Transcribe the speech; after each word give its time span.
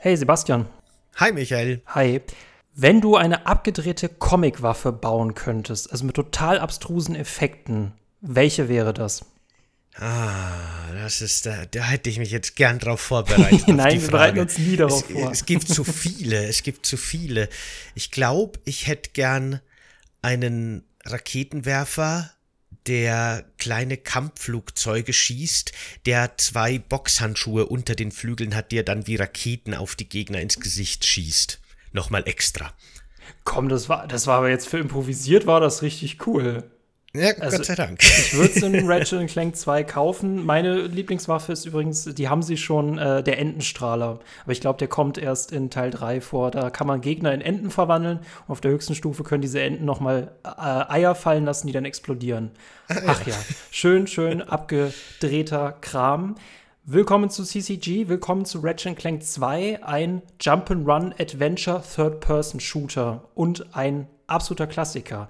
Hey 0.00 0.16
Sebastian. 0.16 0.66
Hi 1.16 1.32
Michael. 1.32 1.82
Hi. 1.86 2.22
Wenn 2.74 3.00
du 3.00 3.16
eine 3.16 3.46
abgedrehte 3.46 4.08
Comicwaffe 4.08 4.92
bauen 4.92 5.34
könntest, 5.34 5.90
also 5.90 6.04
mit 6.04 6.14
total 6.14 6.60
abstrusen 6.60 7.16
Effekten, 7.16 7.92
welche 8.20 8.68
wäre 8.68 8.94
das? 8.94 9.24
Ah, 9.96 10.92
das 10.94 11.20
ist, 11.20 11.44
da, 11.44 11.66
da 11.66 11.82
hätte 11.82 12.08
ich 12.08 12.18
mich 12.20 12.30
jetzt 12.30 12.54
gern 12.54 12.78
drauf 12.78 13.00
vorbereitet. 13.00 13.66
Nein, 13.66 14.00
wir 14.00 14.08
bereiten 14.08 14.38
uns 14.38 14.56
nie 14.58 14.76
darauf 14.76 15.10
es, 15.10 15.12
vor. 15.12 15.32
Es 15.32 15.44
gibt 15.44 15.68
zu 15.68 15.82
viele, 15.82 16.46
es 16.46 16.62
gibt 16.62 16.86
zu 16.86 16.96
viele. 16.96 17.48
Ich 17.96 18.12
glaube, 18.12 18.60
ich 18.64 18.86
hätte 18.86 19.10
gern 19.10 19.60
einen 20.22 20.84
Raketenwerfer, 21.04 22.30
der 22.88 23.44
kleine 23.58 23.98
Kampfflugzeuge 23.98 25.12
schießt, 25.12 25.72
der 26.06 26.38
zwei 26.38 26.78
Boxhandschuhe 26.78 27.66
unter 27.66 27.94
den 27.94 28.10
Flügeln 28.10 28.54
hat, 28.54 28.72
die 28.72 28.78
er 28.78 28.82
dann 28.82 29.06
wie 29.06 29.16
Raketen 29.16 29.74
auf 29.74 29.94
die 29.94 30.08
Gegner 30.08 30.40
ins 30.40 30.58
Gesicht 30.58 31.04
schießt. 31.04 31.60
Nochmal 31.92 32.26
extra. 32.26 32.72
Komm, 33.44 33.68
das 33.68 33.88
war, 33.88 34.08
das 34.08 34.26
war 34.26 34.38
aber 34.38 34.48
jetzt 34.48 34.68
für 34.68 34.78
improvisiert, 34.78 35.46
war 35.46 35.60
das 35.60 35.82
richtig 35.82 36.26
cool. 36.26 36.70
Ja, 37.14 37.30
also, 37.40 37.56
Gott 37.56 37.66
sei 37.66 37.74
Dank. 37.74 38.02
Ich 38.02 38.34
würde 38.34 38.52
es 38.54 38.62
in 38.62 38.86
Ratchet 38.90 39.30
Clank 39.30 39.56
2 39.56 39.84
kaufen. 39.84 40.44
Meine 40.44 40.82
Lieblingswaffe 40.82 41.52
ist 41.52 41.64
übrigens, 41.64 42.04
die 42.04 42.28
haben 42.28 42.42
sie 42.42 42.58
schon, 42.58 42.98
äh, 42.98 43.22
der 43.22 43.38
Entenstrahler. 43.38 44.20
Aber 44.42 44.52
ich 44.52 44.60
glaube, 44.60 44.78
der 44.78 44.88
kommt 44.88 45.16
erst 45.16 45.50
in 45.50 45.70
Teil 45.70 45.90
3 45.90 46.20
vor. 46.20 46.50
Da 46.50 46.68
kann 46.68 46.86
man 46.86 47.00
Gegner 47.00 47.32
in 47.32 47.40
Enten 47.40 47.70
verwandeln. 47.70 48.18
Und 48.46 48.52
auf 48.52 48.60
der 48.60 48.72
höchsten 48.72 48.94
Stufe 48.94 49.24
können 49.24 49.40
diese 49.40 49.60
Enten 49.60 49.86
noch 49.86 50.00
mal 50.00 50.32
äh, 50.44 50.48
Eier 50.48 51.14
fallen 51.14 51.46
lassen, 51.46 51.66
die 51.66 51.72
dann 51.72 51.86
explodieren. 51.86 52.50
Ach 53.06 53.26
ja, 53.26 53.34
schön, 53.70 54.06
schön 54.06 54.42
abgedrehter 54.42 55.76
Kram. 55.80 56.34
Willkommen 56.84 57.30
zu 57.30 57.42
CCG, 57.42 58.08
willkommen 58.08 58.44
zu 58.44 58.60
Ratchet 58.60 58.96
Clank 58.96 59.22
2, 59.22 59.82
ein 59.82 60.22
Jump'n'Run 60.40 61.12
Adventure 61.20 61.82
Third-Person-Shooter 61.82 63.28
und 63.34 63.76
ein 63.76 64.08
absoluter 64.26 64.66
Klassiker. 64.66 65.28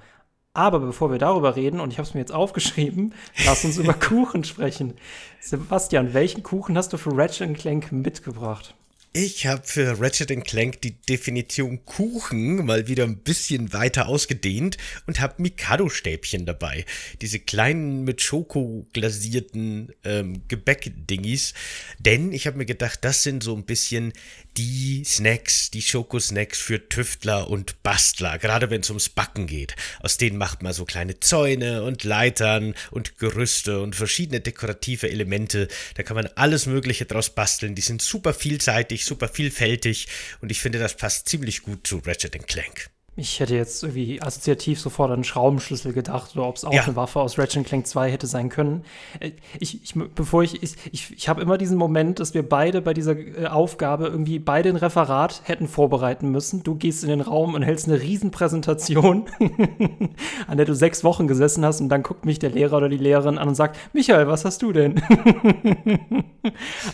Aber 0.58 0.80
bevor 0.80 1.12
wir 1.12 1.18
darüber 1.18 1.54
reden, 1.54 1.78
und 1.78 1.92
ich 1.92 1.98
habe 1.98 2.08
es 2.08 2.14
mir 2.14 2.20
jetzt 2.20 2.34
aufgeschrieben, 2.34 3.14
lass 3.46 3.64
uns 3.64 3.78
über 3.78 3.94
Kuchen 3.94 4.42
sprechen. 4.42 4.94
Sebastian, 5.38 6.14
welchen 6.14 6.42
Kuchen 6.42 6.76
hast 6.76 6.92
du 6.92 6.96
für 6.96 7.16
Ratchet 7.16 7.56
Clank 7.56 7.92
mitgebracht? 7.92 8.74
Ich 9.12 9.46
habe 9.46 9.62
für 9.64 10.00
Ratchet 10.00 10.28
Clank 10.44 10.80
die 10.82 10.94
Definition 11.08 11.84
Kuchen 11.84 12.66
mal 12.66 12.88
wieder 12.88 13.04
ein 13.04 13.18
bisschen 13.18 13.72
weiter 13.72 14.08
ausgedehnt 14.08 14.76
und 15.06 15.20
habe 15.20 15.40
Mikado-Stäbchen 15.42 16.44
dabei. 16.44 16.84
Diese 17.22 17.38
kleinen 17.38 18.02
mit 18.02 18.20
Schoko 18.20 18.86
glasierten 18.92 19.92
ähm, 20.04 20.42
Gebäck-Dingis. 20.48 21.54
Denn 22.00 22.32
ich 22.32 22.48
habe 22.48 22.58
mir 22.58 22.66
gedacht, 22.66 22.98
das 23.02 23.22
sind 23.22 23.42
so 23.42 23.54
ein 23.54 23.64
bisschen 23.64 24.12
die 24.58 25.04
Snacks, 25.04 25.70
die 25.70 25.82
Schokosnacks 25.82 26.58
für 26.58 26.88
Tüftler 26.88 27.48
und 27.48 27.80
Bastler, 27.84 28.38
gerade 28.38 28.70
wenn 28.70 28.80
es 28.80 28.90
ums 28.90 29.08
Backen 29.08 29.46
geht. 29.46 29.76
Aus 30.00 30.16
denen 30.16 30.36
macht 30.36 30.64
man 30.64 30.72
so 30.72 30.84
kleine 30.84 31.20
Zäune 31.20 31.84
und 31.84 32.02
Leitern 32.02 32.74
und 32.90 33.18
Gerüste 33.18 33.80
und 33.80 33.94
verschiedene 33.94 34.40
dekorative 34.40 35.08
Elemente. 35.08 35.68
Da 35.94 36.02
kann 36.02 36.16
man 36.16 36.26
alles 36.34 36.66
Mögliche 36.66 37.06
draus 37.06 37.30
basteln. 37.30 37.76
Die 37.76 37.82
sind 37.82 38.02
super 38.02 38.34
vielseitig, 38.34 39.04
super 39.04 39.28
vielfältig 39.28 40.08
und 40.40 40.50
ich 40.50 40.60
finde, 40.60 40.80
das 40.80 40.96
passt 40.96 41.28
ziemlich 41.28 41.62
gut 41.62 41.86
zu 41.86 41.98
Ratchet 42.04 42.36
Clank. 42.48 42.90
Ich 43.18 43.40
hätte 43.40 43.56
jetzt 43.56 43.82
irgendwie 43.82 44.22
assoziativ 44.22 44.80
sofort 44.80 45.08
an 45.08 45.14
einen 45.14 45.24
Schraubenschlüssel 45.24 45.92
gedacht 45.92 46.36
oder 46.36 46.46
ob 46.46 46.54
es 46.54 46.64
auch 46.64 46.72
ja. 46.72 46.84
eine 46.84 46.94
Waffe 46.94 47.18
aus 47.18 47.36
Ratchet 47.36 47.66
Clank 47.66 47.84
2 47.84 48.12
hätte 48.12 48.28
sein 48.28 48.48
können. 48.48 48.84
Äh, 49.18 49.32
ich, 49.58 49.82
ich 49.82 49.94
bevor 50.14 50.44
ich, 50.44 50.62
ich, 50.62 50.76
ich, 50.92 51.12
ich 51.12 51.28
habe 51.28 51.42
immer 51.42 51.58
diesen 51.58 51.76
Moment, 51.76 52.20
dass 52.20 52.34
wir 52.34 52.48
beide 52.48 52.80
bei 52.80 52.94
dieser 52.94 53.18
äh, 53.18 53.46
Aufgabe 53.46 54.06
irgendwie 54.06 54.38
beide 54.38 54.68
ein 54.68 54.76
Referat 54.76 55.42
hätten 55.42 55.66
vorbereiten 55.66 56.30
müssen. 56.30 56.62
Du 56.62 56.76
gehst 56.76 57.02
in 57.02 57.08
den 57.08 57.20
Raum 57.20 57.54
und 57.54 57.62
hältst 57.62 57.88
eine 57.88 58.00
Riesenpräsentation, 58.00 59.24
an 60.46 60.56
der 60.56 60.66
du 60.66 60.76
sechs 60.76 61.02
Wochen 61.02 61.26
gesessen 61.26 61.64
hast 61.64 61.80
und 61.80 61.88
dann 61.88 62.04
guckt 62.04 62.24
mich 62.24 62.38
der 62.38 62.50
Lehrer 62.50 62.76
oder 62.76 62.88
die 62.88 62.98
Lehrerin 62.98 63.36
an 63.36 63.48
und 63.48 63.56
sagt, 63.56 63.76
Michael, 63.94 64.28
was 64.28 64.44
hast 64.44 64.62
du 64.62 64.70
denn? 64.70 65.02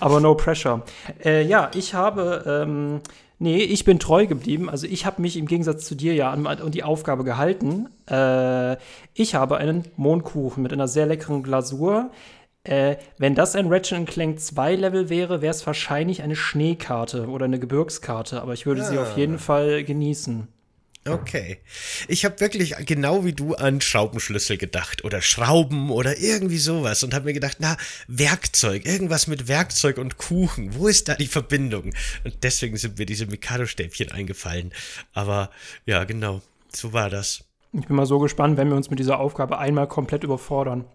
Aber 0.01 0.21
no 0.21 0.35
pressure. 0.35 0.85
Äh, 1.23 1.43
ja, 1.43 1.71
ich 1.75 1.93
habe 1.93 2.65
ähm, 2.67 3.01
Nee, 3.45 3.59
ich 3.59 3.85
bin 3.85 3.99
treu 3.99 4.27
geblieben. 4.27 4.71
Also 4.71 4.87
ich 4.87 5.05
habe 5.05 5.21
mich 5.21 5.37
im 5.37 5.45
Gegensatz 5.45 5.85
zu 5.85 5.95
dir 5.95 6.15
ja 6.15 6.31
an, 6.31 6.47
an 6.47 6.71
die 6.71 6.83
Aufgabe 6.83 7.25
gehalten. 7.25 7.91
Äh, 8.11 8.79
ich 9.13 9.35
habe 9.35 9.59
einen 9.59 9.85
Mondkuchen 9.99 10.63
mit 10.63 10.73
einer 10.73 10.89
sehr 10.89 11.05
leckeren 11.05 11.43
Glasur. 11.43 12.11
Äh, 12.63 12.97
wenn 13.19 13.35
das 13.35 13.55
ein 13.55 13.71
Ratchet 13.71 14.07
Clank 14.07 14.41
2 14.41 14.77
Level 14.77 15.11
wäre, 15.11 15.43
wäre 15.43 15.51
es 15.51 15.67
wahrscheinlich 15.67 16.23
eine 16.23 16.37
Schneekarte 16.37 17.29
oder 17.29 17.45
eine 17.45 17.59
Gebirgskarte, 17.59 18.41
aber 18.41 18.55
ich 18.55 18.65
würde 18.65 18.81
ja. 18.81 18.87
sie 18.87 18.97
auf 18.97 19.15
jeden 19.19 19.39
Fall 19.39 19.85
genießen. 19.85 20.49
Okay. 21.07 21.59
Ich 22.09 22.25
habe 22.25 22.41
wirklich 22.41 22.75
genau 22.87 23.25
wie 23.25 23.35
du 23.35 23.55
an 23.55 23.83
Schraubenschlüssel 23.83 24.57
gedacht 24.57 25.05
oder 25.05 25.21
Schrauben 25.21 25.91
oder 25.91 26.19
irgendwie 26.19 26.59
sowas 26.59 27.03
und 27.03 27.13
habe 27.13 27.27
mir 27.27 27.35
gedacht, 27.35 27.59
na, 27.61 27.77
Werkzeug, 28.09 28.87
irgendwas 28.87 29.27
mit 29.27 29.47
Werkzeug 29.47 29.99
und 29.99 30.17
Kuchen, 30.17 30.75
wo 30.77 30.89
ist 30.89 31.09
da 31.09 31.15
die 31.15 31.27
Verbindung? 31.27 31.93
Und 32.25 32.43
deswegen 32.43 32.79
sind 32.79 32.99
mir 32.99 33.05
diese 33.05 33.27
Mikado-Stäbchen 33.27 34.13
eingefallen. 34.13 34.73
Aber 35.13 35.51
ja, 35.85 36.05
genau, 36.05 36.41
so 36.73 36.95
war 36.95 37.11
das. 37.11 37.45
Ich 37.73 37.87
bin 37.87 37.97
mal 37.97 38.07
so 38.07 38.19
gespannt, 38.19 38.57
wenn 38.57 38.69
wir 38.69 38.77
uns 38.77 38.89
mit 38.89 38.99
dieser 38.99 39.19
Aufgabe 39.21 39.59
einmal 39.59 39.89
komplett 39.89 40.25
überfordern. 40.25 40.87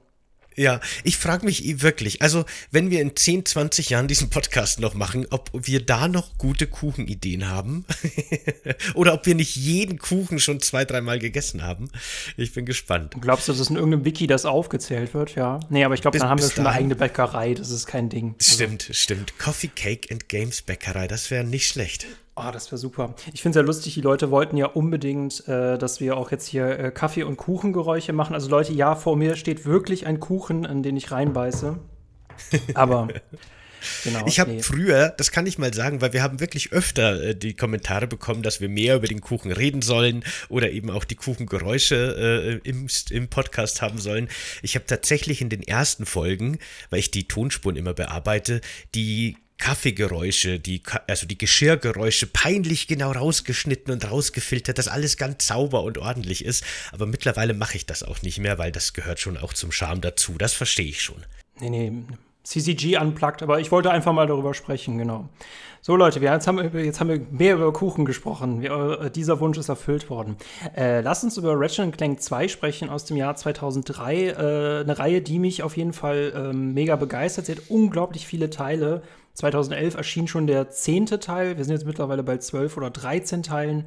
Ja, 0.56 0.82
ich 1.04 1.18
frage 1.18 1.46
mich 1.46 1.82
wirklich, 1.82 2.22
also 2.22 2.44
wenn 2.72 2.90
wir 2.90 3.02
in 3.02 3.16
10, 3.16 3.46
20 3.46 3.92
Jahren 3.92 4.08
diesen 4.08 4.30
Podcast 4.30 4.80
noch 4.80 4.94
machen, 4.94 5.26
ob 5.30 5.50
wir 5.54 5.86
da 5.86 6.08
noch 6.08 6.38
gute 6.38 6.68
Kuchenideen 6.68 7.48
haben 7.48 7.86
oder 8.94 9.14
ob 9.14 9.26
wir 9.26 9.36
nicht 9.36 9.56
jeden 9.56 10.00
Kuchen 10.00 10.40
schon 10.40 10.60
zwei, 10.60 10.84
dreimal 10.84 11.20
gegessen 11.20 11.64
haben. 11.64 11.90
Ich 12.36 12.54
bin 12.54 12.66
gespannt. 12.66 13.16
Glaubst 13.22 13.48
du, 13.48 13.54
dass 13.54 13.70
in 13.70 13.76
irgendeinem 13.78 14.06
Wiki 14.06 14.28
das 14.28 14.46
aufgezählt 14.46 15.14
wird? 15.14 15.36
Ja. 15.36 15.60
Nee, 15.70 15.86
aber 15.86 15.94
ich 15.94 16.02
glaube, 16.02 16.18
dann 16.18 16.28
haben 16.28 16.42
wir 16.42 16.50
schon 16.50 16.66
eine 16.66 16.76
eigene 16.76 16.96
Bäckerei, 16.96 17.54
das 17.54 17.70
ist 17.70 17.86
kein 17.86 18.10
Ding. 18.10 18.36
Also 18.38 18.54
stimmt, 18.54 18.84
also. 18.84 18.94
stimmt. 18.94 19.40
Coffee, 19.40 19.70
Cake 19.74 20.12
and 20.12 20.28
Games 20.28 20.62
Bäckerei, 20.62 21.08
das 21.08 21.32
wäre 21.32 21.44
nicht 21.44 21.68
schlecht. 21.68 22.06
Oh, 22.42 22.52
das 22.52 22.72
wäre 22.72 22.78
super. 22.78 23.16
Ich 23.34 23.42
finde 23.42 23.60
es 23.60 23.64
ja 23.64 23.68
lustig, 23.68 23.96
die 23.96 24.02
Leute 24.02 24.32
wollten 24.32 24.56
ja 24.56 24.68
unbedingt, 24.68 25.46
äh, 25.48 25.78
dass 25.78 26.00
wir 26.00 26.16
auch 26.16 26.32
jetzt 26.32 26.48
hier 26.48 26.80
äh, 26.80 26.92
Kaffee- 26.92 27.24
und 27.24 27.36
Kuchengeräusche 27.36 28.14
machen. 28.14 28.34
Also 28.34 28.50
Leute, 28.50 28.72
ja, 28.72 28.96
vor 28.96 29.18
mir 29.18 29.36
steht 29.36 29.66
wirklich 29.66 30.08
ein 30.08 30.22
Kuchen, 30.22 30.64
in 30.64 30.82
den 30.82 30.96
ich 30.96 31.12
reinbeiße. 31.12 31.78
Aber 32.76 33.10
Genau, 34.04 34.26
ich 34.28 34.40
habe 34.40 34.52
nee. 34.52 34.62
früher, 34.62 35.10
das 35.18 35.32
kann 35.32 35.46
ich 35.46 35.58
mal 35.58 35.74
sagen, 35.74 36.02
weil 36.02 36.14
wir 36.14 36.22
haben 36.22 36.40
wirklich 36.40 36.72
öfter 36.72 37.22
äh, 37.22 37.36
die 37.36 37.54
Kommentare 37.54 38.08
bekommen, 38.08 38.44
dass 38.44 38.60
wir 38.62 38.70
mehr 38.70 38.96
über 38.96 39.08
den 39.08 39.22
Kuchen 39.22 39.52
reden 39.52 39.82
sollen 39.82 40.24
oder 40.50 40.72
eben 40.72 40.90
auch 40.90 41.06
die 41.06 41.16
Kuchengeräusche 41.16 42.60
äh, 42.66 42.70
im, 42.70 42.88
im 43.10 43.28
Podcast 43.30 43.82
haben 43.82 43.98
sollen. 43.98 44.28
Ich 44.62 44.76
habe 44.76 44.86
tatsächlich 44.86 45.42
in 45.42 45.50
den 45.50 45.64
ersten 45.64 46.06
Folgen, 46.06 46.60
weil 46.90 47.00
ich 47.00 47.12
die 47.12 47.28
Tonspuren 47.28 47.76
immer 47.78 47.94
bearbeite, 47.94 48.62
die 48.96 49.38
Kaffeegeräusche, 49.60 50.60
die, 50.60 50.82
also 51.08 51.28
die 51.28 51.38
Geschirrgeräusche 51.38 52.28
peinlich 52.28 52.88
genau 52.88 53.12
rausgeschnitten 53.12 53.94
und 53.94 54.10
rausgefiltert, 54.10 54.78
dass 54.78 54.88
alles 54.88 55.18
ganz 55.18 55.48
sauber 55.48 55.84
und 55.84 55.98
ordentlich 55.98 56.44
ist. 56.44 56.64
Aber 56.92 57.06
mittlerweile 57.06 57.54
mache 57.54 57.78
ich 57.78 57.86
das 57.86 58.02
auch 58.02 58.22
nicht 58.22 58.40
mehr, 58.40 58.58
weil 58.58 58.72
das 58.72 58.94
gehört 58.94 59.20
schon 59.20 59.38
auch 59.38 59.54
zum 59.54 59.72
Charme 59.72 60.02
dazu. 60.02 60.36
Das 60.38 60.54
verstehe 60.54 60.88
ich 60.88 61.02
schon. 61.02 61.24
Nee, 61.60 61.70
nee, 61.70 61.92
CCG 62.44 62.98
unplugged, 62.98 63.44
aber 63.44 63.60
ich 63.60 63.72
wollte 63.72 63.92
einfach 63.92 64.14
mal 64.14 64.26
darüber 64.26 64.54
sprechen, 64.54 64.98
genau. 64.98 65.30
So 65.82 65.96
Leute, 65.96 66.20
wir, 66.20 66.34
jetzt, 66.34 66.46
haben 66.48 66.74
wir, 66.74 66.84
jetzt 66.84 67.00
haben 67.00 67.10
wir 67.10 67.22
mehr 67.32 67.56
über 67.56 67.72
Kuchen 67.72 68.04
gesprochen. 68.04 68.62
Wir, 68.62 69.02
äh, 69.02 69.12
dieser 69.12 69.40
Wunsch 69.40 69.58
ist 69.58 69.70
erfüllt 69.70 70.10
worden. 70.10 70.36
Äh, 70.76 71.02
lasst 71.02 71.24
uns 71.24 71.38
über 71.38 71.58
Ratchet 71.58 71.96
Clank 71.98 72.22
2 72.22 72.48
sprechen 72.48 72.90
aus 72.90 73.06
dem 73.06 73.16
Jahr 73.16 73.36
2003. 73.36 74.16
Äh, 74.16 74.82
eine 74.82 75.00
Reihe, 75.00 75.22
die 75.22 75.40
mich 75.40 75.64
auf 75.64 75.78
jeden 75.78 75.94
Fall 75.94 76.34
ähm, 76.36 76.74
mega 76.74 76.96
begeistert. 76.96 77.46
Sie 77.46 77.54
hat 77.54 77.62
unglaublich 77.70 78.28
viele 78.28 78.50
Teile 78.50 79.04
2011 79.40 79.96
erschien 79.96 80.28
schon 80.28 80.48
der 80.48 80.70
zehnte 80.70 81.20
Teil. 81.20 81.58
Wir 81.58 81.66
sind 81.66 81.74
jetzt 81.74 81.86
mittlerweile 81.86 82.24
bei 82.24 82.38
zwölf 82.38 82.78
oder 82.78 82.90
13 82.90 83.44
Teilen 83.44 83.86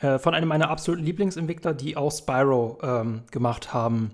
äh, 0.00 0.18
von 0.18 0.34
einem 0.34 0.48
meiner 0.48 0.70
absoluten 0.70 1.04
Lieblingsentwickler, 1.04 1.74
die 1.74 1.96
auch 1.96 2.10
Spyro 2.10 2.78
ähm, 2.82 3.22
gemacht 3.30 3.72
haben. 3.72 4.12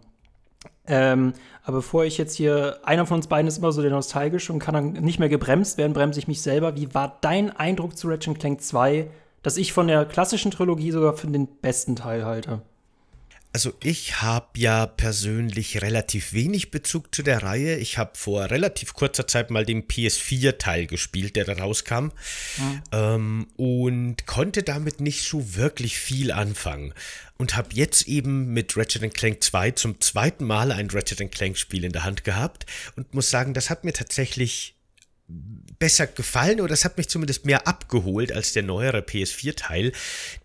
Ähm, 0.87 1.33
aber 1.63 1.79
bevor 1.79 2.05
ich 2.05 2.19
jetzt 2.19 2.35
hier, 2.35 2.81
einer 2.85 3.07
von 3.07 3.17
uns 3.17 3.27
beiden 3.27 3.49
ist 3.49 3.59
immer 3.59 3.73
so 3.73 3.81
der 3.81 3.91
nostalgisch 3.91 4.51
und 4.51 4.59
kann 4.59 4.75
dann 4.75 4.93
nicht 4.93 5.19
mehr 5.19 5.29
gebremst 5.29 5.79
werden, 5.79 5.95
bremse 5.95 6.19
ich 6.19 6.29
mich 6.29 6.43
selber. 6.43 6.77
Wie 6.77 6.93
war 6.95 7.19
dein 7.21 7.57
Eindruck 7.57 7.97
zu 7.97 8.09
Ratchet 8.09 8.39
Clank 8.39 8.61
2, 8.61 9.09
dass 9.43 9.57
ich 9.57 9.73
von 9.73 9.87
der 9.87 10.05
klassischen 10.05 10.51
Trilogie 10.51 10.91
sogar 10.91 11.15
für 11.15 11.27
den 11.27 11.47
besten 11.47 11.97
Teil 11.97 12.25
halte? 12.25 12.61
Also 13.55 13.73
ich 13.85 14.21
habe 14.21 14.59
ja 14.59 14.85
persönlich 14.85 15.81
relativ 15.81 16.33
wenig 16.33 16.73
Bezug 16.73 17.15
zu 17.15 17.23
der 17.23 17.45
Reihe. 17.45 17.77
Ich 17.77 17.99
habe 17.99 18.11
vor 18.15 18.51
relativ 18.51 18.95
kurzer 18.95 19.29
Zeit 19.29 19.53
mal 19.53 19.65
den 19.65 19.87
PS4-Teil 19.87 20.89
gespielt, 20.89 21.37
der 21.37 21.45
da 21.45 21.53
rauskam. 21.53 22.07
Mhm. 22.57 22.83
Ähm, 22.91 23.47
und 23.57 24.27
konnte 24.27 24.65
damit 24.65 25.01
nicht 25.01 25.23
so 25.23 25.55
wirklich 25.55 26.01
viel 26.01 26.33
anfangen. 26.33 26.95
Und 27.39 27.57
habe 27.57 27.69
jetzt 27.75 28.09
eben 28.09 28.53
mit 28.53 28.77
Ratchet 28.77 29.15
Clank 29.15 29.41
2 29.45 29.71
zum 29.71 30.01
zweiten 30.01 30.45
Mal 30.45 30.73
ein 30.73 30.91
Ratchet 30.91 31.31
Clank-Spiel 31.31 31.85
in 31.85 31.93
der 31.93 32.03
Hand 32.03 32.25
gehabt. 32.25 32.67
Und 32.97 33.15
muss 33.15 33.31
sagen, 33.31 33.55
das 33.55 33.71
hat 33.71 33.85
mir 33.85 33.93
tatsächlich 33.93 34.74
besser 35.79 36.07
gefallen 36.07 36.61
oder 36.61 36.73
es 36.73 36.85
hat 36.85 36.97
mich 36.97 37.09
zumindest 37.09 37.47
mehr 37.47 37.67
abgeholt 37.67 38.33
als 38.33 38.53
der 38.53 38.63
neuere 38.63 39.01
PS4-Teil, 39.01 39.93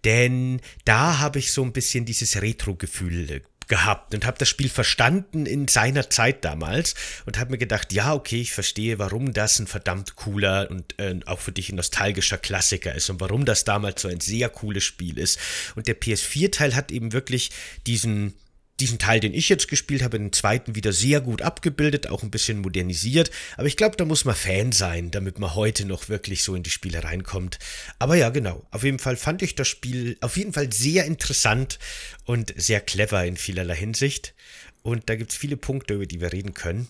denn 0.04 0.62
da 0.86 1.20
habe 1.20 1.40
ich 1.40 1.52
so 1.52 1.64
ein 1.64 1.74
bisschen 1.74 2.06
dieses 2.06 2.42
Retro-Gefühl 2.42 3.32
äh, 3.32 3.42
gehabt 3.70 4.14
und 4.14 4.26
habe 4.26 4.38
das 4.38 4.50
Spiel 4.50 4.68
verstanden 4.68 5.46
in 5.46 5.68
seiner 5.70 6.10
Zeit 6.10 6.44
damals 6.44 6.96
und 7.26 7.40
habe 7.40 7.52
mir 7.52 7.58
gedacht, 7.58 7.94
ja, 7.94 8.14
okay, 8.14 8.42
ich 8.42 8.52
verstehe, 8.52 9.00
warum 9.00 9.32
das 9.32 9.60
ein 9.60 9.68
verdammt 9.68 10.16
cooler 10.16 10.70
und 10.70 11.00
äh, 11.00 11.18
auch 11.26 11.40
für 11.40 11.54
dich 11.54 11.70
ein 11.70 11.76
nostalgischer 11.76 12.38
Klassiker 12.38 12.94
ist 12.94 13.10
und 13.10 13.22
warum 13.22 13.46
das 13.46 13.64
damals 13.64 14.02
so 14.02 14.10
ein 14.10 14.20
sehr 14.20 14.50
cooles 14.50 14.84
Spiel 14.84 15.18
ist. 15.18 15.40
Und 15.76 15.88
der 15.88 16.00
PS4-Teil 16.00 16.76
hat 16.76 16.92
eben 16.92 17.14
wirklich 17.14 17.52
diesen 17.86 18.34
diesen 18.80 19.00
Teil, 19.00 19.20
den 19.20 19.34
ich 19.34 19.50
jetzt 19.50 19.68
gespielt 19.68 20.02
habe, 20.02 20.18
den 20.18 20.32
zweiten 20.34 20.76
wieder 20.76 20.94
sehr 20.94 21.22
gut 21.22 21.42
abgebildet, 21.42 22.08
auch 22.08 22.24
ein 22.24 22.32
bisschen 22.32 22.60
modernisiert. 22.60 23.32
Aber 23.58 23.68
ich 23.68 23.78
glaube, 23.78 23.98
da 23.98 24.06
muss 24.06 24.26
man 24.26 24.36
Fan 24.36 24.72
sein, 24.72 25.12
damit 25.12 25.40
man 25.40 25.56
heute 25.56 25.86
noch 25.86 26.10
wirklich 26.10 26.44
so 26.44 26.56
in 26.56 26.64
die 26.64 26.70
Spiele 26.70 27.04
reinkommt. 27.04 27.60
Aber 28.00 28.16
ja, 28.16 28.30
genau. 28.30 28.66
Auf 28.72 28.84
jeden 28.84 29.00
Fall 29.00 29.18
fand 29.18 29.42
ich 29.42 29.56
das 29.56 29.68
Spiel 29.68 30.18
auf 30.22 30.38
jeden 30.38 30.54
Fall 30.54 30.72
sehr 30.72 31.06
interessant 31.06 31.80
und 32.26 32.54
sehr 32.56 32.82
clever 32.82 33.26
in 33.26 33.38
vielerlei 33.38 33.76
Hinsicht. 33.76 34.34
Und 34.82 35.10
da 35.10 35.16
gibt 35.16 35.32
es 35.32 35.38
viele 35.38 35.58
Punkte, 35.58 35.96
über 35.96 36.06
die 36.06 36.22
wir 36.22 36.32
reden 36.32 36.54
können. 36.54 36.88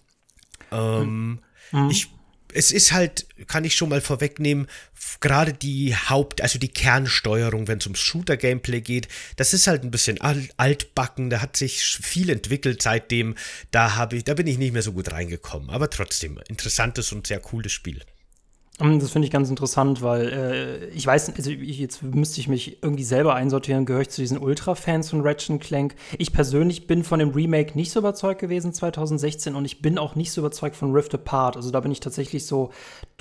Ähm, 0.71 1.39
mhm. 1.71 1.89
Ich 1.89 2.07
es 2.53 2.71
ist 2.71 2.91
halt, 2.91 3.27
kann 3.47 3.63
ich 3.63 3.75
schon 3.75 3.89
mal 3.89 4.01
vorwegnehmen, 4.01 4.67
gerade 5.19 5.53
die 5.53 5.95
Haupt-, 5.95 6.41
also 6.41 6.59
die 6.59 6.69
Kernsteuerung, 6.69 7.67
wenn 7.67 7.79
es 7.79 7.85
ums 7.85 7.99
Shooter-Gameplay 7.99 8.81
geht, 8.81 9.07
das 9.35 9.53
ist 9.53 9.67
halt 9.67 9.83
ein 9.83 9.91
bisschen 9.91 10.19
altbacken, 10.21 11.29
da 11.29 11.41
hat 11.41 11.57
sich 11.57 11.83
viel 11.83 12.29
entwickelt 12.29 12.81
seitdem, 12.81 13.35
da 13.71 14.09
ich, 14.11 14.23
da 14.23 14.33
bin 14.33 14.47
ich 14.47 14.57
nicht 14.57 14.73
mehr 14.73 14.81
so 14.81 14.93
gut 14.93 15.11
reingekommen. 15.11 15.69
Aber 15.69 15.89
trotzdem, 15.89 16.39
interessantes 16.47 17.11
und 17.11 17.27
sehr 17.27 17.39
cooles 17.39 17.71
Spiel. 17.71 18.01
Ähm, 18.79 18.99
das 18.99 19.11
finde 19.11 19.25
ich 19.25 19.31
ganz 19.31 19.49
interessant, 19.49 20.01
weil 20.01 20.27
äh, 20.29 20.85
ich 20.89 21.05
weiß, 21.05 21.33
also 21.35 21.51
ich, 21.51 21.79
jetzt 21.79 22.01
müsste 22.03 22.39
ich 22.39 22.47
mich 22.47 22.81
irgendwie 22.81 23.03
selber 23.03 23.35
einsortieren, 23.35 23.85
gehöre 23.85 24.01
ich 24.01 24.09
zu 24.09 24.21
diesen 24.21 24.37
Ultra-Fans 24.37 25.09
von 25.09 25.21
Ratchet 25.21 25.61
Clank. 25.61 25.95
Ich 26.17 26.31
persönlich 26.31 26.87
bin 26.87 27.03
von 27.03 27.19
dem 27.19 27.29
Remake 27.29 27.75
nicht 27.75 27.91
so 27.91 27.99
überzeugt 27.99 28.39
gewesen 28.39 28.73
2016 28.73 29.55
und 29.55 29.65
ich 29.65 29.81
bin 29.81 29.97
auch 29.97 30.15
nicht 30.15 30.31
so 30.31 30.41
überzeugt 30.41 30.75
von 30.75 30.93
Rift 30.93 31.13
Apart. 31.13 31.55
Also 31.55 31.71
da 31.71 31.79
bin 31.79 31.91
ich 31.91 31.99
tatsächlich 31.99 32.45
so 32.45 32.71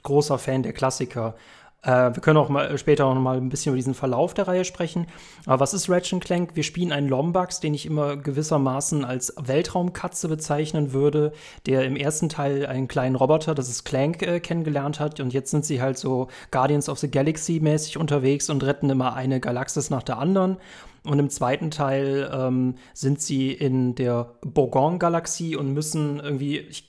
großer 0.02 0.38
Fan 0.38 0.62
der 0.62 0.72
Klassiker. 0.72 1.34
Äh, 1.82 2.14
wir 2.14 2.20
können 2.20 2.36
auch 2.36 2.48
mal 2.48 2.76
später 2.76 3.06
auch 3.06 3.14
noch 3.14 3.20
mal 3.20 3.36
ein 3.36 3.48
bisschen 3.48 3.70
über 3.70 3.76
diesen 3.76 3.94
Verlauf 3.94 4.34
der 4.34 4.48
Reihe 4.48 4.64
sprechen. 4.64 5.06
Aber 5.46 5.60
was 5.60 5.74
ist 5.74 5.88
Ratchet 5.88 6.24
Clank? 6.24 6.56
Wir 6.56 6.64
spielen 6.64 6.92
einen 6.92 7.08
Lombax, 7.08 7.60
den 7.60 7.74
ich 7.74 7.86
immer 7.86 8.16
gewissermaßen 8.16 9.04
als 9.04 9.34
Weltraumkatze 9.38 10.28
bezeichnen 10.28 10.92
würde, 10.92 11.32
der 11.66 11.84
im 11.84 11.96
ersten 11.96 12.28
Teil 12.28 12.66
einen 12.66 12.88
kleinen 12.88 13.14
Roboter, 13.14 13.54
das 13.54 13.68
ist 13.68 13.84
Clank, 13.84 14.22
äh, 14.22 14.40
kennengelernt 14.40 14.98
hat. 14.98 15.20
Und 15.20 15.32
jetzt 15.32 15.50
sind 15.50 15.64
sie 15.64 15.80
halt 15.80 15.98
so 15.98 16.28
Guardians 16.50 16.88
of 16.88 16.98
the 16.98 17.10
Galaxy 17.10 17.60
mäßig 17.60 17.96
unterwegs 17.96 18.50
und 18.50 18.64
retten 18.64 18.90
immer 18.90 19.14
eine 19.14 19.40
Galaxis 19.40 19.90
nach 19.90 20.02
der 20.02 20.18
anderen. 20.18 20.56
Und 21.08 21.18
im 21.18 21.30
zweiten 21.30 21.70
Teil 21.70 22.30
ähm, 22.32 22.74
sind 22.92 23.20
sie 23.20 23.50
in 23.50 23.94
der 23.94 24.34
Bourgogne-Galaxie 24.42 25.56
und 25.56 25.72
müssen 25.72 26.20
irgendwie, 26.20 26.58
ich, 26.58 26.86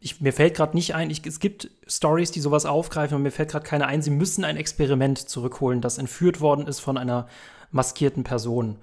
ich, 0.00 0.20
mir 0.20 0.32
fällt 0.32 0.54
gerade 0.56 0.76
nicht 0.76 0.96
ein, 0.96 1.10
ich, 1.10 1.24
es 1.24 1.38
gibt 1.38 1.70
Stories, 1.86 2.32
die 2.32 2.40
sowas 2.40 2.66
aufgreifen 2.66 3.16
und 3.16 3.22
mir 3.22 3.30
fällt 3.30 3.50
gerade 3.50 3.64
keine 3.64 3.86
ein, 3.86 4.02
sie 4.02 4.10
müssen 4.10 4.44
ein 4.44 4.56
Experiment 4.56 5.18
zurückholen, 5.18 5.80
das 5.80 5.98
entführt 5.98 6.40
worden 6.40 6.66
ist 6.66 6.80
von 6.80 6.98
einer 6.98 7.28
maskierten 7.70 8.24
Person. 8.24 8.78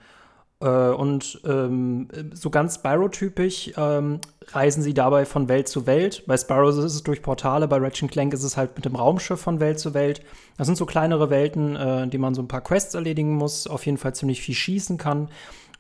Äh, 0.62 0.90
und 0.90 1.40
ähm, 1.46 2.08
so 2.34 2.50
ganz 2.50 2.76
Spyro-typisch 2.76 3.72
ähm, 3.78 4.20
reisen 4.50 4.84
sie 4.84 4.94
dabei 4.94 5.26
von 5.26 5.48
Welt 5.48 5.68
zu 5.68 5.86
Welt. 5.86 6.24
Bei 6.28 6.38
Spyro 6.38 6.70
ist 6.70 6.78
es 6.78 7.04
durch 7.04 7.22
Portale, 7.22 7.68
bei 7.68 7.78
Ratchet 7.78 8.12
Clank 8.12 8.34
ist 8.34 8.44
es 8.44 8.58
halt 8.58 8.76
mit 8.76 8.86
dem 8.86 8.96
Raumschiff 8.96 9.40
von 9.40 9.60
Welt 9.60 9.80
zu 9.80 9.94
Welt. 9.94 10.22
Das 10.58 10.68
sind 10.68 10.76
so 10.76 10.86
kleinere 10.86 11.30
Welten, 11.30 11.76
äh, 11.76 12.08
die 12.08 12.18
man 12.18 12.34
so 12.34 12.42
ein 12.42 12.48
paar 12.48 12.62
Quests 12.62 12.94
erledigen 12.94 13.36
muss, 13.36 13.68
auf 13.68 13.86
jeden 13.86 13.98
Fall 13.98 14.14
ziemlich 14.14 14.42
viel 14.42 14.56
schießen 14.56 14.98
kann. 14.98 15.30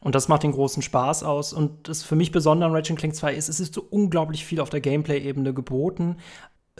Und 0.02 0.16
das 0.16 0.30
macht 0.30 0.44
den 0.44 0.54
großen 0.54 0.82
Spaß 0.82 1.24
aus. 1.24 1.52
Und 1.52 1.90
das 1.90 2.04
für 2.04 2.16
mich 2.16 2.32
Besondere 2.32 2.70
an 2.70 2.76
Ratchet 2.76 2.98
Clank 2.98 3.16
2 3.16 3.34
ist, 3.34 3.50
es 3.50 3.60
ist 3.60 3.74
so 3.74 3.86
unglaublich 3.90 4.46
viel 4.46 4.62
auf 4.62 4.70
der 4.70 4.80
Gameplay-Ebene 4.80 5.54
geboten. 5.54 6.16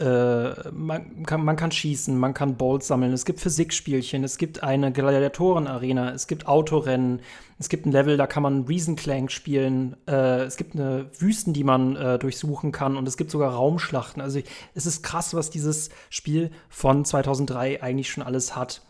Äh, 0.00 0.70
man, 0.72 1.24
kann, 1.26 1.44
man 1.44 1.56
kann 1.56 1.70
schießen, 1.70 2.18
man 2.18 2.32
kann 2.32 2.56
Bolts 2.56 2.86
sammeln, 2.86 3.12
es 3.12 3.26
gibt 3.26 3.38
Physikspielchen, 3.38 4.24
es 4.24 4.38
gibt 4.38 4.62
eine 4.62 4.92
Gladiatoren-Arena, 4.92 6.12
es 6.12 6.26
gibt 6.26 6.46
Autorennen, 6.48 7.20
es 7.58 7.68
gibt 7.68 7.84
ein 7.84 7.92
Level, 7.92 8.16
da 8.16 8.26
kann 8.26 8.42
man 8.42 8.64
Reason-Clank 8.64 9.30
spielen, 9.30 9.96
äh, 10.08 10.44
es 10.44 10.56
gibt 10.56 10.74
eine 10.74 11.10
Wüsten, 11.18 11.52
die 11.52 11.64
man 11.64 11.96
äh, 11.96 12.18
durchsuchen 12.18 12.72
kann 12.72 12.96
und 12.96 13.06
es 13.06 13.18
gibt 13.18 13.30
sogar 13.30 13.52
Raumschlachten. 13.52 14.22
Also 14.22 14.40
es 14.74 14.86
ist 14.86 15.02
krass, 15.02 15.34
was 15.34 15.50
dieses 15.50 15.90
Spiel 16.08 16.50
von 16.70 17.04
2003 17.04 17.82
eigentlich 17.82 18.10
schon 18.10 18.24
alles 18.24 18.56
hat. 18.56 18.80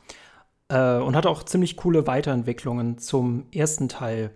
Äh, 0.69 0.99
und 0.99 1.17
hat 1.17 1.27
auch 1.27 1.43
ziemlich 1.43 1.77
coole 1.77 2.07
Weiterentwicklungen 2.07 2.99
zum 2.99 3.47
ersten 3.53 3.89
Teil. 3.89 4.31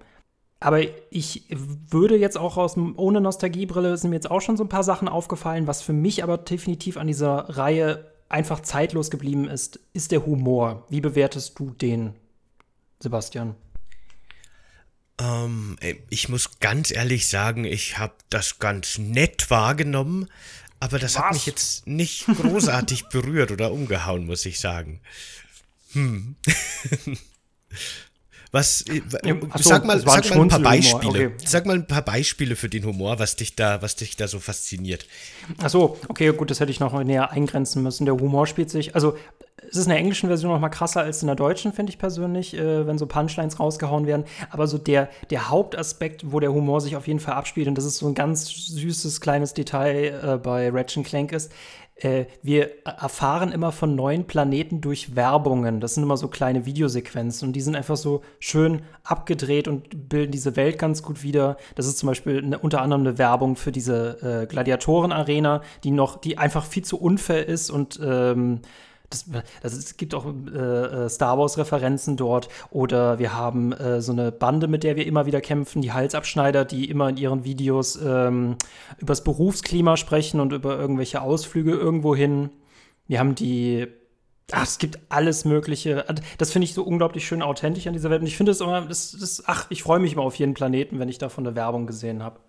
Aber 0.61 0.81
ich 1.11 1.45
würde 1.51 2.17
jetzt 2.17 2.39
auch 2.39 2.57
aus 2.57 2.77
ohne 2.77 3.21
Nostalgiebrille 3.21 3.97
sind 3.97 4.11
mir 4.11 4.17
jetzt 4.17 4.31
auch 4.31 4.41
schon 4.41 4.57
so 4.57 4.65
ein 4.65 4.69
paar 4.69 4.85
Sachen 4.85 5.09
aufgefallen, 5.09 5.67
was 5.67 5.83
für 5.83 5.93
mich 5.93 6.23
aber 6.23 6.39
definitiv 6.39 6.97
an 6.97 7.07
dieser 7.07 7.51
Reihe 7.51 8.11
einfach 8.29 8.61
zeitlos 8.61 9.11
geblieben 9.11 9.49
ist, 9.49 9.79
ist 9.93 10.11
der 10.11 10.25
Humor. 10.27 10.87
Wie 10.89 11.01
bewertest 11.01 11.59
du 11.59 11.71
den, 11.71 12.15
Sebastian? 12.99 13.55
Ähm, 15.21 15.77
ich 16.11 16.29
muss 16.29 16.59
ganz 16.59 16.91
ehrlich 16.91 17.29
sagen, 17.29 17.65
ich 17.65 17.99
habe 17.99 18.15
das 18.31 18.59
ganz 18.59 18.99
nett 18.99 19.51
wahrgenommen, 19.51 20.29
aber 20.81 20.99
das 20.99 21.15
was? 21.15 21.23
hat 21.23 21.33
mich 21.35 21.47
jetzt 21.47 21.87
nicht 21.87 22.27
großartig 22.27 23.05
berührt 23.11 23.53
oder 23.53 23.71
umgehauen, 23.71 24.27
muss 24.27 24.45
ich 24.47 24.59
sagen. 24.59 25.01
Hm. 25.93 26.37
Was, 28.55 28.83
äh, 28.83 29.03
ja, 29.25 29.35
so, 29.57 29.69
sag 29.69 29.85
mal, 29.85 29.99
sag 29.99 30.31
mal 30.31 30.43
ein 30.43 30.49
paar 30.49 30.61
Beispiele. 30.61 31.27
Okay. 31.27 31.31
Sag 31.45 31.67
mal 31.67 31.75
ein 31.75 31.89
paar 31.89 32.03
Beispiele 32.03 32.55
für 32.55 32.69
den 32.69 32.85
Humor, 32.85 33.19
was 33.19 33.35
dich 33.35 33.57
da, 33.57 33.83
was 33.83 33.97
dich 33.97 34.15
da 34.15 34.29
so 34.29 34.39
fasziniert. 34.39 35.09
Ach 35.61 35.69
so, 35.69 35.99
okay, 36.07 36.33
gut, 36.33 36.53
das 36.53 36.61
hätte 36.61 36.71
ich 36.71 36.79
noch 36.79 36.93
näher 37.03 37.33
eingrenzen 37.33 37.83
müssen. 37.83 38.05
Der 38.05 38.15
Humor 38.15 38.47
spielt 38.47 38.71
sich, 38.71 38.95
also 38.95 39.17
es 39.69 39.77
ist 39.79 39.87
in 39.87 39.91
der 39.91 39.99
englischen 39.99 40.29
Version 40.29 40.53
noch 40.53 40.61
mal 40.61 40.69
krasser 40.69 41.01
als 41.01 41.21
in 41.21 41.27
der 41.27 41.35
deutschen, 41.35 41.73
finde 41.73 41.91
ich 41.91 41.99
persönlich, 41.99 42.55
äh, 42.55 42.87
wenn 42.87 42.97
so 42.97 43.07
Punchlines 43.07 43.59
rausgehauen 43.59 44.07
werden. 44.07 44.25
Aber 44.51 44.69
so 44.69 44.79
der, 44.79 45.09
der 45.31 45.49
Hauptaspekt, 45.49 46.31
wo 46.31 46.39
der 46.39 46.53
Humor 46.53 46.81
sich 46.81 46.95
auf 46.95 47.09
jeden 47.09 47.19
Fall 47.19 47.35
abspielt, 47.35 47.67
und 47.67 47.77
das 47.77 47.85
ist 47.85 47.99
so 47.99 48.07
ein 48.07 48.15
ganz 48.15 48.47
süßes 48.47 49.21
kleines 49.21 49.53
Detail 49.53 50.21
äh, 50.23 50.39
bei 50.39 50.71
Ratchet 50.71 51.05
Clank 51.05 51.33
ist, 51.33 51.51
äh, 51.97 52.27
wir 52.43 52.85
erfahren 52.85 53.53
immer 53.53 53.71
von 53.73 53.95
neuen 53.95 54.27
Planeten 54.27 54.81
durch 54.81 55.15
Werbungen. 55.15 55.81
Das 55.81 55.95
sind 55.95 56.03
immer 56.03 56.17
so 56.17 56.29
kleine 56.29 56.67
Videosequenzen 56.67 57.49
und 57.49 57.53
die 57.55 57.61
sind 57.61 57.77
einfach 57.77 57.97
so 57.97 58.23
schön 58.41 58.83
abgedreht 59.05 59.69
und 59.69 60.09
bilden 60.09 60.33
diese 60.33 60.57
Welt 60.57 60.79
ganz 60.79 61.03
gut 61.03 61.23
wieder. 61.23 61.57
Das 61.77 61.87
ist 61.87 61.99
zum 61.99 62.09
Beispiel 62.09 62.39
eine, 62.39 62.59
unter 62.59 62.83
anderem 62.83 63.03
eine 63.03 63.19
Werbung 63.19 63.57
für 63.57 63.71
diese 63.73 64.43
äh, 64.43 64.47
Gladiatoren-Arena, 64.47 65.63
die 65.85 65.93
noch, 65.93 66.17
die 66.17 66.39
einfach 66.39 66.65
viel 66.65 66.85
zu 66.85 67.01
unfair 67.01 67.47
ist 67.47 67.71
und 67.71 68.01
ähm, 68.03 68.61
das, 69.15 69.43
das, 69.63 69.73
es 69.75 69.97
gibt 69.97 70.15
auch 70.15 70.27
äh, 70.27 70.59
äh, 70.59 71.09
Star 71.09 71.39
Wars-Referenzen 71.39 72.17
dort. 72.17 72.49
Oder 72.71 73.19
wir 73.19 73.35
haben 73.35 73.73
äh, 73.73 74.01
so 74.01 74.13
eine 74.13 74.33
Bande, 74.33 74.69
mit 74.69 74.85
der 74.85 74.97
wir 74.97 75.07
immer 75.07 75.27
wieder 75.27 75.41
kämpfen, 75.41 75.83
die 75.83 75.93
Halsabschneider, 75.93 76.65
die 76.65 76.91
immer 76.91 77.09
in 77.09 77.17
ihren 77.17 77.45
Videos 77.45 77.97
ähm, 77.97 78.57
über 78.99 79.13
das 79.13 79.25
Berufsklima 79.25 79.97
sprechen 79.97 80.41
und 80.41 80.53
über 80.53 80.79
irgendwelche 80.79 81.23
Ausflüge 81.23 81.73
irgendwo 81.73 82.15
hin. 82.15 82.51
Wir 83.07 83.19
haben 83.19 83.35
die 83.35 83.87
Ach, 84.53 84.65
es 84.65 84.77
gibt 84.79 84.99
alles 85.09 85.47
Mögliche. 85.47 86.05
Das 86.37 86.53
finde 86.53 86.65
ich 86.65 86.75
so 86.75 86.83
unglaublich 86.85 87.27
schön 87.27 87.41
authentisch 87.41 87.87
an 87.87 87.95
dieser 87.95 88.11
Welt. 88.11 88.21
Und 88.21 88.27
ich 88.27 88.37
finde 88.37 88.53
es 88.53 88.61
immer, 88.61 88.83
das, 88.83 89.17
das, 89.19 89.43
ach, 89.47 89.67
ich 89.71 89.83
freue 89.83 89.99
mich 89.99 90.13
immer 90.13 90.23
auf 90.23 90.35
jeden 90.35 90.53
Planeten, 90.53 90.99
wenn 90.99 91.09
ich 91.09 91.17
davon 91.17 91.47
eine 91.47 91.57
Werbung 91.57 91.87
gesehen 91.87 92.23
habe. 92.23 92.41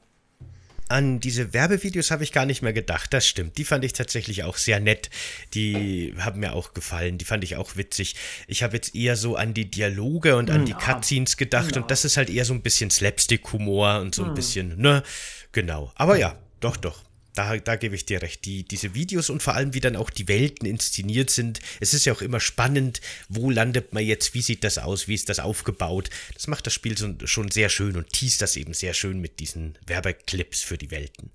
An 0.88 1.20
diese 1.20 1.54
Werbevideos 1.54 2.12
habe 2.12 2.24
ich 2.24 2.32
gar 2.32 2.46
nicht 2.46 2.62
mehr 2.62 2.74
gedacht, 2.74 3.14
das 3.14 3.28
stimmt. 3.28 3.58
Die 3.58 3.66
fand 3.66 3.84
ich 3.84 3.94
tatsächlich 3.94 4.44
auch 4.44 4.58
sehr 4.58 4.80
nett. 4.80 5.10
Die 5.54 6.14
haben 6.20 6.42
mir 6.42 6.54
auch 6.54 6.74
gefallen, 6.74 7.18
die 7.18 7.26
fand 7.26 7.44
ich 7.44 7.56
auch 7.56 7.76
witzig. 7.76 8.16
Ich 8.48 8.62
habe 8.62 8.76
jetzt 8.76 8.96
eher 8.96 9.16
so 9.16 9.36
an 9.36 9.54
die 9.54 9.70
Dialoge 9.70 10.36
und 10.36 10.52
an 10.52 10.68
ja. 10.68 10.76
die 10.76 10.84
Cutscenes 10.84 11.38
gedacht 11.38 11.76
ja. 11.76 11.82
und 11.82 11.90
das 11.90 12.06
ist 12.06 12.18
halt 12.18 12.30
eher 12.30 12.46
so 12.46 12.54
ein 12.54 12.62
bisschen 12.62 12.92
Slapstick-Humor 12.92 14.00
und 14.00 14.14
so 14.14 14.24
ein 14.24 14.30
hm. 14.30 14.36
bisschen, 14.36 14.78
ne? 14.80 15.04
Genau. 15.52 15.92
Aber 15.96 16.18
ja, 16.18 16.38
doch, 16.60 16.78
doch. 16.78 17.05
Da, 17.36 17.58
da 17.58 17.76
gebe 17.76 17.96
ich 17.96 18.06
dir 18.06 18.22
recht. 18.22 18.46
Die, 18.46 18.64
diese 18.64 18.96
Videos 18.96 19.30
und 19.30 19.44
vor 19.44 19.54
allem, 19.54 19.74
wie 19.74 19.80
dann 19.80 19.96
auch 19.96 20.10
die 20.10 20.28
Welten 20.28 20.68
inszeniert 20.68 21.30
sind. 21.30 21.60
Es 21.80 21.94
ist 21.94 22.06
ja 22.06 22.14
auch 22.14 22.22
immer 22.22 22.40
spannend, 22.40 23.02
wo 23.30 23.50
landet 23.50 23.94
man 23.94 24.04
jetzt, 24.04 24.34
wie 24.34 24.42
sieht 24.42 24.64
das 24.64 24.78
aus, 24.78 25.08
wie 25.08 25.16
ist 25.16 25.30
das 25.30 25.40
aufgebaut. 25.40 26.10
Das 26.34 26.48
macht 26.48 26.66
das 26.66 26.74
Spiel 26.74 26.98
so, 26.98 27.14
schon 27.26 27.52
sehr 27.52 27.70
schön 27.70 27.96
und 27.96 28.12
teast 28.12 28.42
das 28.42 28.56
eben 28.56 28.74
sehr 28.74 28.94
schön 28.94 29.20
mit 29.20 29.40
diesen 29.40 29.78
Werbeclips 29.86 30.62
für 30.62 30.78
die 30.78 30.92
Welten. 30.92 31.32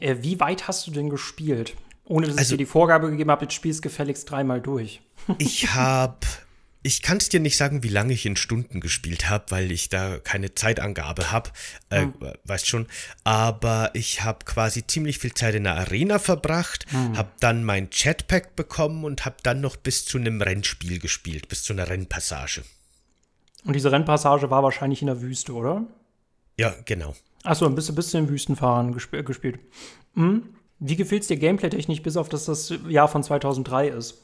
Äh, 0.00 0.16
wie 0.20 0.40
weit 0.40 0.68
hast 0.68 0.86
du 0.86 0.90
denn 0.90 1.10
gespielt? 1.10 1.74
Ohne 2.04 2.26
dass 2.26 2.38
also, 2.38 2.54
ich 2.54 2.58
dir 2.58 2.64
die 2.64 2.70
Vorgabe 2.70 3.10
gegeben 3.10 3.30
habe, 3.30 3.44
jetzt 3.44 3.54
spielst 3.54 3.82
gefälligst 3.82 4.30
dreimal 4.30 4.60
durch. 4.60 5.00
ich 5.38 5.68
habe 5.74 6.26
ich 6.82 7.02
kann 7.02 7.16
es 7.16 7.28
dir 7.28 7.40
nicht 7.40 7.56
sagen, 7.56 7.82
wie 7.82 7.88
lange 7.88 8.12
ich 8.12 8.24
in 8.24 8.36
Stunden 8.36 8.80
gespielt 8.80 9.28
habe, 9.28 9.46
weil 9.48 9.72
ich 9.72 9.88
da 9.88 10.18
keine 10.18 10.54
Zeitangabe 10.54 11.32
habe, 11.32 11.50
äh, 11.90 12.02
hm. 12.02 12.14
weißt 12.44 12.66
schon. 12.66 12.86
Aber 13.24 13.90
ich 13.94 14.22
habe 14.22 14.44
quasi 14.44 14.86
ziemlich 14.86 15.18
viel 15.18 15.34
Zeit 15.34 15.54
in 15.54 15.64
der 15.64 15.76
Arena 15.76 16.18
verbracht, 16.18 16.86
hm. 16.90 17.16
habe 17.16 17.30
dann 17.40 17.64
mein 17.64 17.90
Chatpack 17.90 18.54
bekommen 18.54 19.04
und 19.04 19.24
habe 19.24 19.36
dann 19.42 19.60
noch 19.60 19.76
bis 19.76 20.04
zu 20.04 20.18
einem 20.18 20.40
Rennspiel 20.40 21.00
gespielt, 21.00 21.48
bis 21.48 21.64
zu 21.64 21.72
einer 21.72 21.88
Rennpassage. 21.88 22.62
Und 23.64 23.74
diese 23.74 23.90
Rennpassage 23.90 24.50
war 24.50 24.62
wahrscheinlich 24.62 25.02
in 25.02 25.06
der 25.06 25.20
Wüste, 25.20 25.52
oder? 25.52 25.84
Ja, 26.58 26.74
genau. 26.84 27.14
Achso, 27.42 27.66
ein 27.66 27.74
bisschen, 27.74 27.94
bisschen 27.94 28.28
Wüstenfahren 28.28 28.92
gesp 28.92 29.24
gespielt. 29.24 29.58
Hm. 30.14 30.54
Wie 30.80 30.94
gefällt 30.94 31.22
es 31.22 31.28
dir 31.28 31.36
gameplay-technisch, 31.36 32.02
bis 32.02 32.16
auf 32.16 32.28
dass 32.28 32.44
das 32.44 32.72
Jahr 32.88 33.08
von 33.08 33.24
2003 33.24 33.88
ist? 33.88 34.22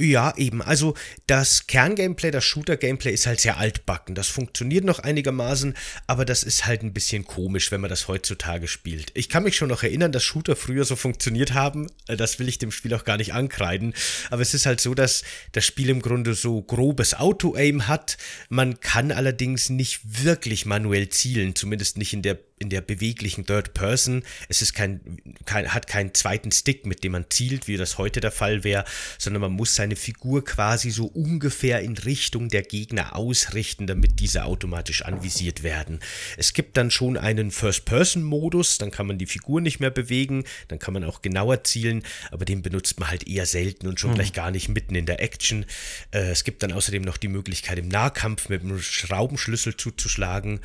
Ja, 0.00 0.32
eben. 0.36 0.62
Also 0.62 0.94
das 1.26 1.66
Kerngameplay, 1.66 2.30
das 2.30 2.44
Shooter-Gameplay 2.44 3.12
ist 3.12 3.26
halt 3.26 3.40
sehr 3.40 3.58
altbacken. 3.58 4.14
Das 4.14 4.28
funktioniert 4.28 4.84
noch 4.84 5.00
einigermaßen, 5.00 5.74
aber 6.06 6.24
das 6.24 6.42
ist 6.44 6.66
halt 6.66 6.82
ein 6.82 6.92
bisschen 6.92 7.24
komisch, 7.24 7.72
wenn 7.72 7.80
man 7.80 7.90
das 7.90 8.06
heutzutage 8.06 8.68
spielt. 8.68 9.10
Ich 9.14 9.28
kann 9.28 9.42
mich 9.42 9.56
schon 9.56 9.68
noch 9.68 9.82
erinnern, 9.82 10.12
dass 10.12 10.22
Shooter 10.22 10.54
früher 10.54 10.84
so 10.84 10.94
funktioniert 10.94 11.54
haben. 11.54 11.88
Äh, 12.06 12.16
das 12.16 12.38
will 12.38 12.48
ich 12.48 12.58
dem 12.58 12.70
Spiel 12.70 12.94
auch 12.94 13.04
gar 13.04 13.16
nicht 13.16 13.34
ankreiden. 13.34 13.94
Aber 14.30 14.42
es 14.42 14.54
ist 14.54 14.66
halt 14.66 14.80
so, 14.80 14.94
dass 14.94 15.24
das 15.52 15.66
Spiel 15.66 15.88
im 15.90 16.02
Grunde 16.02 16.34
so 16.34 16.62
grobes 16.62 17.14
Auto-Aim 17.14 17.88
hat. 17.88 18.18
Man 18.48 18.80
kann 18.80 19.10
allerdings 19.10 19.68
nicht 19.68 20.00
wirklich 20.24 20.64
manuell 20.64 21.08
zielen, 21.08 21.54
zumindest 21.54 21.98
nicht 21.98 22.12
in 22.12 22.22
der 22.22 22.38
in 22.58 22.70
der 22.70 22.80
beweglichen 22.80 23.46
Third 23.46 23.74
Person. 23.74 24.22
Es 24.48 24.62
ist 24.62 24.74
kein, 24.74 25.00
kein, 25.44 25.72
hat 25.72 25.86
keinen 25.86 26.14
zweiten 26.14 26.52
Stick, 26.52 26.86
mit 26.86 27.04
dem 27.04 27.12
man 27.12 27.26
zielt, 27.30 27.68
wie 27.68 27.76
das 27.76 27.98
heute 27.98 28.20
der 28.20 28.32
Fall 28.32 28.64
wäre, 28.64 28.84
sondern 29.18 29.42
man 29.42 29.52
muss 29.52 29.74
seine 29.74 29.96
Figur 29.96 30.44
quasi 30.44 30.90
so 30.90 31.06
ungefähr 31.06 31.80
in 31.80 31.96
Richtung 31.96 32.48
der 32.48 32.62
Gegner 32.62 33.16
ausrichten, 33.16 33.86
damit 33.86 34.20
diese 34.20 34.44
automatisch 34.44 35.02
anvisiert 35.02 35.62
werden. 35.62 36.00
Es 36.36 36.52
gibt 36.52 36.76
dann 36.76 36.90
schon 36.90 37.16
einen 37.16 37.50
First-Person-Modus, 37.50 38.78
dann 38.78 38.90
kann 38.90 39.06
man 39.06 39.18
die 39.18 39.26
Figur 39.26 39.60
nicht 39.60 39.80
mehr 39.80 39.90
bewegen, 39.90 40.44
dann 40.68 40.78
kann 40.78 40.94
man 40.94 41.04
auch 41.04 41.22
genauer 41.22 41.64
zielen, 41.64 42.02
aber 42.30 42.44
den 42.44 42.62
benutzt 42.62 42.98
man 43.00 43.10
halt 43.10 43.28
eher 43.28 43.46
selten 43.46 43.86
und 43.86 44.00
schon 44.00 44.10
hm. 44.10 44.16
gleich 44.16 44.32
gar 44.32 44.50
nicht 44.50 44.68
mitten 44.68 44.94
in 44.94 45.06
der 45.06 45.22
Action. 45.22 45.64
Äh, 46.10 46.30
es 46.30 46.44
gibt 46.44 46.62
dann 46.62 46.72
außerdem 46.72 47.02
noch 47.02 47.16
die 47.16 47.28
Möglichkeit, 47.28 47.78
im 47.78 47.88
Nahkampf 47.88 48.48
mit 48.48 48.62
einem 48.62 48.80
Schraubenschlüssel 48.80 49.76
zuzuschlagen 49.76 50.60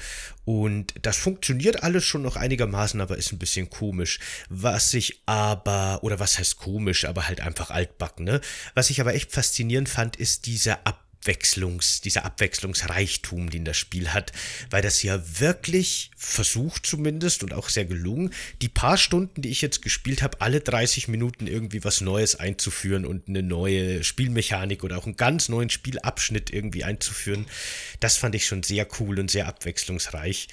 und 0.46 0.94
das 1.02 1.18
funktioniert 1.18 1.83
alles 1.84 2.06
schon 2.06 2.22
noch 2.22 2.36
einigermaßen, 2.36 3.02
aber 3.02 3.18
ist 3.18 3.32
ein 3.32 3.40
bisschen 3.40 3.70
komisch. 3.70 4.20
Was 4.50 4.94
ich 4.94 5.22
aber, 5.26 6.04
oder 6.04 6.20
was 6.20 6.40
heißt 6.40 6.58
komisch, 6.58 7.06
aber 7.06 7.28
halt 7.28 7.42
einfach 7.42 7.70
altbacken, 7.70 8.26
ne? 8.26 8.42
Was 8.74 8.90
ich 8.90 9.02
aber 9.02 9.14
echt 9.14 9.32
faszinierend 9.32 9.90
fand, 9.90 10.16
ist 10.16 10.46
diese 10.46 10.86
Ab 10.86 11.04
Abwechslungs, 11.24 12.02
dieser 12.02 12.26
Abwechslungsreichtum, 12.26 13.50
den 13.50 13.64
das 13.64 13.78
Spiel 13.78 14.10
hat, 14.10 14.34
weil 14.70 14.82
das 14.82 15.02
ja 15.04 15.22
wirklich 15.40 16.12
versucht 16.18 16.86
zumindest 16.86 17.44
und 17.44 17.54
auch 17.54 17.70
sehr 17.70 17.86
gelungen, 17.86 18.34
die 18.62 18.68
paar 18.68 18.98
Stunden, 18.98 19.42
die 19.42 19.50
ich 19.50 19.62
jetzt 19.62 19.82
gespielt 19.82 20.22
habe, 20.22 20.42
alle 20.42 20.60
30 20.60 21.08
Minuten 21.08 21.48
irgendwie 21.48 21.86
was 21.86 22.02
Neues 22.02 22.36
einzuführen 22.36 23.06
und 23.06 23.30
eine 23.30 23.42
neue 23.42 24.04
Spielmechanik 24.04 24.84
oder 24.84 24.98
auch 24.98 25.06
einen 25.06 25.16
ganz 25.16 25.48
neuen 25.48 25.70
Spielabschnitt 25.70 26.50
irgendwie 26.52 26.84
einzuführen. 26.84 27.46
Das 28.02 28.18
fand 28.18 28.36
ich 28.36 28.46
schon 28.46 28.64
sehr 28.64 28.86
cool 29.00 29.18
und 29.18 29.32
sehr 29.32 29.48
abwechslungsreich. 29.48 30.50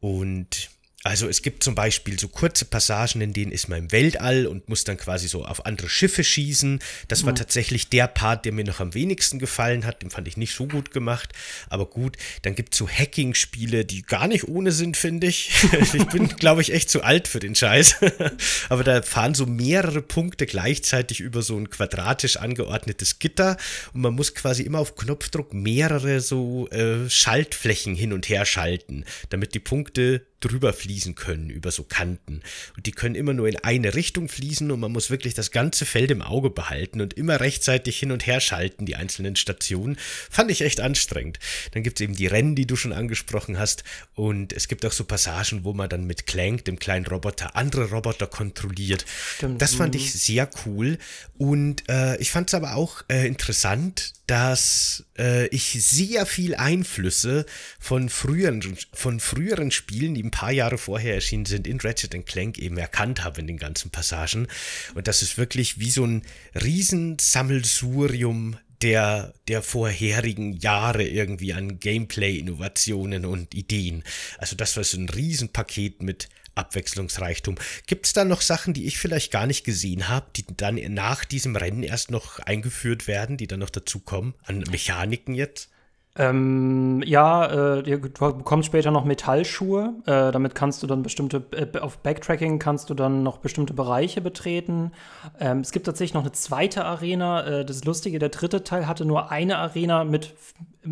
Und 0.00 0.70
also 1.04 1.28
es 1.28 1.42
gibt 1.42 1.62
zum 1.62 1.74
Beispiel 1.74 2.18
so 2.18 2.28
kurze 2.28 2.64
Passagen, 2.64 3.20
in 3.20 3.34
denen 3.34 3.52
ist 3.52 3.68
man 3.68 3.78
im 3.78 3.92
Weltall 3.92 4.46
und 4.46 4.70
muss 4.70 4.84
dann 4.84 4.96
quasi 4.96 5.28
so 5.28 5.44
auf 5.44 5.66
andere 5.66 5.90
Schiffe 5.90 6.24
schießen. 6.24 6.78
Das 7.08 7.26
war 7.26 7.34
tatsächlich 7.34 7.90
der 7.90 8.08
Part, 8.08 8.46
der 8.46 8.52
mir 8.52 8.64
noch 8.64 8.80
am 8.80 8.94
wenigsten 8.94 9.38
gefallen 9.38 9.84
hat. 9.84 10.00
Den 10.00 10.08
fand 10.08 10.28
ich 10.28 10.38
nicht 10.38 10.54
so 10.54 10.66
gut 10.66 10.92
gemacht. 10.92 11.34
Aber 11.68 11.84
gut, 11.84 12.16
dann 12.40 12.54
gibt 12.54 12.72
es 12.72 12.78
so 12.78 12.88
Hacking-Spiele, 12.88 13.84
die 13.84 14.00
gar 14.00 14.28
nicht 14.28 14.48
ohne 14.48 14.72
sind, 14.72 14.96
finde 14.96 15.26
ich. 15.26 15.50
ich 15.92 16.06
bin, 16.06 16.28
glaube 16.28 16.62
ich, 16.62 16.72
echt 16.72 16.88
zu 16.88 17.02
alt 17.02 17.28
für 17.28 17.38
den 17.38 17.54
Scheiß. 17.54 17.96
Aber 18.70 18.82
da 18.82 19.02
fahren 19.02 19.34
so 19.34 19.44
mehrere 19.44 20.00
Punkte 20.00 20.46
gleichzeitig 20.46 21.20
über 21.20 21.42
so 21.42 21.58
ein 21.58 21.68
quadratisch 21.68 22.38
angeordnetes 22.38 23.18
Gitter 23.18 23.58
und 23.92 24.00
man 24.00 24.14
muss 24.14 24.34
quasi 24.34 24.62
immer 24.62 24.78
auf 24.78 24.96
Knopfdruck 24.96 25.52
mehrere 25.52 26.20
so 26.20 26.66
äh, 26.68 27.10
Schaltflächen 27.10 27.94
hin 27.94 28.14
und 28.14 28.30
her 28.30 28.46
schalten, 28.46 29.04
damit 29.28 29.54
die 29.54 29.60
Punkte 29.60 30.24
drüber 30.44 30.72
fließen 30.72 31.14
können, 31.14 31.50
über 31.50 31.70
so 31.70 31.84
Kanten. 31.84 32.42
Und 32.76 32.86
die 32.86 32.92
können 32.92 33.14
immer 33.14 33.32
nur 33.32 33.48
in 33.48 33.56
eine 33.56 33.94
Richtung 33.94 34.28
fließen 34.28 34.70
und 34.70 34.80
man 34.80 34.92
muss 34.92 35.10
wirklich 35.10 35.34
das 35.34 35.50
ganze 35.50 35.86
Feld 35.86 36.10
im 36.10 36.22
Auge 36.22 36.50
behalten 36.50 37.00
und 37.00 37.14
immer 37.14 37.40
rechtzeitig 37.40 37.98
hin 37.98 38.12
und 38.12 38.26
her 38.26 38.40
schalten, 38.40 38.86
die 38.86 38.96
einzelnen 38.96 39.36
Stationen. 39.36 39.96
Fand 40.30 40.50
ich 40.50 40.60
echt 40.60 40.80
anstrengend. 40.80 41.38
Dann 41.72 41.82
gibt 41.82 41.98
es 41.98 42.04
eben 42.04 42.14
die 42.14 42.26
Rennen, 42.26 42.54
die 42.54 42.66
du 42.66 42.76
schon 42.76 42.92
angesprochen 42.92 43.58
hast. 43.58 43.84
Und 44.14 44.52
es 44.52 44.68
gibt 44.68 44.84
auch 44.84 44.92
so 44.92 45.04
Passagen, 45.04 45.64
wo 45.64 45.72
man 45.72 45.88
dann 45.88 46.06
mit 46.06 46.26
Clank, 46.26 46.64
dem 46.64 46.78
kleinen 46.78 47.06
Roboter, 47.06 47.56
andere 47.56 47.90
Roboter 47.90 48.26
kontrolliert. 48.26 49.04
Stimmt. 49.36 49.60
Das 49.62 49.74
fand 49.74 49.94
ich 49.94 50.14
mhm. 50.14 50.18
sehr 50.18 50.50
cool. 50.66 50.98
Und 51.38 51.88
äh, 51.88 52.16
ich 52.18 52.30
fand 52.30 52.48
es 52.48 52.54
aber 52.54 52.74
auch 52.74 53.02
äh, 53.08 53.26
interessant, 53.26 54.12
dass 54.26 55.04
äh, 55.18 55.46
ich 55.48 55.84
sehr 55.84 56.26
viel 56.26 56.54
Einflüsse 56.54 57.44
von 57.78 58.08
früheren, 58.08 58.76
von 58.92 59.20
früheren 59.20 59.70
Spielen, 59.70 60.14
die 60.14 60.22
ein 60.22 60.30
paar 60.30 60.52
Jahre 60.52 60.78
vorher 60.78 61.14
erschienen 61.14 61.46
sind, 61.46 61.66
in 61.66 61.80
Ratchet 61.80 62.14
Clank 62.26 62.58
eben 62.58 62.78
erkannt 62.78 63.24
habe 63.24 63.40
in 63.40 63.46
den 63.46 63.58
ganzen 63.58 63.90
Passagen. 63.90 64.48
Und 64.94 65.08
das 65.08 65.22
ist 65.22 65.36
wirklich 65.36 65.78
wie 65.78 65.90
so 65.90 66.06
ein 66.06 66.22
Riesensammelsurium 66.54 68.56
der, 68.82 69.34
der 69.48 69.62
vorherigen 69.62 70.54
Jahre 70.54 71.04
irgendwie 71.04 71.52
an 71.52 71.80
Gameplay-Innovationen 71.80 73.24
und 73.24 73.54
Ideen. 73.54 74.04
Also 74.38 74.56
das 74.56 74.76
war 74.76 74.84
so 74.84 74.98
ein 74.98 75.08
Riesenpaket 75.08 76.02
mit 76.02 76.28
Abwechslungsreichtum. 76.54 77.56
Gibt 77.86 78.06
es 78.06 78.12
da 78.12 78.24
noch 78.24 78.40
Sachen, 78.40 78.74
die 78.74 78.86
ich 78.86 78.98
vielleicht 78.98 79.32
gar 79.32 79.46
nicht 79.46 79.64
gesehen 79.64 80.08
habe, 80.08 80.26
die 80.36 80.44
dann 80.56 80.80
nach 80.92 81.24
diesem 81.24 81.56
Rennen 81.56 81.82
erst 81.82 82.10
noch 82.10 82.38
eingeführt 82.40 83.06
werden, 83.06 83.36
die 83.36 83.46
dann 83.46 83.60
noch 83.60 83.70
dazukommen, 83.70 84.34
an 84.46 84.64
Mechaniken 84.70 85.34
jetzt? 85.34 85.70
Ähm, 86.16 87.02
ja, 87.04 87.78
äh, 87.78 87.82
du 87.82 87.98
bekommst 87.98 88.66
später 88.66 88.92
noch 88.92 89.04
Metallschuhe. 89.04 89.94
Äh, 90.06 90.30
damit 90.30 90.54
kannst 90.54 90.80
du 90.82 90.86
dann 90.86 91.02
bestimmte, 91.02 91.44
äh, 91.50 91.78
auf 91.78 91.98
Backtracking 91.98 92.60
kannst 92.60 92.88
du 92.88 92.94
dann 92.94 93.24
noch 93.24 93.38
bestimmte 93.38 93.74
Bereiche 93.74 94.20
betreten. 94.20 94.92
Ähm, 95.40 95.60
es 95.60 95.72
gibt 95.72 95.86
tatsächlich 95.86 96.14
noch 96.14 96.22
eine 96.22 96.30
zweite 96.30 96.84
Arena. 96.84 97.44
Äh, 97.44 97.64
das 97.64 97.84
Lustige, 97.84 98.20
der 98.20 98.28
dritte 98.28 98.62
Teil 98.62 98.86
hatte 98.86 99.04
nur 99.04 99.32
eine 99.32 99.58
Arena 99.58 100.04
mit 100.04 100.34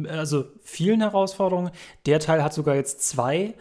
also 0.09 0.47
vielen 0.65 1.03
Herausforderungen. 1.03 1.71
Der 2.07 2.19
Teil 2.19 2.43
hat 2.43 2.53
sogar 2.53 2.75
jetzt 2.75 3.03
zwei. 3.03 3.55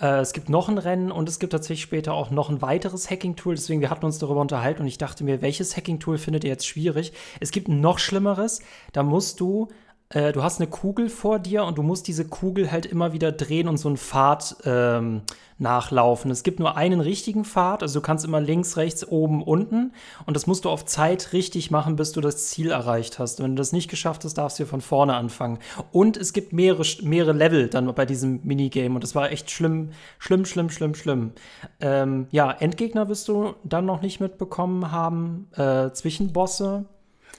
Äh, 0.00 0.20
es 0.20 0.32
gibt 0.32 0.48
noch 0.48 0.68
ein 0.68 0.78
Rennen 0.78 1.10
und 1.10 1.28
es 1.28 1.38
gibt 1.38 1.52
tatsächlich 1.52 1.82
später 1.82 2.14
auch 2.14 2.30
noch 2.30 2.50
ein 2.50 2.62
weiteres 2.62 3.10
Hacking-Tool. 3.10 3.54
Deswegen, 3.54 3.80
wir 3.80 3.90
hatten 3.90 4.04
uns 4.04 4.18
darüber 4.18 4.40
unterhalten 4.40 4.82
und 4.82 4.88
ich 4.88 4.98
dachte 4.98 5.24
mir, 5.24 5.42
welches 5.42 5.76
Hacking-Tool 5.76 6.18
findet 6.18 6.44
ihr 6.44 6.50
jetzt 6.50 6.66
schwierig? 6.66 7.12
Es 7.40 7.50
gibt 7.50 7.68
ein 7.68 7.80
noch 7.80 7.98
schlimmeres. 7.98 8.60
Da 8.92 9.02
musst 9.02 9.40
du 9.40 9.68
äh, 10.10 10.32
du 10.32 10.42
hast 10.42 10.60
eine 10.60 10.70
Kugel 10.70 11.08
vor 11.08 11.38
dir 11.38 11.64
und 11.64 11.78
du 11.78 11.82
musst 11.82 12.06
diese 12.06 12.26
Kugel 12.26 12.70
halt 12.70 12.86
immer 12.86 13.12
wieder 13.12 13.32
drehen 13.32 13.68
und 13.68 13.76
so 13.76 13.88
einen 13.88 13.96
Pfad 13.96 14.56
ähm, 14.64 15.22
nachlaufen. 15.58 16.30
Es 16.30 16.42
gibt 16.42 16.60
nur 16.60 16.76
einen 16.76 17.00
richtigen 17.00 17.44
Pfad, 17.44 17.82
also 17.82 17.98
du 17.98 18.02
kannst 18.04 18.24
immer 18.24 18.40
links, 18.40 18.76
rechts, 18.76 19.06
oben, 19.08 19.42
unten 19.42 19.92
und 20.24 20.36
das 20.36 20.46
musst 20.46 20.64
du 20.64 20.70
auf 20.70 20.84
Zeit 20.84 21.32
richtig 21.32 21.70
machen, 21.70 21.96
bis 21.96 22.12
du 22.12 22.20
das 22.20 22.48
Ziel 22.48 22.70
erreicht 22.70 23.18
hast. 23.18 23.42
wenn 23.42 23.56
du 23.56 23.60
das 23.60 23.72
nicht 23.72 23.88
geschafft 23.88 24.24
hast, 24.24 24.34
darfst 24.34 24.60
du 24.60 24.66
von 24.66 24.80
vorne 24.80 25.14
anfangen. 25.14 25.58
Und 25.90 26.16
es 26.16 26.32
gibt 26.32 26.52
mehrere, 26.52 26.84
mehrere 27.02 27.32
Level 27.32 27.68
dann 27.68 27.92
bei 27.94 28.06
diesem 28.06 28.40
Minigame 28.44 28.94
und 28.94 29.02
das 29.02 29.14
war 29.14 29.32
echt 29.32 29.50
schlimm, 29.50 29.90
schlimm, 30.18 30.44
schlimm, 30.44 30.70
schlimm, 30.70 30.94
schlimm. 30.94 31.32
Ähm, 31.80 32.28
ja, 32.30 32.52
Endgegner 32.52 33.08
wirst 33.08 33.26
du 33.26 33.54
dann 33.64 33.86
noch 33.86 34.02
nicht 34.02 34.20
mitbekommen 34.20 34.92
haben, 34.92 35.48
äh, 35.56 35.90
Zwischenbosse 35.90 36.84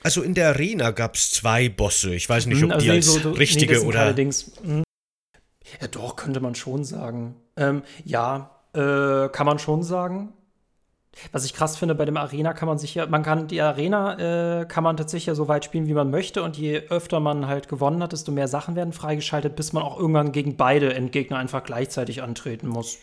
also 0.02 0.22
in 0.22 0.34
der 0.34 0.48
Arena 0.48 0.90
gab 0.90 1.14
es 1.14 1.30
zwei 1.30 1.68
Bosse. 1.68 2.14
Ich 2.14 2.28
weiß 2.28 2.46
nicht, 2.46 2.62
ob 2.62 2.72
also 2.72 2.84
die 2.84 2.90
nee, 2.90 2.96
als 2.96 3.06
so, 3.06 3.30
richtige 3.30 3.78
nee, 3.78 3.84
oder. 3.84 4.00
Allerdings, 4.00 4.52
hm. 4.62 4.84
ja, 5.80 5.88
doch, 5.88 6.16
könnte 6.16 6.40
man 6.40 6.54
schon 6.54 6.84
sagen. 6.84 7.36
Ähm, 7.56 7.82
ja, 8.04 8.50
äh, 8.74 9.28
kann 9.28 9.46
man 9.46 9.58
schon 9.58 9.82
sagen. 9.82 10.32
Was 11.32 11.44
ich 11.44 11.52
krass 11.52 11.76
finde, 11.76 11.96
bei 11.96 12.04
dem 12.04 12.16
Arena 12.16 12.52
kann 12.52 12.68
man 12.68 12.78
sich 12.78 12.94
ja, 12.94 13.06
man 13.06 13.24
kann 13.24 13.48
die 13.48 13.60
Arena 13.60 14.60
äh, 14.60 14.66
kann 14.66 14.84
man 14.84 14.96
tatsächlich 14.96 15.26
ja 15.26 15.34
so 15.34 15.48
weit 15.48 15.64
spielen, 15.64 15.88
wie 15.88 15.94
man 15.94 16.10
möchte. 16.10 16.44
Und 16.44 16.56
je 16.56 16.78
öfter 16.90 17.18
man 17.18 17.48
halt 17.48 17.68
gewonnen 17.68 18.02
hat, 18.02 18.12
desto 18.12 18.30
mehr 18.30 18.46
Sachen 18.46 18.76
werden 18.76 18.92
freigeschaltet, 18.92 19.56
bis 19.56 19.72
man 19.72 19.82
auch 19.82 19.98
irgendwann 19.98 20.30
gegen 20.30 20.56
beide 20.56 20.94
Endgegner 20.94 21.38
einfach 21.38 21.64
gleichzeitig 21.64 22.22
antreten 22.22 22.68
muss. 22.68 22.98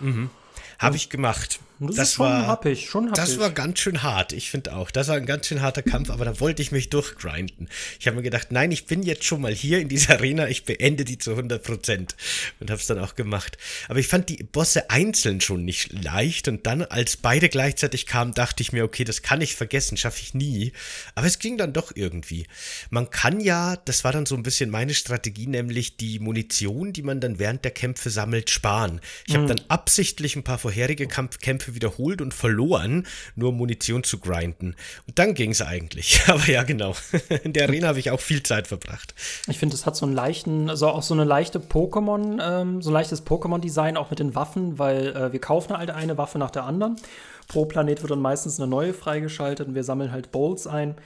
Mhm. 0.00 0.30
Habe 0.78 0.96
ich 0.96 1.10
gemacht. 1.10 1.60
Das, 1.80 1.94
das 1.94 2.14
schon 2.14 2.26
war 2.26 2.46
happig, 2.46 2.88
schon 2.88 3.04
happig. 3.10 3.16
Das 3.16 3.38
war 3.38 3.50
ganz 3.50 3.78
schön 3.78 4.02
hart, 4.02 4.32
ich 4.32 4.50
finde 4.50 4.74
auch. 4.74 4.90
Das 4.90 5.08
war 5.08 5.16
ein 5.16 5.26
ganz 5.26 5.46
schön 5.46 5.62
harter 5.62 5.82
Kampf, 5.82 6.10
aber 6.10 6.24
da 6.24 6.40
wollte 6.40 6.60
ich 6.60 6.72
mich 6.72 6.90
durchgrinden. 6.90 7.68
Ich 8.00 8.06
habe 8.06 8.16
mir 8.16 8.22
gedacht, 8.22 8.50
nein, 8.50 8.72
ich 8.72 8.86
bin 8.86 9.02
jetzt 9.02 9.24
schon 9.24 9.40
mal 9.40 9.54
hier 9.54 9.78
in 9.78 9.88
dieser 9.88 10.14
Arena, 10.14 10.48
ich 10.48 10.64
beende 10.64 11.04
die 11.04 11.18
zu 11.18 11.32
100 11.32 11.62
Prozent 11.62 12.16
und 12.58 12.70
habe 12.70 12.80
es 12.80 12.86
dann 12.88 12.98
auch 12.98 13.14
gemacht. 13.14 13.58
Aber 13.88 14.00
ich 14.00 14.08
fand 14.08 14.28
die 14.28 14.42
Bosse 14.42 14.90
einzeln 14.90 15.40
schon 15.40 15.64
nicht 15.64 15.92
leicht 15.92 16.48
und 16.48 16.66
dann, 16.66 16.82
als 16.82 17.16
beide 17.16 17.48
gleichzeitig 17.48 18.06
kamen, 18.06 18.34
dachte 18.34 18.62
ich 18.62 18.72
mir, 18.72 18.82
okay, 18.84 19.04
das 19.04 19.22
kann 19.22 19.40
ich 19.40 19.54
vergessen, 19.54 19.96
schaffe 19.96 20.20
ich 20.22 20.34
nie. 20.34 20.72
Aber 21.14 21.26
es 21.26 21.38
ging 21.38 21.58
dann 21.58 21.72
doch 21.72 21.92
irgendwie. 21.94 22.46
Man 22.90 23.10
kann 23.10 23.40
ja, 23.40 23.76
das 23.76 24.02
war 24.02 24.12
dann 24.12 24.26
so 24.26 24.34
ein 24.34 24.42
bisschen 24.42 24.70
meine 24.70 24.94
Strategie, 24.94 25.46
nämlich 25.46 25.96
die 25.96 26.18
Munition, 26.18 26.92
die 26.92 27.02
man 27.02 27.20
dann 27.20 27.38
während 27.38 27.64
der 27.64 27.70
Kämpfe 27.70 28.10
sammelt, 28.10 28.50
sparen. 28.50 29.00
Ich 29.26 29.34
mhm. 29.34 29.38
habe 29.38 29.54
dann 29.54 29.60
absichtlich 29.68 30.34
ein 30.34 30.42
paar 30.42 30.58
vorherige 30.58 31.06
Kampf 31.06 31.38
Kämpfe 31.38 31.67
wiederholt 31.74 32.20
und 32.20 32.34
verloren, 32.34 33.06
nur 33.36 33.52
Munition 33.52 34.04
zu 34.04 34.18
grinden. 34.18 34.74
Und 35.06 35.18
dann 35.18 35.34
ging 35.34 35.50
es 35.50 35.62
eigentlich. 35.62 36.20
Aber 36.26 36.46
ja, 36.46 36.62
genau. 36.62 36.94
In 37.42 37.52
der 37.52 37.68
Arena 37.68 37.88
habe 37.88 37.98
ich 37.98 38.10
auch 38.10 38.20
viel 38.20 38.42
Zeit 38.42 38.66
verbracht. 38.66 39.14
Ich 39.48 39.58
finde, 39.58 39.74
es 39.74 39.86
hat 39.86 39.96
so 39.96 40.06
einen 40.06 40.14
leichten, 40.14 40.70
also 40.70 40.88
auch 40.88 41.02
so 41.02 41.14
eine 41.14 41.24
leichte 41.24 41.58
Pokémon, 41.58 42.38
ähm, 42.42 42.82
so 42.82 42.90
ein 42.90 42.94
leichtes 42.94 43.24
Pokémon-Design 43.26 43.96
auch 43.96 44.10
mit 44.10 44.18
den 44.18 44.34
Waffen, 44.34 44.78
weil 44.78 45.08
äh, 45.08 45.32
wir 45.32 45.40
kaufen 45.40 45.76
halt 45.76 45.90
eine 45.90 46.18
Waffe 46.18 46.38
nach 46.38 46.50
der 46.50 46.64
anderen. 46.64 46.96
Pro 47.48 47.64
Planet 47.64 48.02
wird 48.02 48.10
dann 48.10 48.20
meistens 48.20 48.60
eine 48.60 48.68
neue 48.68 48.92
freigeschaltet 48.92 49.68
und 49.68 49.74
wir 49.74 49.84
sammeln 49.84 50.12
halt 50.12 50.30
Bolts 50.30 50.66
ein. 50.66 50.96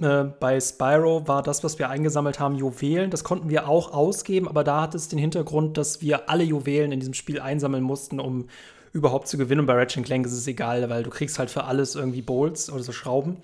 Äh, 0.00 0.24
bei 0.38 0.60
Spyro 0.60 1.26
war 1.26 1.42
das, 1.42 1.64
was 1.64 1.78
wir 1.78 1.88
eingesammelt 1.88 2.38
haben, 2.38 2.56
Juwelen. 2.56 3.10
Das 3.10 3.24
konnten 3.24 3.48
wir 3.48 3.68
auch 3.68 3.92
ausgeben, 3.92 4.48
aber 4.48 4.64
da 4.64 4.82
hat 4.82 4.94
es 4.94 5.08
den 5.08 5.18
Hintergrund, 5.18 5.76
dass 5.76 6.00
wir 6.00 6.28
alle 6.28 6.44
Juwelen 6.44 6.92
in 6.92 7.00
diesem 7.00 7.14
Spiel 7.14 7.40
einsammeln 7.40 7.82
mussten, 7.82 8.20
um 8.20 8.48
überhaupt 8.92 9.28
zu 9.28 9.38
gewinnen. 9.38 9.60
Und 9.60 9.66
bei 9.66 9.74
Ratchet 9.74 10.04
Clank 10.04 10.26
ist 10.26 10.32
es 10.32 10.46
egal, 10.46 10.88
weil 10.90 11.02
du 11.02 11.10
kriegst 11.10 11.38
halt 11.38 11.50
für 11.50 11.64
alles 11.64 11.94
irgendwie 11.94 12.22
Bolts 12.22 12.70
oder 12.70 12.82
so 12.82 12.92
Schrauben. 12.92 13.38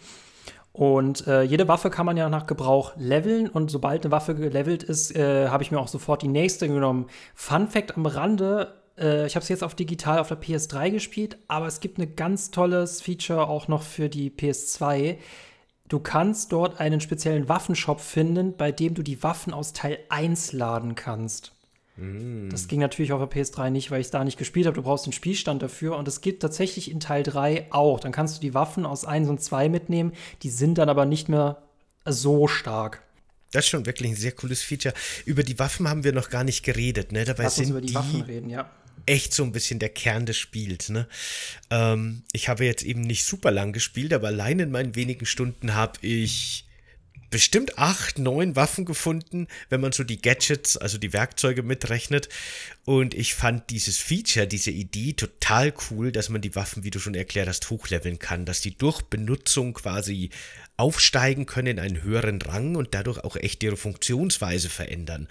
Und 0.72 1.26
äh, 1.26 1.42
jede 1.42 1.66
Waffe 1.66 1.90
kann 1.90 2.06
man 2.06 2.16
ja 2.16 2.28
nach 2.28 2.46
Gebrauch 2.46 2.92
leveln 2.96 3.48
und 3.48 3.68
sobald 3.68 4.04
eine 4.04 4.12
Waffe 4.12 4.36
gelevelt 4.36 4.84
ist, 4.84 5.16
äh, 5.16 5.48
habe 5.48 5.64
ich 5.64 5.72
mir 5.72 5.80
auch 5.80 5.88
sofort 5.88 6.22
die 6.22 6.28
nächste 6.28 6.68
genommen. 6.68 7.06
Fun 7.34 7.66
Fact 7.66 7.96
am 7.96 8.06
Rande, 8.06 8.74
äh, 8.96 9.26
ich 9.26 9.34
habe 9.34 9.42
es 9.42 9.48
jetzt 9.48 9.64
auf 9.64 9.74
digital 9.74 10.20
auf 10.20 10.28
der 10.28 10.40
PS3 10.40 10.90
gespielt, 10.90 11.36
aber 11.48 11.66
es 11.66 11.80
gibt 11.80 11.98
ein 11.98 12.14
ganz 12.14 12.52
tolles 12.52 13.02
Feature 13.02 13.48
auch 13.48 13.66
noch 13.66 13.82
für 13.82 14.08
die 14.08 14.30
PS2. 14.30 15.16
Du 15.88 15.98
kannst 15.98 16.52
dort 16.52 16.78
einen 16.78 17.00
speziellen 17.00 17.48
Waffenshop 17.48 18.00
finden, 18.00 18.56
bei 18.56 18.70
dem 18.70 18.94
du 18.94 19.02
die 19.02 19.22
Waffen 19.22 19.52
aus 19.52 19.72
Teil 19.72 19.98
1 20.10 20.52
laden 20.52 20.94
kannst. 20.94 21.57
Mm. 21.98 22.48
Das 22.50 22.68
ging 22.68 22.80
natürlich 22.80 23.12
auf 23.12 23.28
der 23.28 23.44
PS3 23.44 23.70
nicht, 23.70 23.90
weil 23.90 24.00
ich 24.00 24.06
es 24.06 24.10
da 24.10 24.24
nicht 24.24 24.38
gespielt 24.38 24.66
habe. 24.66 24.76
Du 24.76 24.82
brauchst 24.82 25.06
den 25.06 25.12
Spielstand 25.12 25.62
dafür. 25.62 25.96
Und 25.96 26.08
es 26.08 26.20
gibt 26.20 26.42
tatsächlich 26.42 26.90
in 26.90 27.00
Teil 27.00 27.22
3 27.22 27.66
auch. 27.70 28.00
Dann 28.00 28.12
kannst 28.12 28.36
du 28.36 28.40
die 28.40 28.54
Waffen 28.54 28.86
aus 28.86 29.04
1 29.04 29.28
und 29.28 29.42
2 29.42 29.68
mitnehmen. 29.68 30.12
Die 30.42 30.50
sind 30.50 30.78
dann 30.78 30.88
aber 30.88 31.04
nicht 31.04 31.28
mehr 31.28 31.62
so 32.04 32.48
stark. 32.48 33.02
Das 33.52 33.64
ist 33.64 33.70
schon 33.70 33.86
wirklich 33.86 34.10
ein 34.10 34.16
sehr 34.16 34.32
cooles 34.32 34.62
Feature. 34.62 34.94
Über 35.24 35.42
die 35.42 35.58
Waffen 35.58 35.88
haben 35.88 36.04
wir 36.04 36.12
noch 36.12 36.30
gar 36.30 36.44
nicht 36.44 36.62
geredet, 36.64 37.12
ne? 37.12 37.24
Dabei 37.24 37.44
Lass 37.44 37.56
sind 37.56 37.64
uns 37.64 37.70
über 37.70 37.80
die, 37.80 37.86
die 37.88 37.94
Waffen 37.94 38.20
reden, 38.22 38.50
ja 38.50 38.70
echt 39.06 39.32
so 39.32 39.42
ein 39.42 39.52
bisschen 39.52 39.78
der 39.78 39.88
Kern 39.88 40.26
des 40.26 40.36
Spiels. 40.36 40.90
Ne? 40.90 41.08
Ähm, 41.70 42.24
ich 42.32 42.48
habe 42.48 42.64
jetzt 42.64 42.82
eben 42.82 43.00
nicht 43.00 43.24
super 43.24 43.50
lang 43.50 43.72
gespielt, 43.72 44.12
aber 44.12 44.28
allein 44.28 44.58
in 44.58 44.70
meinen 44.70 44.94
wenigen 44.94 45.24
Stunden 45.24 45.74
habe 45.74 45.98
ich 46.02 46.67
bestimmt 47.30 47.78
acht, 47.78 48.18
neun 48.18 48.56
Waffen 48.56 48.84
gefunden, 48.84 49.48
wenn 49.68 49.80
man 49.80 49.92
so 49.92 50.04
die 50.04 50.20
Gadgets, 50.20 50.76
also 50.76 50.98
die 50.98 51.12
Werkzeuge 51.12 51.62
mitrechnet. 51.62 52.28
Und 52.84 53.14
ich 53.14 53.34
fand 53.34 53.70
dieses 53.70 53.98
Feature, 53.98 54.46
diese 54.46 54.70
Idee 54.70 55.12
total 55.12 55.74
cool, 55.90 56.10
dass 56.10 56.28
man 56.28 56.40
die 56.40 56.54
Waffen, 56.54 56.84
wie 56.84 56.90
du 56.90 56.98
schon 56.98 57.14
erklärt 57.14 57.48
hast, 57.48 57.68
hochleveln 57.70 58.18
kann, 58.18 58.44
dass 58.44 58.60
die 58.60 58.76
durch 58.76 59.02
Benutzung 59.02 59.74
quasi 59.74 60.30
aufsteigen 60.76 61.44
können 61.44 61.78
in 61.78 61.80
einen 61.80 62.02
höheren 62.02 62.40
Rang 62.40 62.76
und 62.76 62.94
dadurch 62.94 63.18
auch 63.18 63.36
echt 63.36 63.62
ihre 63.62 63.76
Funktionsweise 63.76 64.70
verändern. 64.70 65.28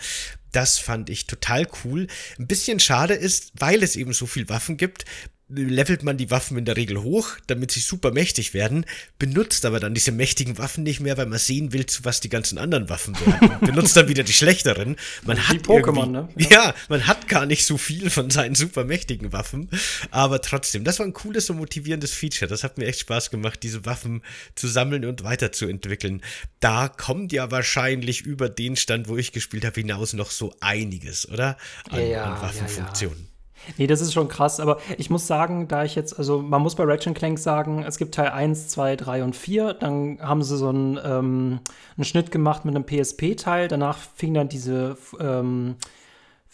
Das 0.51 0.77
fand 0.77 1.09
ich 1.09 1.25
total 1.25 1.67
cool. 1.83 2.07
Ein 2.37 2.47
bisschen 2.47 2.79
schade 2.79 3.13
ist, 3.13 3.53
weil 3.55 3.81
es 3.81 3.95
eben 3.95 4.13
so 4.13 4.25
viel 4.25 4.49
Waffen 4.49 4.77
gibt, 4.77 5.05
levelt 5.49 6.03
man 6.03 6.17
die 6.17 6.29
Waffen 6.29 6.57
in 6.57 6.65
der 6.65 6.75
Regel 6.75 7.01
hoch, 7.01 7.29
damit 7.47 7.71
sie 7.71 7.79
super 7.79 8.11
mächtig 8.11 8.53
werden, 8.53 8.85
benutzt 9.17 9.65
aber 9.65 9.79
dann 9.79 9.93
diese 9.93 10.11
mächtigen 10.11 10.57
Waffen 10.57 10.83
nicht 10.83 10.99
mehr, 10.99 11.17
weil 11.17 11.25
man 11.25 11.39
sehen 11.39 11.71
will, 11.71 11.85
zu 11.85 12.03
was 12.03 12.19
die 12.19 12.27
ganzen 12.27 12.57
anderen 12.57 12.89
Waffen 12.89 13.15
werden. 13.19 13.59
benutzt 13.61 13.95
dann 13.95 14.09
wieder 14.09 14.23
die 14.23 14.33
schlechteren. 14.33 14.97
Man 15.23 15.37
die 15.37 15.41
hat 15.43 15.57
Pokémon, 15.57 16.07
ne? 16.07 16.29
Ja. 16.37 16.49
ja, 16.49 16.75
man 16.89 17.07
hat 17.07 17.29
gar 17.29 17.45
nicht 17.45 17.65
so 17.65 17.77
viel 17.77 18.09
von 18.09 18.29
seinen 18.29 18.55
super 18.55 18.83
mächtigen 18.83 19.31
Waffen, 19.31 19.69
aber 20.11 20.41
trotzdem, 20.41 20.83
das 20.83 20.99
war 20.99 21.05
ein 21.05 21.13
cooles 21.13 21.49
und 21.49 21.57
motivierendes 21.57 22.11
Feature. 22.11 22.49
Das 22.49 22.63
hat 22.63 22.77
mir 22.77 22.85
echt 22.85 22.99
Spaß 22.99 23.31
gemacht, 23.31 23.63
diese 23.63 23.85
Waffen 23.85 24.23
zu 24.55 24.67
sammeln 24.67 25.05
und 25.05 25.23
weiterzuentwickeln. 25.23 26.21
Da 26.59 26.89
kommt 26.89 27.31
ja 27.31 27.51
wahrscheinlich 27.51 28.21
über 28.21 28.49
den 28.49 28.75
Stand, 28.75 29.07
wo 29.07 29.15
ich 29.15 29.31
gespielt 29.31 29.63
habe, 29.63 29.79
hinaus 29.79 30.11
noch 30.11 30.31
so 30.31 30.53
einiges, 30.59 31.29
oder? 31.29 31.57
An, 31.89 32.05
ja, 32.05 32.23
an 32.25 32.41
Waffenfunktionen. 32.41 33.19
Ja. 33.19 33.36
Nee, 33.77 33.87
das 33.87 34.01
ist 34.01 34.13
schon 34.13 34.27
krass, 34.27 34.59
aber 34.59 34.77
ich 34.97 35.09
muss 35.09 35.27
sagen, 35.27 35.67
da 35.67 35.83
ich 35.83 35.95
jetzt, 35.95 36.17
also 36.17 36.39
man 36.39 36.61
muss 36.61 36.75
bei 36.75 36.83
Ratchet 36.83 37.15
Clank 37.15 37.39
sagen, 37.39 37.83
es 37.83 37.97
gibt 37.97 38.15
Teil 38.15 38.29
1, 38.29 38.69
2, 38.69 38.95
3 38.95 39.23
und 39.23 39.35
4, 39.35 39.73
dann 39.73 40.19
haben 40.21 40.43
sie 40.43 40.57
so 40.57 40.69
einen, 40.69 40.99
ähm, 41.03 41.59
einen 41.95 42.05
Schnitt 42.05 42.31
gemacht 42.31 42.65
mit 42.65 42.75
einem 42.75 42.85
PSP-Teil, 42.85 43.67
danach 43.67 43.97
fing 44.15 44.33
dann 44.33 44.49
diese 44.49 44.97
ähm, 45.19 45.75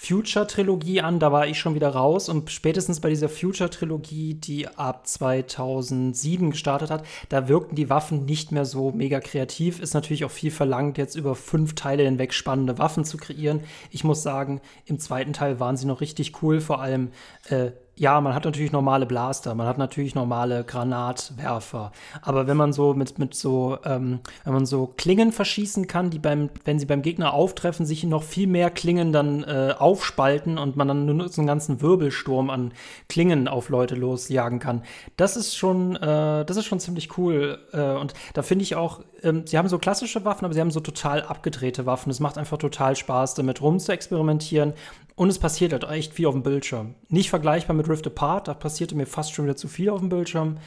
Future-Trilogie 0.06 1.00
an, 1.00 1.20
da 1.20 1.32
war 1.32 1.48
ich 1.48 1.58
schon 1.58 1.76
wieder 1.76 1.90
raus 1.90 2.28
und 2.28 2.52
spätestens 2.52 3.00
bei 3.00 3.10
dieser 3.10 3.30
Future-Trilogie, 3.30 4.34
die 4.34 4.68
ab 4.68 5.08
2007 5.08 6.52
gestartet 6.52 6.92
hat, 6.92 7.06
da 7.30 7.48
wirkten 7.48 7.76
die 7.76 7.90
Waffen 7.90 8.26
nicht 8.26 8.52
mehr 8.52 8.66
so 8.66 8.92
mega 8.92 9.22
kreativ. 9.22 9.80
Ist 9.80 9.94
natürlich 9.94 10.26
auch 10.26 10.32
viel 10.32 10.52
verlangt, 10.52 10.98
jetzt 10.98 11.16
über 11.16 11.36
fünf 11.36 11.76
Teile 11.76 12.04
hinweg 12.04 12.34
spannende 12.34 12.78
Waffen 12.78 13.06
zu 13.06 13.16
kreieren. 13.16 13.62
Ich 13.92 14.04
muss 14.04 14.24
sagen, 14.24 14.60
im 14.86 15.00
zweiten 15.00 15.32
Teil 15.32 15.62
waren 15.62 15.78
sie 15.78 15.86
noch 15.86 16.02
richtig 16.02 16.42
cool, 16.42 16.60
vor 16.60 16.82
allem 16.82 17.12
äh, 17.48 17.72
ja, 17.96 18.20
man 18.22 18.34
hat 18.34 18.46
natürlich 18.46 18.72
normale 18.72 19.06
Blaster, 19.06 19.54
man 19.54 19.68
hat 19.68 19.78
natürlich 19.78 20.16
normale 20.16 20.64
Granatwerfer. 20.64 21.92
Aber 22.24 22.48
wenn 22.48 22.58
man 22.58 22.74
so 22.74 22.96
mit, 22.96 23.20
mit 23.20 23.36
so, 23.36 23.78
ähm, 23.86 24.20
wenn 24.44 24.54
man 24.54 24.66
so 24.66 24.88
Klingen 24.98 25.32
verschießen 25.32 25.86
kann, 25.86 26.10
die 26.10 26.18
beim, 26.18 26.50
wenn 26.66 26.80
sie 26.80 26.88
beim 26.88 27.04
Gegner 27.04 27.34
auftreffen, 27.34 27.86
sich 27.86 28.04
noch 28.04 28.24
viel 28.24 28.48
mehr 28.48 28.72
Klingen 28.72 29.14
dann 29.14 29.44
äh, 29.44 29.76
aufspalten 29.78 30.58
und 30.58 30.76
man 30.76 30.88
dann 30.88 31.06
nur 31.06 31.30
so 31.30 31.42
einen 31.42 31.48
ganzen 31.48 31.82
Wirbelsturm 31.82 32.50
an 32.50 32.74
Klingen 33.10 33.48
auf 33.48 33.70
Leute 33.70 33.94
losjagen 33.94 34.58
kann, 34.58 34.82
das 35.16 35.38
ist 35.38 35.56
schon, 35.56 35.96
äh, 35.96 36.46
das 36.46 36.58
ist 36.58 36.66
schon 36.66 36.80
ziemlich 36.80 37.16
cool. 37.20 37.60
Äh, 37.74 37.92
und 37.92 38.16
da 38.34 38.42
finde 38.42 38.64
ich 38.64 38.76
auch, 38.76 39.02
ähm, 39.22 39.46
sie 39.46 39.58
haben 39.58 39.70
so 39.70 39.78
klassische 39.78 40.26
Waffen, 40.26 40.46
aber 40.46 40.56
sie 40.56 40.62
haben 40.62 40.72
so 40.72 40.80
total 40.80 41.22
abgedrehte 41.22 41.86
Waffen. 41.86 42.10
Es 42.10 42.20
macht 42.20 42.40
einfach 42.40 42.58
total 42.58 42.96
Spaß, 42.96 43.36
damit 43.36 43.62
rum 43.62 43.78
zu 43.78 43.92
experimentieren. 43.92 44.74
Und 45.16 45.30
es 45.30 45.40
passiert 45.40 45.74
halt 45.74 45.84
echt 45.84 46.14
viel 46.14 46.26
auf 46.26 46.34
dem 46.34 46.44
Bildschirm. 46.44 46.96
Nicht 47.10 47.30
vergleichbar 47.30 47.76
mit 47.76 47.88
Rift 47.88 48.08
Apart, 48.08 48.48
da 48.48 48.54
passierte 48.54 48.96
mir 48.96 49.06
fast 49.06 49.34
schon 49.34 49.46
wieder 49.46 49.56
zu 49.56 49.68
viel 49.68 49.90
auf 49.90 50.00
dem 50.00 50.10
Bildschirm. 50.10 50.58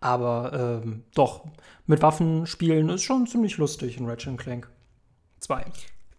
Aber 0.00 0.82
ähm, 0.84 1.04
doch, 1.14 1.46
mit 1.86 2.02
Waffen 2.02 2.46
spielen 2.46 2.90
ist 2.90 3.04
schon 3.04 3.26
ziemlich 3.26 3.56
lustig 3.56 3.96
in 3.96 4.06
Ratchet 4.06 4.36
Clank 4.36 4.68
2. 5.40 5.64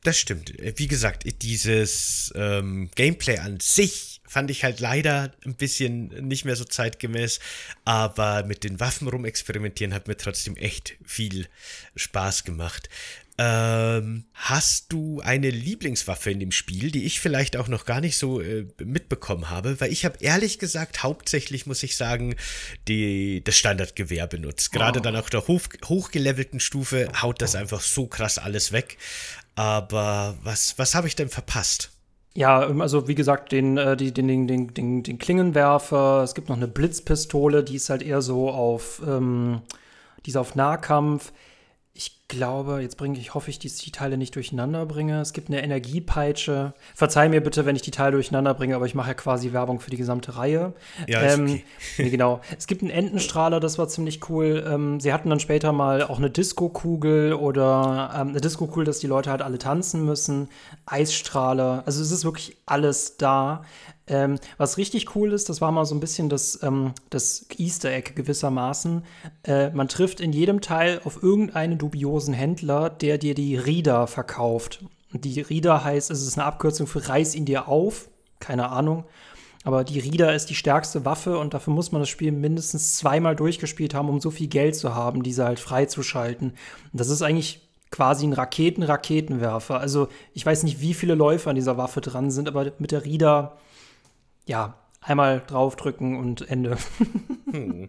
Das 0.04 0.18
stimmt. 0.18 0.54
Wie 0.78 0.88
gesagt, 0.88 1.26
dieses 1.42 2.32
ähm, 2.36 2.90
Gameplay 2.96 3.40
an 3.40 3.60
sich 3.60 4.22
fand 4.26 4.52
ich 4.52 4.64
halt 4.64 4.80
leider 4.80 5.32
ein 5.46 5.56
bisschen 5.56 6.08
nicht 6.28 6.46
mehr 6.46 6.56
so 6.56 6.64
zeitgemäß, 6.64 7.40
aber 7.86 8.44
mit 8.44 8.64
den 8.64 8.80
Waffen 8.80 9.08
rumexperimentieren 9.08 9.94
hat 9.94 10.08
mir 10.08 10.18
trotzdem 10.18 10.56
echt 10.56 10.96
viel 11.04 11.48
Spaß 11.96 12.44
gemacht. 12.44 12.90
Ähm, 13.40 14.26
hast 14.34 14.92
du 14.92 15.22
eine 15.22 15.52
Lieblingswaffe 15.52 16.32
in 16.32 16.40
dem 16.40 16.52
Spiel, 16.52 16.90
die 16.90 17.06
ich 17.06 17.20
vielleicht 17.20 17.56
auch 17.56 17.68
noch 17.68 17.86
gar 17.86 18.02
nicht 18.02 18.18
so 18.18 18.42
äh, 18.42 18.66
mitbekommen 18.84 19.52
habe? 19.52 19.80
Weil 19.80 19.92
ich 19.92 20.06
habe 20.06 20.18
ehrlich 20.22 20.58
gesagt 20.58 21.04
hauptsächlich, 21.04 21.68
muss 21.68 21.84
ich 21.84 21.98
sagen, 21.98 22.36
die, 22.88 23.44
das 23.44 23.56
Standardgewehr 23.56 24.26
benutzt. 24.26 24.72
Gerade 24.72 25.00
oh. 25.00 25.04
dann 25.04 25.16
auf 25.16 25.30
der 25.30 25.48
hoch, 25.48 25.62
hochgelevelten 25.86 26.60
Stufe 26.60 27.10
haut 27.22 27.42
das 27.42 27.56
einfach 27.56 27.82
so 27.82 28.08
krass 28.08 28.40
alles 28.40 28.72
weg. 28.72 28.98
Aber 29.54 30.36
was, 30.44 30.80
was 30.80 30.96
habe 30.96 31.08
ich 31.08 31.16
denn 31.16 31.30
verpasst? 31.30 31.92
Ja, 32.34 32.68
ähm, 32.68 32.82
also 32.82 33.08
wie 33.08 33.16
gesagt, 33.16 33.52
den, 33.52 33.78
äh, 33.78 33.96
die, 33.96 34.12
den, 34.12 34.28
den, 34.28 34.48
den, 34.48 34.74
den, 34.74 35.04
den 35.04 35.20
Klingenwerfer, 35.20 36.22
es 36.24 36.34
gibt 36.34 36.50
noch 36.50 36.58
eine 36.58 36.68
Blitzpistole, 36.68 37.64
die 37.64 37.76
ist 37.76 37.92
halt 37.92 38.02
eher 38.02 38.22
so 38.22 38.50
auf, 38.50 39.02
ähm, 39.08 39.62
die 40.26 40.32
ist 40.32 40.38
auf 40.38 40.56
Nahkampf. 40.56 41.34
Ich 41.98 42.28
glaube, 42.28 42.82
jetzt 42.82 42.96
bringe 42.98 43.18
ich, 43.18 43.34
hoffe 43.34 43.50
ich, 43.50 43.58
dass 43.58 43.74
ich 43.78 43.84
die 43.84 43.92
Teile 43.92 44.18
nicht 44.18 44.36
durcheinander 44.36 44.86
bringe. 44.86 45.20
Es 45.20 45.34
gibt 45.34 45.50
eine 45.50 45.64
Energiepeitsche. 45.64 46.74
Verzeih 46.94 47.28
mir 47.28 47.42
bitte, 47.42 47.66
wenn 47.66 47.76
ich 47.76 47.82
die 47.82 47.90
Teile 47.90 48.12
durcheinander 48.12 48.54
bringe, 48.54 48.76
aber 48.76 48.86
ich 48.86 48.94
mache 48.94 49.08
ja 49.08 49.14
quasi 49.16 49.52
Werbung 49.52 49.80
für 49.80 49.90
die 49.90 49.98
gesamte 49.98 50.38
Reihe. 50.38 50.74
Ja, 51.08 51.24
ähm, 51.24 51.44
okay. 51.46 51.64
nee, 51.98 52.10
genau. 52.12 52.42
Es 52.56 52.68
gibt 52.68 52.84
einen 52.84 52.92
Entenstrahler, 52.92 53.60
das 53.60 53.80
war 53.80 53.88
ziemlich 53.88 54.30
cool. 54.30 54.64
Ähm, 54.72 55.00
sie 55.00 55.12
hatten 55.12 55.32
dann 55.32 55.40
später 55.40 55.72
mal 55.72 56.04
auch 56.04 56.20
eine 56.20 56.30
Disco-Kugel 56.30 57.34
oder 57.34 58.12
ähm, 58.16 58.30
eine 58.30 58.42
Disco-Kugel, 58.42 58.86
dass 58.86 59.00
die 59.00 59.08
Leute 59.08 59.32
halt 59.32 59.42
alle 59.42 59.58
tanzen 59.58 60.06
müssen. 60.06 60.50
Eisstrahler. 60.86 61.82
Also 61.88 62.04
es 62.04 62.12
ist 62.12 62.26
wirklich 62.26 62.58
alles 62.68 63.18
da. 63.18 63.64
Ähm, 64.08 64.40
was 64.58 64.78
richtig 64.78 65.16
cool 65.16 65.34
ist, 65.34 65.50
das 65.50 65.60
war 65.60 65.72
mal 65.72 65.86
so 65.86 65.94
ein 65.94 66.00
bisschen 66.00 66.30
das, 66.30 66.62
ähm, 66.64 66.94
das 67.10 67.46
Easter 67.58 67.92
Egg 67.92 68.14
gewissermaßen. 68.16 69.04
Äh, 69.44 69.70
man 69.72 69.90
trifft 69.90 70.22
in 70.22 70.32
jedem 70.32 70.62
Teil 70.62 71.02
auf 71.04 71.22
irgendeinen 71.22 71.78
dubiosen 71.78 72.34
Händler, 72.34 72.90
der 72.90 73.18
dir 73.18 73.36
die 73.36 73.58
Rieder 73.58 74.08
verkauft. 74.08 74.84
Die 75.14 75.42
Rieder 75.42 75.84
heißt, 75.84 76.10
es 76.12 76.22
ist 76.22 76.38
eine 76.38 76.46
Abkürzung 76.46 76.88
für 76.88 77.08
Reiß 77.08 77.36
ihn 77.36 77.46
dir 77.46 77.68
auf. 77.68 78.10
Keine 78.40 78.70
Ahnung. 78.70 79.06
Aber 79.64 79.84
die 79.84 80.00
Rieder 80.00 80.34
ist 80.34 80.50
die 80.50 80.56
stärkste 80.56 81.04
Waffe 81.04 81.38
und 81.40 81.54
dafür 81.54 81.74
muss 81.74 81.92
man 81.92 82.02
das 82.02 82.08
Spiel 82.08 82.32
mindestens 82.32 82.96
zweimal 82.96 83.36
durchgespielt 83.36 83.94
haben, 83.94 84.08
um 84.08 84.22
so 84.22 84.32
viel 84.32 84.48
Geld 84.48 84.76
zu 84.76 84.96
haben, 84.96 85.24
diese 85.24 85.44
halt 85.44 85.60
freizuschalten. 85.60 86.52
Und 86.52 87.00
das 87.00 87.10
ist 87.10 87.22
eigentlich 87.22 87.68
quasi 87.92 88.26
ein 88.26 88.34
Raketen-Raketenwerfer. 88.34 89.80
Also 89.80 90.08
ich 90.34 90.46
weiß 90.46 90.64
nicht, 90.64 90.80
wie 90.80 90.94
viele 90.94 91.16
Läufer 91.16 91.50
an 91.50 91.56
dieser 91.58 91.78
Waffe 91.78 92.00
dran 92.00 92.32
sind, 92.32 92.48
aber 92.48 92.72
mit 92.80 92.92
der 92.92 93.04
Rieder 93.04 93.58
ja, 94.48 94.76
einmal 95.02 95.44
draufdrücken 95.46 96.18
und 96.18 96.50
Ende. 96.50 96.78
Hm. 97.50 97.88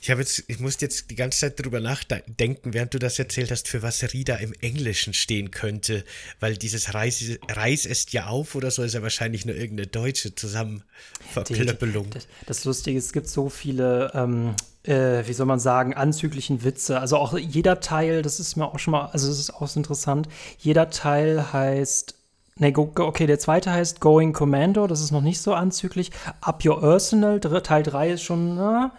Ich 0.00 0.10
habe 0.10 0.20
jetzt, 0.20 0.44
ich 0.46 0.60
musste 0.60 0.84
jetzt 0.84 1.10
die 1.10 1.14
ganze 1.16 1.40
Zeit 1.40 1.58
drüber 1.58 1.80
nachdenken, 1.80 2.74
während 2.74 2.94
du 2.94 2.98
das 2.98 3.18
erzählt 3.18 3.50
hast, 3.50 3.66
für 3.66 3.82
was 3.82 4.02
Rida 4.02 4.36
im 4.36 4.52
Englischen 4.60 5.12
stehen 5.12 5.50
könnte, 5.50 6.04
weil 6.38 6.56
dieses 6.56 6.94
Reis, 6.94 7.22
Reis 7.48 7.86
ist 7.86 8.12
ja 8.12 8.26
auf 8.26 8.54
oder 8.54 8.70
so 8.70 8.82
ist 8.82 8.94
ja 8.94 9.02
wahrscheinlich 9.02 9.44
nur 9.44 9.56
irgendeine 9.56 9.86
deutsche 9.86 10.34
Zusammenverklöppelung. 10.34 12.10
Das, 12.10 12.28
das 12.46 12.64
Lustige 12.64 12.98
ist, 12.98 13.06
es 13.06 13.12
gibt 13.12 13.28
so 13.28 13.48
viele, 13.48 14.12
ähm, 14.14 14.54
äh, 14.84 15.26
wie 15.26 15.32
soll 15.32 15.46
man 15.46 15.60
sagen, 15.60 15.94
anzüglichen 15.94 16.62
Witze. 16.62 17.00
Also 17.00 17.16
auch 17.16 17.36
jeder 17.36 17.80
Teil, 17.80 18.22
das 18.22 18.38
ist 18.38 18.56
mir 18.56 18.66
auch 18.66 18.78
schon 18.78 18.92
mal, 18.92 19.06
also 19.06 19.28
das 19.28 19.38
ist 19.38 19.50
auch 19.50 19.66
so 19.66 19.80
interessant, 19.80 20.28
jeder 20.58 20.90
Teil 20.90 21.52
heißt 21.52 22.17
Nee, 22.58 22.74
okay, 22.76 23.26
der 23.26 23.38
zweite 23.38 23.72
heißt 23.72 24.00
Going 24.00 24.32
Commando, 24.32 24.86
das 24.86 25.00
ist 25.00 25.12
noch 25.12 25.20
nicht 25.20 25.40
so 25.40 25.54
anzüglich. 25.54 26.10
Up 26.40 26.64
Your 26.64 26.82
Arsenal, 26.82 27.40
Teil 27.40 27.82
3 27.82 28.10
ist 28.10 28.22
schon, 28.22 28.56
na, 28.56 28.92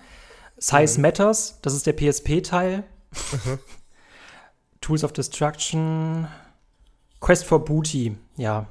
Size 0.57 0.97
mhm. 0.97 1.01
Matters, 1.01 1.59
das 1.61 1.73
ist 1.73 1.85
der 1.85 1.93
PSP-Teil. 1.93 2.83
Mhm. 3.11 3.59
Tools 4.81 5.03
of 5.03 5.11
Destruction, 5.11 6.27
Quest 7.19 7.45
for 7.45 7.63
Booty, 7.63 8.15
ja. 8.37 8.67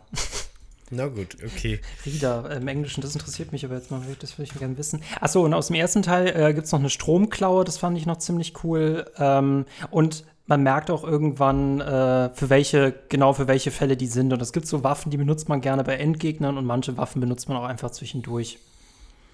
Na 0.90 1.06
gut, 1.06 1.36
okay. 1.44 1.80
Rieder 2.06 2.50
im 2.56 2.66
Englischen, 2.66 3.02
das 3.02 3.14
interessiert 3.14 3.52
mich 3.52 3.64
aber 3.64 3.74
jetzt 3.74 3.90
mal, 3.90 4.00
das 4.20 4.38
würde 4.38 4.50
ich 4.50 4.58
gerne 4.58 4.78
wissen. 4.78 5.02
Achso, 5.20 5.44
und 5.44 5.52
aus 5.52 5.66
dem 5.66 5.76
ersten 5.76 6.02
Teil 6.02 6.28
äh, 6.28 6.54
gibt 6.54 6.66
es 6.66 6.72
noch 6.72 6.78
eine 6.78 6.88
Stromklaue, 6.88 7.64
das 7.64 7.76
fand 7.76 7.98
ich 7.98 8.06
noch 8.06 8.16
ziemlich 8.16 8.64
cool. 8.64 9.04
Ähm, 9.18 9.66
und 9.90 10.24
man 10.48 10.62
merkt 10.62 10.90
auch 10.90 11.04
irgendwann, 11.04 11.80
äh, 11.80 12.30
für 12.34 12.48
welche, 12.48 12.94
genau 13.10 13.34
für 13.34 13.46
welche 13.46 13.70
Fälle 13.70 13.96
die 13.98 14.06
sind. 14.06 14.32
Und 14.32 14.40
es 14.40 14.52
gibt 14.52 14.66
so 14.66 14.82
Waffen, 14.82 15.10
die 15.10 15.18
benutzt 15.18 15.48
man 15.48 15.60
gerne 15.60 15.84
bei 15.84 15.96
Endgegnern 15.96 16.56
und 16.56 16.64
manche 16.64 16.96
Waffen 16.96 17.20
benutzt 17.20 17.48
man 17.48 17.58
auch 17.58 17.64
einfach 17.64 17.90
zwischendurch. 17.90 18.58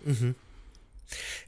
Mhm. 0.05 0.35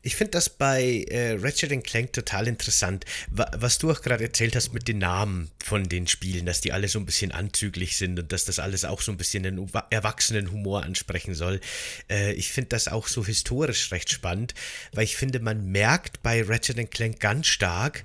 Ich 0.02 0.14
finde 0.14 0.32
das 0.32 0.50
bei 0.50 1.04
äh, 1.08 1.32
Ratchet 1.40 1.82
Clank 1.82 2.12
total 2.12 2.46
interessant, 2.46 3.04
was 3.30 3.78
du 3.78 3.90
auch 3.90 4.02
gerade 4.02 4.22
erzählt 4.22 4.54
hast 4.54 4.72
mit 4.72 4.86
den 4.86 4.98
Namen 4.98 5.50
von 5.64 5.88
den 5.88 6.06
Spielen, 6.06 6.46
dass 6.46 6.60
die 6.60 6.72
alle 6.72 6.86
so 6.86 7.00
ein 7.00 7.06
bisschen 7.06 7.32
anzüglich 7.32 7.96
sind 7.96 8.18
und 8.20 8.30
dass 8.30 8.44
das 8.44 8.58
alles 8.60 8.84
auch 8.84 9.00
so 9.00 9.10
ein 9.10 9.18
bisschen 9.18 9.42
den 9.42 9.68
erwachsenen 9.90 10.52
Humor 10.52 10.84
ansprechen 10.84 11.34
soll. 11.34 11.60
Äh, 12.08 12.34
ich 12.34 12.52
finde 12.52 12.68
das 12.68 12.86
auch 12.86 13.08
so 13.08 13.24
historisch 13.24 13.90
recht 13.90 14.10
spannend, 14.10 14.54
weil 14.92 15.04
ich 15.04 15.16
finde, 15.16 15.40
man 15.40 15.66
merkt 15.72 16.22
bei 16.22 16.42
Ratchet 16.42 16.90
Clank 16.90 17.18
ganz 17.18 17.48
stark, 17.48 18.04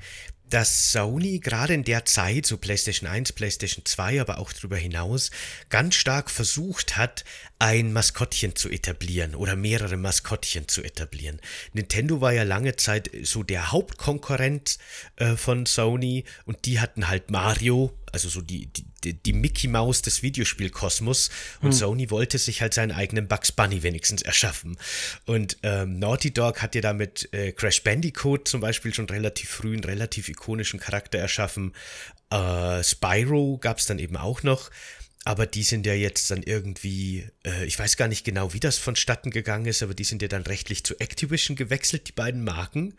dass 0.52 0.92
Sony 0.92 1.40
gerade 1.40 1.74
in 1.74 1.84
der 1.84 2.06
Zeit, 2.06 2.46
so 2.46 2.58
PlayStation 2.58 3.10
1, 3.10 3.34
PlayStation 3.34 3.86
2, 3.86 4.22
aber 4.22 4.38
auch 4.38 4.54
darüber 4.54 4.78
hinaus, 4.78 5.32
ganz 5.70 5.96
stark 5.96 6.30
versucht 6.30 6.98
hat, 6.98 7.24
ein 7.58 7.94
Maskottchen 7.94 8.56
zu 8.56 8.70
etablieren 8.70 9.36
oder 9.36 9.56
mehrere 9.56 9.98
Maskottchen 9.98 10.68
zu 10.68 10.84
etablieren. 10.84 11.40
Nintendo 11.74 12.20
war 12.20 12.34
ja 12.34 12.44
lange 12.44 12.76
Zeit 12.76 13.10
so 13.24 13.44
der 13.44 13.72
Hauptkonkurrent 13.72 14.78
äh, 15.16 15.36
von 15.36 15.66
Sony 15.66 16.26
und 16.46 16.66
die 16.66 16.80
hatten 16.80 17.08
halt 17.08 17.32
Mario, 17.32 17.98
also 18.12 18.30
so 18.30 18.42
die, 18.42 18.68
die, 18.68 18.86
die 19.04 19.34
Mickey 19.34 19.68
Maus 19.68 20.02
des 20.02 20.24
Videospielkosmos 20.24 21.30
und 21.62 21.72
hm. 21.72 21.74
Sony 21.74 22.10
wollte 22.10 22.38
sich 22.38 22.62
halt 22.62 22.74
seinen 22.74 22.92
eigenen 22.92 23.28
Bugs 23.28 23.52
Bunny 23.52 23.84
wenigstens 23.84 24.22
erschaffen. 24.22 24.78
Und 25.26 25.58
ähm, 25.64 26.00
Naughty 26.00 26.32
Dog 26.32 26.62
hat 26.62 26.76
ja 26.76 26.82
damit 26.82 27.30
äh, 27.34 27.52
Crash 27.52 27.84
Bandicoot 27.84 28.48
zum 28.48 28.62
Beispiel 28.62 28.94
schon 28.94 29.10
relativ 29.10 29.50
früh 29.50 29.74
einen 29.74 29.84
relativ 29.84 30.30
ikonischen 30.30 30.80
Charakter 30.80 31.20
erschaffen. 31.20 31.74
Äh, 32.30 32.84
Spyro 32.84 33.58
gab 33.58 33.78
es 33.78 33.86
dann 33.86 34.00
eben 34.00 34.18
auch 34.18 34.44
noch. 34.44 34.70
Aber 35.24 35.46
die 35.46 35.62
sind 35.62 35.86
ja 35.86 35.94
jetzt 35.94 36.32
dann 36.32 36.42
irgendwie, 36.42 37.28
äh, 37.46 37.66
ich 37.66 37.78
weiß 37.78 37.96
gar 37.96 38.08
nicht 38.08 38.26
genau, 38.26 38.54
wie 38.54 38.60
das 38.60 38.80
vonstatten 38.80 39.30
gegangen 39.30 39.68
ist, 39.68 39.84
aber 39.84 39.94
die 39.94 40.04
sind 40.04 40.24
ja 40.24 40.28
dann 40.28 40.42
rechtlich 40.42 40.84
zu 40.84 41.00
Activision 41.00 41.56
gewechselt, 41.56 42.08
die 42.08 42.12
beiden 42.12 42.44
Marken. 42.44 42.96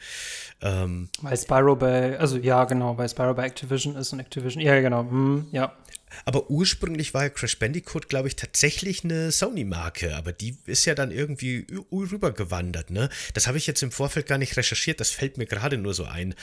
Ähm, 0.61 1.09
weil 1.21 1.37
Spyro 1.37 1.75
bei, 1.75 2.17
also 2.21 2.37
ja, 2.37 2.65
genau, 2.65 2.97
weil 2.97 3.09
Spyro 3.09 3.35
bei 3.35 3.47
Activision 3.47 3.97
ist 3.97 4.12
und 4.12 4.21
Activision, 4.21 4.62
ja, 4.62 4.81
genau, 4.81 5.01
hm, 5.01 5.49
ja. 5.51 5.77
Aber 6.25 6.51
ursprünglich 6.51 7.14
war 7.14 7.25
ja 7.25 7.29
Crash 7.29 7.59
Bandicoot, 7.59 8.09
glaube 8.09 8.29
ich, 8.29 8.37
tatsächlich 8.37 9.05
eine 9.05 9.33
Sony-Marke, 9.33 10.16
aber 10.16 10.33
die 10.33 10.57
ist 10.66 10.85
ja 10.85 10.94
dann 10.94 11.11
irgendwie 11.11 11.66
rübergewandert, 11.92 12.90
ne? 12.90 13.09
Das 13.35 13.46
habe 13.46 13.59
ich 13.59 13.66
jetzt 13.66 13.83
im 13.83 13.90
Vorfeld 13.90 14.27
gar 14.27 14.38
nicht 14.38 14.57
recherchiert, 14.57 15.01
das 15.01 15.11
fällt 15.11 15.38
mir 15.38 15.46
gerade 15.46 15.79
nur 15.79 15.94
so 15.94 16.05
ein 16.05 16.35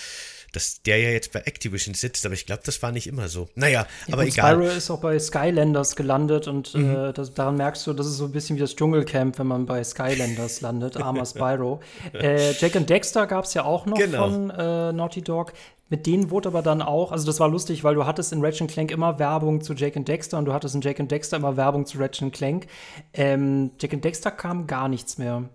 dass 0.52 0.82
der 0.84 0.98
ja 0.98 1.10
jetzt 1.10 1.32
bei 1.32 1.42
Activision 1.42 1.94
sitzt, 1.94 2.26
aber 2.26 2.34
ich 2.34 2.46
glaube, 2.46 2.62
das 2.66 2.82
war 2.82 2.92
nicht 2.92 3.08
immer 3.08 3.28
so. 3.28 3.50
Naja, 3.56 3.86
ja, 4.08 4.14
aber 4.14 4.26
egal. 4.26 4.56
Spyro 4.56 4.70
ist 4.70 4.90
auch 4.90 5.00
bei 5.00 5.18
Skylanders 5.20 5.96
gelandet 5.96 6.48
und 6.48 6.74
mhm. 6.74 6.96
äh, 6.96 7.14
das, 7.14 7.34
daran 7.34 7.56
merkst 7.58 7.86
du, 7.88 7.94
das 7.94 8.08
ist 8.08 8.18
so 8.18 8.26
ein 8.26 8.32
bisschen 8.32 8.56
wie 8.56 8.62
das 8.62 8.76
Dschungelcamp, 8.76 9.38
wenn 9.40 9.48
man 9.48 9.66
bei 9.66 9.84
Skylanders 9.84 10.62
landet, 10.62 10.98
armer 10.98 11.26
Spyro. 11.26 11.82
Äh, 12.14 12.54
Jack 12.54 12.76
and 12.76 12.90
Dexter 12.90 13.28
gab 13.28 13.46
es 13.46 13.54
ja 13.54 13.64
auch 13.64 13.86
noch 13.86 13.98
genau. 13.98 14.30
von 14.30 14.50
äh, 14.50 14.92
Naughty 14.94 15.22
Dog. 15.22 15.54
Mit 15.90 16.06
denen 16.06 16.30
wurde 16.30 16.50
aber 16.50 16.62
dann 16.62 16.82
auch, 16.82 17.12
also 17.12 17.26
das 17.26 17.40
war 17.40 17.50
lustig, 17.50 17.84
weil 17.84 17.96
du 17.96 18.06
hattest 18.06 18.32
in 18.32 18.44
Ratchet 18.46 18.70
Clank 18.70 18.92
immer 18.92 19.18
Werbung 19.18 19.62
zu 19.62 19.74
Jack 19.74 19.98
and 19.98 20.08
Dexter 20.08 20.38
und 20.38 20.46
du 20.46 20.54
hattest 20.54 20.76
in 20.76 20.82
Jack 20.82 21.00
and 21.00 21.12
Dexter 21.12 21.38
immer 21.38 21.58
Werbung 21.58 21.86
zu 21.86 21.98
Ratchet 21.98 22.32
Clank. 22.32 22.68
Ähm, 23.14 23.72
Jack 23.80 23.94
and 23.94 24.06
Dexter 24.06 24.32
kam 24.32 24.68
gar 24.68 24.88
nichts 24.88 25.18
mehr. 25.18 25.50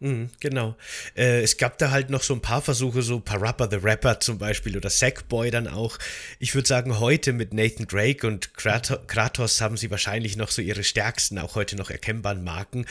Mhm, 0.00 0.28
genau. 0.40 0.76
Äh, 1.16 1.42
es 1.42 1.56
gab 1.56 1.78
da 1.78 1.90
halt 1.90 2.10
noch 2.10 2.22
so 2.22 2.34
ein 2.34 2.40
paar 2.40 2.60
Versuche, 2.62 3.02
so 3.02 3.20
Parappa 3.20 3.68
the 3.70 3.76
Rapper 3.76 4.20
zum 4.20 4.38
Beispiel 4.38 4.76
oder 4.76 4.90
Sackboy 4.90 5.50
dann 5.50 5.68
auch. 5.68 5.98
Ich 6.38 6.54
würde 6.54 6.68
sagen, 6.68 6.98
heute 7.00 7.32
mit 7.32 7.54
Nathan 7.54 7.86
Drake 7.86 8.26
und 8.26 8.54
Kratos 8.54 9.60
haben 9.60 9.76
sie 9.76 9.90
wahrscheinlich 9.90 10.36
noch 10.36 10.50
so 10.50 10.62
ihre 10.62 10.84
stärksten, 10.84 11.38
auch 11.38 11.54
heute 11.54 11.76
noch 11.76 11.90
erkennbaren 11.90 12.42
Marken. 12.42 12.86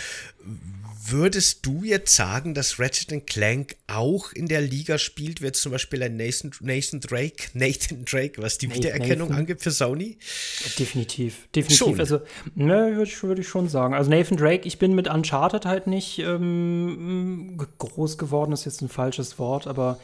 Würdest 1.06 1.66
du 1.66 1.84
jetzt 1.84 2.16
sagen, 2.16 2.54
dass 2.54 2.80
Ratchet 2.80 3.28
Clank 3.28 3.76
auch 3.88 4.32
in 4.32 4.48
der 4.48 4.62
Liga 4.62 4.98
spielt, 4.98 5.42
wie 5.42 5.48
jetzt 5.48 5.62
zum 5.62 5.74
Beispiel 5.74 6.02
ein 6.02 6.16
Nathan, 6.16 6.52
Nathan 6.62 7.02
Drake, 7.02 7.50
Nathan 7.54 8.06
Drake, 8.06 8.42
was 8.42 8.58
die 8.58 8.74
Wiedererkennung 8.74 9.28
Nathan. 9.28 9.42
angibt 9.42 9.62
für 9.62 9.72
Sony? 9.72 10.18
Definitiv, 10.80 11.50
definitiv. 11.54 11.78
Schon. 11.78 12.00
Also, 12.00 12.22
ne, 12.56 12.96
würde 12.96 13.12
ich, 13.12 13.22
würd 13.22 13.39
ich 13.39 13.48
schon 13.48 13.68
sagen. 13.68 13.94
Also 13.94 14.10
Nathan 14.10 14.38
Drake, 14.38 14.66
ich 14.66 14.80
bin 14.80 14.96
mit 14.96 15.10
Uncharted 15.10 15.66
halt 15.66 15.88
nicht 15.88 16.20
ähm, 16.20 16.92
groß 17.77 18.17
geworden, 18.17 18.51
ist 18.51 18.65
jetzt 18.65 18.82
ein 18.82 18.89
falsches 18.89 19.39
Wort, 19.39 19.67
aber 19.67 19.97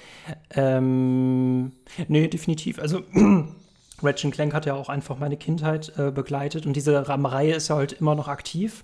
ähm, 0.52 1.72
nee, 2.08 2.28
definitiv. 2.28 2.80
Also 2.80 3.02
Ratchet 4.02 4.32
Clank 4.32 4.54
hat 4.54 4.66
ja 4.66 4.74
auch 4.74 4.90
einfach 4.90 5.20
meine 5.20 5.38
Kindheit 5.38 5.94
äh, 5.98 6.12
begleitet 6.12 6.66
und 6.66 6.76
diese 6.76 7.08
Reihe 7.08 7.56
ist 7.56 7.70
ja 7.70 7.76
halt 7.76 7.94
immer 7.94 8.16
noch 8.16 8.28
aktiv. 8.28 8.84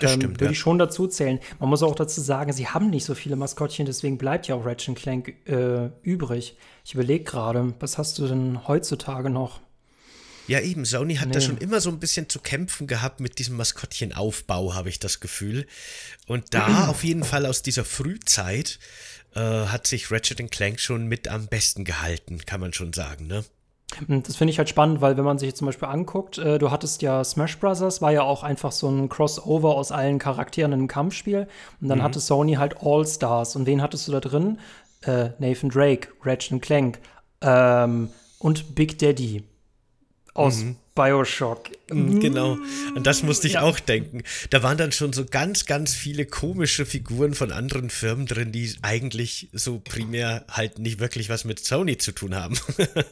Das 0.00 0.12
ähm, 0.12 0.20
stimmt. 0.20 0.34
Würde 0.34 0.46
ja. 0.46 0.50
ich 0.52 0.58
schon 0.58 0.78
dazu 0.78 1.06
zählen. 1.06 1.38
Man 1.60 1.68
muss 1.68 1.82
auch 1.82 1.94
dazu 1.94 2.20
sagen, 2.20 2.52
sie 2.52 2.68
haben 2.68 2.90
nicht 2.90 3.04
so 3.04 3.14
viele 3.14 3.36
Maskottchen, 3.36 3.86
deswegen 3.86 4.18
bleibt 4.18 4.48
ja 4.48 4.54
auch 4.54 4.64
Ratchet 4.64 4.96
Clank 4.96 5.34
äh, 5.46 5.90
übrig. 6.02 6.56
Ich 6.84 6.94
überlege 6.94 7.24
gerade, 7.24 7.74
was 7.80 7.98
hast 7.98 8.18
du 8.18 8.26
denn 8.26 8.66
heutzutage 8.66 9.30
noch? 9.30 9.60
Ja, 10.48 10.60
eben, 10.60 10.84
Sony 10.84 11.16
hat 11.16 11.28
nee. 11.28 11.34
da 11.34 11.40
schon 11.40 11.58
immer 11.58 11.80
so 11.80 11.90
ein 11.90 11.98
bisschen 11.98 12.28
zu 12.28 12.38
kämpfen 12.38 12.86
gehabt 12.86 13.20
mit 13.20 13.38
diesem 13.38 13.56
Maskottchenaufbau, 13.56 14.74
habe 14.74 14.88
ich 14.88 15.00
das 15.00 15.20
Gefühl. 15.20 15.66
Und 16.26 16.54
da 16.54 16.86
auf 16.88 17.04
jeden 17.04 17.24
Fall 17.24 17.46
aus 17.46 17.62
dieser 17.62 17.84
Frühzeit 17.84 18.78
äh, 19.34 19.40
hat 19.40 19.86
sich 19.86 20.10
Ratchet 20.10 20.50
Clank 20.50 20.80
schon 20.80 21.06
mit 21.06 21.28
am 21.28 21.46
besten 21.46 21.84
gehalten, 21.84 22.38
kann 22.46 22.60
man 22.60 22.72
schon 22.72 22.92
sagen, 22.92 23.26
ne? 23.26 23.44
Hm, 24.06 24.22
das 24.22 24.36
finde 24.36 24.50
ich 24.50 24.58
halt 24.58 24.68
spannend, 24.68 25.00
weil 25.00 25.16
wenn 25.16 25.24
man 25.24 25.38
sich 25.38 25.54
zum 25.54 25.66
Beispiel 25.66 25.88
anguckt, 25.88 26.38
äh, 26.38 26.58
du 26.58 26.70
hattest 26.70 27.02
ja 27.02 27.22
Smash 27.22 27.58
Bros., 27.58 28.02
war 28.02 28.12
ja 28.12 28.22
auch 28.22 28.42
einfach 28.42 28.72
so 28.72 28.88
ein 28.88 29.08
Crossover 29.08 29.74
aus 29.74 29.92
allen 29.92 30.18
Charakteren 30.18 30.72
in 30.72 30.80
einem 30.80 30.88
Kampfspiel. 30.88 31.48
Und 31.80 31.88
dann 31.88 31.98
mhm. 31.98 32.02
hatte 32.02 32.20
Sony 32.20 32.54
halt 32.54 32.76
All-Stars. 32.80 33.56
Und 33.56 33.66
wen 33.66 33.80
hattest 33.82 34.08
du 34.08 34.12
da 34.12 34.20
drin? 34.20 34.58
Äh, 35.02 35.30
Nathan 35.38 35.70
Drake, 35.70 36.08
Ratchet 36.24 36.60
Clank, 36.62 36.98
ähm, 37.40 38.10
und 38.38 38.74
Big 38.74 38.98
Daddy 38.98 39.44
aus 40.36 40.58
mhm. 40.58 40.76
Bioshock. 40.94 41.70
Mhm, 41.90 42.20
genau. 42.20 42.58
Und 42.94 43.06
das 43.06 43.22
musste 43.22 43.46
ich 43.46 43.54
ja. 43.54 43.62
auch 43.62 43.78
denken. 43.78 44.22
Da 44.50 44.62
waren 44.62 44.78
dann 44.78 44.92
schon 44.92 45.12
so 45.12 45.24
ganz, 45.24 45.66
ganz 45.66 45.94
viele 45.94 46.26
komische 46.26 46.86
Figuren 46.86 47.34
von 47.34 47.52
anderen 47.52 47.90
Firmen 47.90 48.26
drin, 48.26 48.52
die 48.52 48.74
eigentlich 48.82 49.48
so 49.52 49.78
primär 49.78 50.44
halt 50.50 50.78
nicht 50.78 50.98
wirklich 50.98 51.28
was 51.28 51.44
mit 51.44 51.64
Sony 51.64 51.98
zu 51.98 52.12
tun 52.12 52.34
haben. 52.34 52.58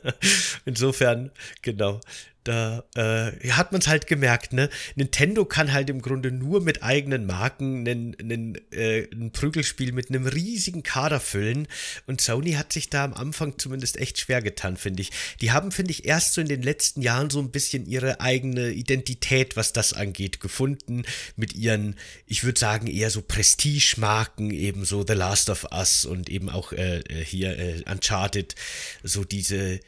Insofern, 0.64 1.30
genau 1.62 2.00
da 2.44 2.84
äh, 2.94 3.50
hat 3.50 3.72
man 3.72 3.80
es 3.80 3.88
halt 3.88 4.06
gemerkt, 4.06 4.52
ne? 4.52 4.68
Nintendo 4.94 5.44
kann 5.44 5.72
halt 5.72 5.88
im 5.88 6.02
Grunde 6.02 6.30
nur 6.30 6.60
mit 6.60 6.82
eigenen 6.82 7.26
Marken 7.26 7.86
einen, 7.88 8.16
einen, 8.20 8.58
äh, 8.70 9.08
ein 9.12 9.32
Prügelspiel 9.32 9.92
mit 9.92 10.10
einem 10.10 10.26
riesigen 10.26 10.82
Kader 10.82 11.20
füllen. 11.20 11.66
Und 12.06 12.20
Sony 12.20 12.52
hat 12.52 12.72
sich 12.72 12.90
da 12.90 13.04
am 13.04 13.14
Anfang 13.14 13.58
zumindest 13.58 13.96
echt 13.96 14.18
schwer 14.18 14.42
getan, 14.42 14.76
finde 14.76 15.02
ich. 15.02 15.10
Die 15.40 15.52
haben, 15.52 15.72
finde 15.72 15.90
ich, 15.90 16.04
erst 16.04 16.34
so 16.34 16.40
in 16.40 16.48
den 16.48 16.62
letzten 16.62 17.00
Jahren 17.00 17.30
so 17.30 17.40
ein 17.40 17.50
bisschen 17.50 17.86
ihre 17.86 18.20
eigene 18.20 18.70
Identität, 18.70 19.56
was 19.56 19.72
das 19.72 19.94
angeht, 19.94 20.40
gefunden. 20.40 21.04
Mit 21.36 21.54
ihren, 21.54 21.96
ich 22.26 22.44
würde 22.44 22.60
sagen, 22.60 22.86
eher 22.86 23.10
so 23.10 23.22
Prestige-Marken, 23.22 24.50
eben 24.50 24.84
so 24.84 25.04
The 25.06 25.14
Last 25.14 25.48
of 25.48 25.66
Us 25.72 26.04
und 26.04 26.28
eben 26.28 26.50
auch 26.50 26.72
äh, 26.72 26.98
äh 26.98 27.24
hier 27.24 27.58
äh, 27.58 27.82
Uncharted, 27.90 28.54
so 29.02 29.24
diese 29.24 29.80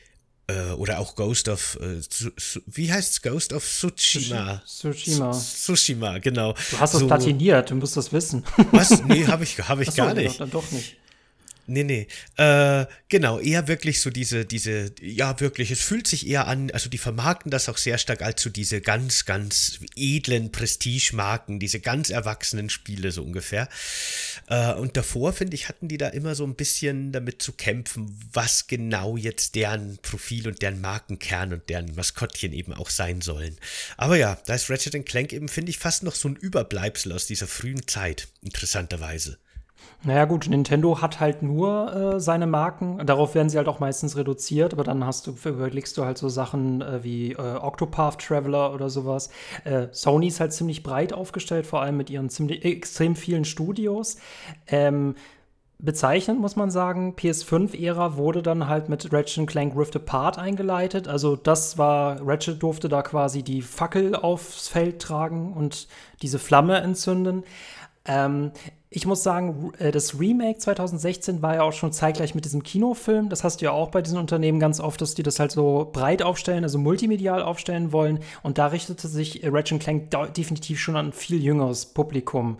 äh, 0.48 0.72
oder 0.72 0.98
auch 0.98 1.14
Ghost 1.14 1.48
of, 1.48 1.78
äh, 1.80 2.00
su, 2.09 2.30
su, 2.37 2.61
wie 2.66 2.92
heißt's? 2.92 3.22
Ghost 3.22 3.52
of 3.52 3.64
Tsushima. 3.64 4.62
Tsushima. 4.66 5.32
Tsushima, 5.32 6.18
genau. 6.18 6.54
Du 6.70 6.78
hast 6.78 6.94
das 6.94 7.00
so, 7.00 7.06
platiniert, 7.06 7.70
du 7.70 7.74
musst 7.74 7.96
das 7.96 8.12
wissen. 8.12 8.44
Was? 8.72 9.02
Nee, 9.04 9.26
habe 9.26 9.44
ich, 9.44 9.59
hab 9.59 9.80
ich 9.80 9.88
Achso, 9.88 10.02
gar 10.02 10.14
nicht. 10.14 10.40
Dann 10.40 10.50
doch 10.50 10.70
nicht. 10.70 10.96
Nee, 11.68 11.83
nee. 11.83 12.07
Äh, 12.37 12.87
genau, 13.09 13.40
eher 13.40 13.66
wirklich 13.66 14.00
so 14.00 14.11
diese, 14.11 14.44
diese, 14.44 14.92
ja, 15.00 15.40
wirklich, 15.40 15.72
es 15.72 15.81
fühlt 15.81 16.07
sich 16.07 16.29
eher 16.29 16.46
an, 16.46 16.70
also 16.70 16.88
die 16.88 16.98
vermarkten 16.98 17.50
das 17.50 17.68
auch 17.68 17.76
sehr 17.76 17.98
stark 17.98 18.22
als 18.22 18.40
so 18.40 18.50
diese 18.50 18.81
ganz, 18.81 19.24
ganz 19.24 19.81
edlen 19.96 20.52
Prestige-Marken, 20.52 21.59
diese 21.59 21.81
ganz 21.81 22.11
erwachsenen 22.11 22.70
Spiele 22.70 23.11
so 23.11 23.24
ungefähr. 23.24 23.68
Äh, 24.48 24.74
und 24.74 24.96
davor, 24.96 25.33
finde 25.33 25.57
ich, 25.57 25.68
hatten 25.68 25.88
die 25.88 25.98
da 25.98 26.09
immer 26.09 26.37
so 26.37 26.44
ein 26.44 26.55
bisschen 26.55 27.11
damit 27.11 27.42
zu 27.42 27.52
kämpfen, 27.52 28.16
was 28.33 28.68
genau 28.68 29.16
jetzt 29.16 29.57
deren 29.57 29.98
Profil 29.98 30.46
und 30.46 30.62
deren 30.62 30.81
Markenkern 30.81 31.52
und 31.52 31.68
deren 31.68 31.94
Maskottchen 31.96 32.52
eben 32.52 32.74
auch 32.74 32.90
sein 32.90 33.22
sollen. 33.22 33.57
Aber 33.96 34.16
ja, 34.16 34.38
da 34.46 34.55
ist 34.55 34.70
Ratchet 34.70 35.05
Clank 35.05 35.33
eben, 35.33 35.48
finde 35.48 35.70
ich, 35.70 35.79
fast 35.79 36.05
noch 36.05 36.14
so 36.14 36.29
ein 36.29 36.37
Überbleibsel 36.37 37.12
aus 37.12 37.26
dieser 37.26 37.48
frühen 37.48 37.88
Zeit, 37.88 38.29
interessanterweise. 38.42 39.38
Naja 40.02 40.24
gut, 40.26 40.48
Nintendo 40.48 41.00
hat 41.00 41.20
halt 41.20 41.42
nur 41.42 42.14
äh, 42.14 42.20
seine 42.20 42.46
Marken, 42.46 43.04
darauf 43.06 43.35
werden 43.35 43.48
sie 43.48 43.56
halt 43.56 43.66
auch 43.66 43.80
meistens 43.80 44.16
reduziert, 44.16 44.72
aber 44.72 44.85
dann 44.85 45.04
hast 45.04 45.26
du, 45.26 45.35
überlegst 45.44 45.96
du 45.96 46.04
halt 46.04 46.18
so 46.18 46.28
Sachen 46.28 46.82
äh, 46.82 47.02
wie 47.02 47.32
äh, 47.32 47.37
Octopath 47.37 48.18
Traveler 48.18 48.72
oder 48.72 48.88
sowas. 48.90 49.30
Äh, 49.64 49.88
Sony 49.92 50.28
ist 50.28 50.38
halt 50.38 50.52
ziemlich 50.52 50.82
breit 50.82 51.12
aufgestellt, 51.12 51.66
vor 51.66 51.82
allem 51.82 51.96
mit 51.96 52.11
ihren 52.11 52.28
ziemlich 52.28 52.64
extrem 52.64 53.16
vielen 53.16 53.44
Studios. 53.44 54.16
Ähm, 54.68 55.16
bezeichnend 55.78 56.40
muss 56.40 56.56
man 56.56 56.70
sagen, 56.70 57.14
PS5-Ära 57.16 58.16
wurde 58.16 58.42
dann 58.42 58.68
halt 58.68 58.88
mit 58.88 59.12
Ratchet 59.12 59.46
Clank 59.46 59.76
Rift 59.76 59.96
Apart 59.96 60.38
eingeleitet. 60.38 61.09
Also 61.09 61.37
das 61.37 61.78
war, 61.78 62.20
Ratchet 62.26 62.62
durfte 62.62 62.88
da 62.88 63.02
quasi 63.02 63.42
die 63.42 63.62
Fackel 63.62 64.14
aufs 64.14 64.68
Feld 64.68 65.00
tragen 65.00 65.52
und 65.52 65.88
diese 66.22 66.38
Flamme 66.38 66.78
entzünden. 66.78 67.44
Ähm, 68.06 68.52
ich 68.88 69.07
muss 69.07 69.22
sagen, 69.22 69.72
äh, 69.79 69.90
das 69.90 70.18
Remake 70.18 70.59
2016 70.59 71.42
war 71.42 71.55
ja 71.55 71.62
auch 71.62 71.72
schon 71.72 71.92
zeitgleich 71.92 72.35
mit 72.35 72.44
diesem 72.44 72.62
Kinofilm. 72.62 73.29
Das 73.29 73.42
hast 73.44 73.61
du 73.61 73.66
ja 73.66 73.72
auch 73.72 73.90
bei 73.90 74.03
diesen 74.03 74.18
Unternehmen 74.18 74.61
ganz 74.61 74.81
oft, 74.81 75.01
dass 75.01 75.14
die 75.14 75.22
das 75.22 75.40
halt 75.40 75.53
so 75.53 75.90
breit 75.92 76.22
aufstellen, 76.22 76.64
also 76.64 76.79
multimedial 76.79 77.42
aufstellen 77.42 77.92
wollen. 77.92 78.20
Und 78.42 78.59
da 78.59 78.66
richtete 78.66 79.09
sich 79.09 79.40
Ratchet 79.44 79.81
Clank 79.81 80.11
definitiv 80.35 80.81
schon 80.81 80.96
an 80.96 81.07
ein 81.07 81.12
viel 81.12 81.42
jüngeres 81.42 81.87
Publikum. 81.87 82.59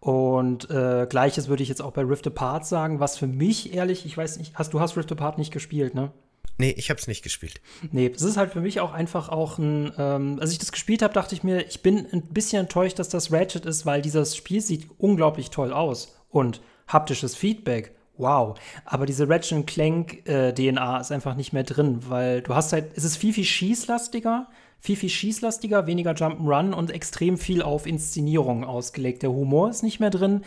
Und 0.00 0.68
äh, 0.68 1.06
gleiches 1.08 1.48
würde 1.48 1.62
ich 1.62 1.68
jetzt 1.68 1.80
auch 1.80 1.92
bei 1.92 2.02
Rift 2.02 2.26
Apart 2.26 2.66
sagen, 2.66 2.98
was 2.98 3.16
für 3.16 3.28
mich 3.28 3.72
ehrlich, 3.72 4.04
ich 4.04 4.16
weiß 4.16 4.38
nicht, 4.38 4.56
hast 4.56 4.74
du 4.74 4.80
hast 4.80 4.96
Rift 4.96 5.12
Apart 5.12 5.38
nicht 5.38 5.52
gespielt, 5.52 5.94
ne? 5.94 6.10
Nee, 6.58 6.74
ich 6.76 6.90
habe 6.90 7.00
es 7.00 7.08
nicht 7.08 7.22
gespielt. 7.22 7.60
Nee, 7.90 8.08
das 8.10 8.22
ist 8.22 8.36
halt 8.36 8.52
für 8.52 8.60
mich 8.60 8.80
auch 8.80 8.92
einfach 8.92 9.28
auch 9.30 9.58
ein. 9.58 9.92
Ähm, 9.98 10.38
als 10.40 10.52
ich 10.52 10.58
das 10.58 10.70
gespielt 10.70 11.02
habe, 11.02 11.14
dachte 11.14 11.34
ich 11.34 11.42
mir, 11.42 11.66
ich 11.66 11.82
bin 11.82 12.06
ein 12.12 12.22
bisschen 12.22 12.60
enttäuscht, 12.60 12.98
dass 12.98 13.08
das 13.08 13.32
Ratchet 13.32 13.66
ist, 13.66 13.86
weil 13.86 14.02
dieses 14.02 14.36
Spiel 14.36 14.60
sieht 14.60 14.88
unglaublich 14.98 15.50
toll 15.50 15.72
aus. 15.72 16.14
Und 16.30 16.60
haptisches 16.86 17.34
Feedback, 17.34 17.94
wow. 18.16 18.58
Aber 18.84 19.06
diese 19.06 19.28
Ratchet 19.28 19.66
Clank 19.66 20.28
äh, 20.28 20.52
DNA 20.52 21.00
ist 21.00 21.12
einfach 21.12 21.34
nicht 21.34 21.52
mehr 21.52 21.64
drin, 21.64 22.00
weil 22.08 22.42
du 22.42 22.54
hast 22.54 22.72
halt, 22.72 22.92
es 22.96 23.04
ist 23.04 23.16
viel, 23.16 23.32
viel 23.32 23.44
schießlastiger, 23.44 24.48
viel, 24.78 24.96
viel 24.96 25.08
schießlastiger, 25.08 25.86
weniger 25.86 26.12
Jump'n'Run 26.12 26.72
und 26.72 26.90
extrem 26.90 27.38
viel 27.38 27.62
auf 27.62 27.86
Inszenierung 27.86 28.64
ausgelegt. 28.64 29.22
Der 29.22 29.30
Humor 29.30 29.70
ist 29.70 29.82
nicht 29.82 30.00
mehr 30.00 30.10
drin. 30.10 30.42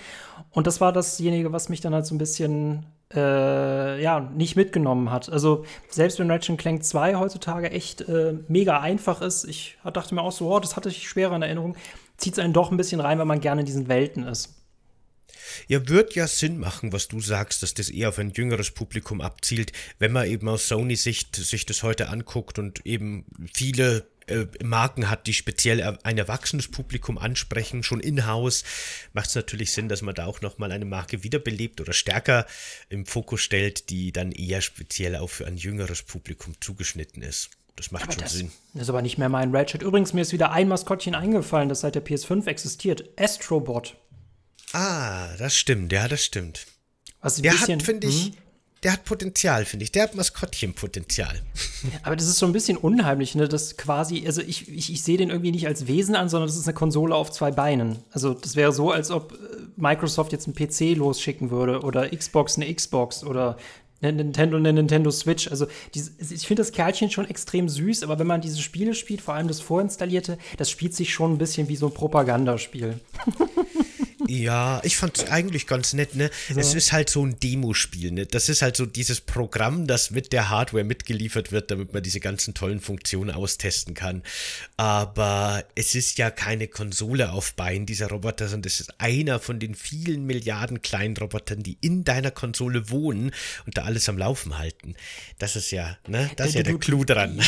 Und 0.52 0.68
das 0.68 0.82
war 0.82 0.94
dasjenige, 0.94 1.52
was 1.52 1.70
mich 1.70 1.82
dann 1.82 1.94
halt 1.94 2.06
so 2.06 2.16
ein 2.16 2.20
bisschen 2.20 2.86
äh, 3.15 4.01
ja, 4.01 4.19
nicht 4.19 4.56
mitgenommen 4.56 5.12
hat. 5.12 5.30
Also 5.30 5.65
selbst 5.89 6.19
wenn 6.19 6.30
Ratchet 6.30 6.58
Clank 6.58 6.84
2 6.84 7.15
heutzutage 7.15 7.71
echt 7.71 8.01
äh, 8.01 8.34
mega 8.47 8.80
einfach 8.80 9.21
ist, 9.21 9.45
ich 9.45 9.78
dachte 9.84 10.15
mir 10.15 10.21
auch 10.21 10.32
so, 10.32 10.54
oh, 10.54 10.60
das 10.60 10.75
hatte 10.75 10.89
ich 10.89 11.08
schwerer 11.08 11.36
in 11.36 11.41
Erinnerung, 11.41 11.75
zieht 12.17 12.34
es 12.34 12.39
einen 12.39 12.54
doch 12.54 12.71
ein 12.71 12.78
bisschen 12.78 13.01
rein, 13.01 13.19
weil 13.19 13.25
man 13.25 13.41
gerne 13.41 13.62
in 13.62 13.65
diesen 13.65 13.88
Welten 13.88 14.23
ist. 14.23 14.56
Ja, 15.67 15.88
wird 15.88 16.15
ja 16.15 16.28
Sinn 16.28 16.58
machen, 16.58 16.91
was 16.93 17.08
du 17.08 17.19
sagst, 17.19 17.63
dass 17.63 17.73
das 17.73 17.89
eher 17.89 18.10
auf 18.10 18.19
ein 18.19 18.32
jüngeres 18.32 18.71
Publikum 18.71 19.21
abzielt, 19.21 19.71
wenn 19.99 20.12
man 20.12 20.28
eben 20.28 20.47
aus 20.47 20.67
Sony-Sicht 20.67 21.36
sich 21.36 21.65
das 21.65 21.84
heute 21.84 22.10
anguckt 22.10 22.60
und 22.60 22.86
eben 22.86 23.25
viele 23.54 24.06
äh, 24.28 24.46
Marken 24.64 25.10
hat, 25.10 25.28
die 25.28 25.34
speziell 25.34 25.98
ein 26.04 26.18
erwachsenes 26.18 26.70
Publikum 26.70 27.18
ansprechen, 27.18 27.84
schon 27.84 28.00
in-house, 28.00 28.64
macht 29.14 29.30
es 29.30 29.36
natürlich 29.36 29.72
Sinn, 29.72 29.90
dass 29.90 30.02
man 30.02 30.16
da 30.16 30.26
auch 30.26 30.42
nochmal 30.42 30.72
eine 30.72 30.86
Marke 30.86 31.24
wiederbelebt 31.24 31.82
oder 31.82 31.94
stärker 31.94 32.46
im 32.90 33.06
Fokus 33.06 33.42
stellt, 33.42 33.90
die 33.90 34.12
dann 34.12 34.32
eher 34.32 34.62
speziell 34.62 35.16
auf 35.16 35.42
ein 35.42 35.58
jüngeres 35.58 36.04
Publikum 36.04 36.56
zugeschnitten 36.60 37.22
ist. 37.22 37.50
Das 37.76 37.92
macht 37.92 38.04
aber 38.04 38.14
schon 38.14 38.24
das, 38.24 38.34
Sinn. 38.34 38.52
Das 38.74 38.84
ist 38.84 38.90
aber 38.90 39.02
nicht 39.02 39.18
mehr 39.18 39.30
mein 39.30 39.54
Ratchet. 39.54 39.82
Übrigens, 39.82 40.14
mir 40.14 40.22
ist 40.22 40.32
wieder 40.32 40.52
ein 40.52 40.68
Maskottchen 40.68 41.14
eingefallen, 41.14 41.70
das 41.70 41.82
seit 41.82 41.96
der 41.96 42.06
PS5 42.06 42.48
existiert. 42.48 43.10
Astrobot. 43.20 43.98
Ah, 44.72 45.36
das 45.38 45.56
stimmt, 45.58 45.92
ja, 45.92 46.08
das 46.08 46.24
stimmt. 46.24 46.66
Was 47.22 47.42
der 47.42 47.52
bisschen, 47.52 47.80
hat, 47.80 47.86
finde 47.86 48.08
ich, 48.08 48.26
hm? 48.28 48.34
Der 48.84 48.94
hat 48.94 49.06
Potenzial, 49.06 49.66
finde 49.66 49.84
ich. 49.84 49.92
Der 49.92 50.04
hat 50.04 50.16
Maskottchenpotenzial. 50.16 51.42
Aber 52.04 52.16
das 52.16 52.28
ist 52.28 52.38
so 52.38 52.46
ein 52.46 52.54
bisschen 52.54 52.78
unheimlich, 52.78 53.34
ne? 53.34 53.48
Das 53.48 53.78
quasi, 53.78 54.24
also 54.26 54.42
ich, 54.42 54.68
ich, 54.70 54.92
ich 54.92 55.04
sehe 55.04 55.18
den 55.18 55.30
irgendwie 55.30 55.52
nicht 55.52 55.68
als 55.68 55.88
Wesen 55.88 56.16
an, 56.16 56.30
sondern 56.30 56.48
das 56.48 56.58
ist 56.58 56.68
eine 56.68 56.76
Konsole 56.76 57.16
auf 57.16 57.32
zwei 57.32 57.52
Beinen. 57.52 57.98
Also 58.12 58.34
das 58.34 58.56
wäre 58.56 58.72
so, 58.72 58.92
als 58.92 59.10
ob 59.10 59.34
äh, 59.34 59.38
Microsoft 59.76 60.32
jetzt 60.32 60.48
einen 60.48 60.56
PC 60.56 60.98
losschicken 60.98 61.50
würde 61.50 61.82
oder 61.82 62.10
Xbox 62.10 62.58
eine 62.58 62.74
Xbox 62.74 63.24
oder 63.24 63.58
eine 64.02 64.24
Nintendo 64.24 64.58
eine 64.58 64.74
Nintendo 64.74 65.10
Switch. 65.12 65.50
Also 65.50 65.68
dieses, 65.94 66.32
ich 66.32 66.46
finde 66.46 66.62
das 66.62 66.72
Kerlchen 66.72 67.10
schon 67.10 67.28
extrem 67.28 67.70
süß, 67.70 68.04
aber 68.04 68.20
wenn 68.20 68.28
man 68.28 68.42
diese 68.42 68.62
Spiele 68.62 68.94
spielt, 68.94 69.22
vor 69.22 69.34
allem 69.34 69.48
das 69.48 69.62
vorinstallierte, 69.62 70.38
das 70.58 70.70
spielt 70.70 70.94
sich 70.94 71.14
schon 71.14 71.34
ein 71.34 71.38
bisschen 71.38 71.70
wie 71.70 71.76
so 71.76 71.88
ein 71.88 71.94
Propagandaspiel. 71.94 73.00
Ja, 74.28 74.80
ich 74.84 74.98
fand 74.98 75.18
es 75.18 75.30
eigentlich 75.30 75.68
ganz 75.68 75.94
nett, 75.94 76.16
ne? 76.16 76.30
So. 76.52 76.60
Es 76.60 76.74
ist 76.74 76.92
halt 76.92 77.10
so 77.10 77.26
ein 77.26 77.40
Demospiel, 77.40 78.12
ne? 78.12 78.26
Das 78.26 78.50
ist 78.50 78.62
halt 78.62 78.76
so 78.76 78.86
dieses 78.86 79.22
Programm, 79.22 79.88
das 79.88 80.12
mit 80.12 80.34
der 80.34 80.50
Hardware 80.50 80.84
mitgeliefert 80.84 81.52
wird, 81.52 81.72
damit 81.72 81.94
man 81.94 82.04
diese 82.04 82.20
ganzen 82.20 82.54
tollen 82.54 82.80
Funktionen 82.80 83.32
austesten 83.32 83.94
kann. 83.94 84.24
Aber 84.78 85.64
es 85.76 85.96
ist 85.96 86.18
ja 86.18 86.30
keine 86.32 86.68
Konsole 86.68 87.32
auf 87.32 87.54
Beinen 87.54 87.86
dieser 87.86 88.10
Roboter, 88.10 88.48
sondern 88.48 88.68
es 88.68 88.80
ist 88.80 89.00
einer 89.00 89.40
von 89.40 89.60
den 89.60 89.76
vielen 89.76 90.26
Milliarden 90.26 90.82
kleinen 90.82 91.16
Robotern, 91.18 91.64
die 91.64 91.78
in 91.82 92.04
deiner 92.04 92.32
Konsole 92.32 92.90
wohnen 92.90 93.32
und 93.66 93.78
da 93.78 93.84
alles 93.84 94.10
am 94.10 94.18
Laufen 94.18 94.58
halten. 94.58 94.96
Das 95.40 95.56
ist 95.56 95.72
ja, 95.72 95.98
ne? 96.08 96.30
Das 96.36 96.50
ist 96.50 96.56
ja 96.56 96.64
der 96.64 96.78
Clou 96.78 97.04
dran. 97.04 97.40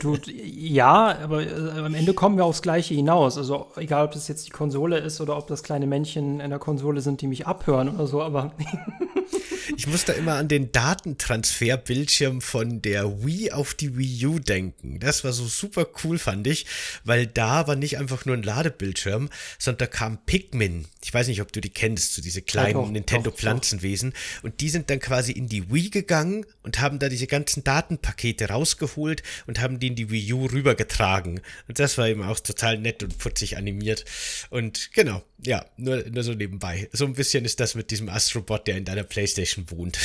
Du, 0.00 0.16
ja, 0.26 1.18
aber 1.18 1.46
äh, 1.46 1.80
am 1.80 1.94
Ende 1.94 2.14
kommen 2.14 2.36
wir 2.36 2.44
aufs 2.44 2.62
Gleiche 2.62 2.94
hinaus. 2.94 3.36
Also 3.36 3.72
egal, 3.76 4.04
ob 4.04 4.12
das 4.12 4.28
jetzt 4.28 4.46
die 4.46 4.50
Konsole 4.50 4.98
ist 4.98 5.20
oder 5.20 5.36
ob 5.36 5.46
das 5.46 5.62
kleine 5.62 5.86
Männchen 5.86 6.13
Männchen 6.14 6.40
in 6.40 6.50
der 6.50 6.58
Konsole 6.58 7.00
sind, 7.00 7.20
die 7.20 7.26
mich 7.26 7.46
abhören 7.46 7.88
oder 7.88 8.06
so, 8.06 8.22
aber. 8.22 8.54
ich 9.76 9.86
muss 9.86 10.04
da 10.04 10.12
immer 10.12 10.34
an 10.34 10.48
den 10.48 10.72
Datentransferbildschirm 10.72 12.40
von 12.40 12.82
der 12.82 13.24
Wii 13.24 13.52
auf 13.52 13.74
die 13.74 13.96
Wii 13.96 14.26
U 14.26 14.38
denken. 14.38 14.98
Das 15.00 15.24
war 15.24 15.32
so 15.32 15.46
super 15.46 15.86
cool, 16.02 16.18
fand 16.18 16.46
ich, 16.46 16.66
weil 17.04 17.26
da 17.26 17.66
war 17.66 17.76
nicht 17.76 17.98
einfach 17.98 18.24
nur 18.24 18.36
ein 18.36 18.42
Ladebildschirm, 18.42 19.30
sondern 19.58 19.78
da 19.78 19.86
kam 19.86 20.18
Pikmin. 20.24 20.86
Ich 21.02 21.12
weiß 21.12 21.28
nicht, 21.28 21.40
ob 21.40 21.52
du 21.52 21.60
die 21.60 21.70
kennst, 21.70 22.14
so 22.14 22.22
diese 22.22 22.42
kleinen 22.42 22.80
ja, 22.80 22.90
Nintendo-Pflanzenwesen. 22.90 24.12
Und 24.42 24.60
die 24.60 24.68
sind 24.68 24.90
dann 24.90 25.00
quasi 25.00 25.32
in 25.32 25.48
die 25.48 25.72
Wii 25.72 25.90
gegangen 25.90 26.46
und 26.62 26.80
haben 26.80 26.98
da 26.98 27.08
diese 27.08 27.26
ganzen 27.26 27.64
Datenpakete 27.64 28.48
rausgeholt 28.48 29.22
und 29.46 29.60
haben 29.60 29.80
die 29.80 29.88
in 29.88 29.96
die 29.96 30.10
Wii 30.10 30.32
U 30.34 30.46
rübergetragen. 30.46 31.40
Und 31.68 31.78
das 31.78 31.98
war 31.98 32.08
eben 32.08 32.22
auch 32.22 32.40
total 32.40 32.78
nett 32.78 33.02
und 33.02 33.18
putzig 33.18 33.56
animiert. 33.56 34.04
Und 34.50 34.92
genau, 34.92 35.22
ja, 35.44 35.64
nur, 35.76 36.04
nur 36.08 36.22
so 36.22 36.32
nebenbei. 36.32 36.88
So 36.92 37.04
ein 37.04 37.14
bisschen 37.14 37.44
ist 37.44 37.60
das 37.60 37.74
mit 37.74 37.90
diesem 37.90 38.08
Astrobot, 38.08 38.66
der 38.66 38.76
in 38.76 38.84
deiner 38.84 39.04
Playstation 39.04 39.70
wohnt. 39.70 39.98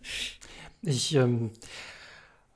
ich, 0.82 1.14
ähm, 1.14 1.50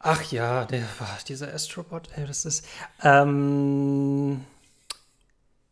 Ach 0.09 0.23
ja, 0.31 0.65
der, 0.67 0.87
dieser 1.27 1.53
Astrobot, 1.53 2.11
ey, 2.15 2.27
das 2.27 2.45
ist. 2.45 2.65
Ähm, 3.03 4.45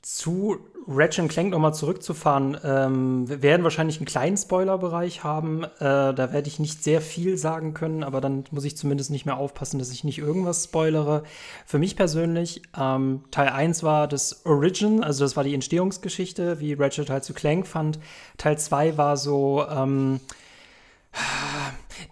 zu 0.04 0.58
Ratchet 0.86 1.30
Clank 1.30 1.50
nochmal 1.50 1.72
zurückzufahren, 1.72 2.58
ähm, 2.62 3.26
wir 3.26 3.40
werden 3.40 3.64
wahrscheinlich 3.64 3.96
einen 3.96 4.06
kleinen 4.06 4.36
Spoilerbereich 4.36 5.24
haben. 5.24 5.64
Äh, 5.64 5.68
da 5.78 6.32
werde 6.32 6.46
ich 6.46 6.58
nicht 6.58 6.84
sehr 6.84 7.00
viel 7.00 7.38
sagen 7.38 7.72
können, 7.72 8.04
aber 8.04 8.20
dann 8.20 8.44
muss 8.50 8.64
ich 8.64 8.76
zumindest 8.76 9.10
nicht 9.10 9.24
mehr 9.24 9.38
aufpassen, 9.38 9.78
dass 9.78 9.90
ich 9.90 10.04
nicht 10.04 10.18
irgendwas 10.18 10.64
spoilere. 10.64 11.22
Für 11.64 11.78
mich 11.78 11.96
persönlich, 11.96 12.60
ähm, 12.78 13.24
Teil 13.30 13.48
1 13.48 13.82
war 13.82 14.06
das 14.06 14.44
Origin, 14.44 15.02
also 15.02 15.24
das 15.24 15.36
war 15.36 15.44
die 15.44 15.54
Entstehungsgeschichte, 15.54 16.60
wie 16.60 16.74
Ratchet 16.74 17.08
halt 17.08 17.24
zu 17.24 17.32
Clank 17.32 17.66
fand. 17.66 17.98
Teil 18.36 18.58
2 18.58 18.98
war 18.98 19.16
so, 19.16 19.64
ähm, 19.70 20.20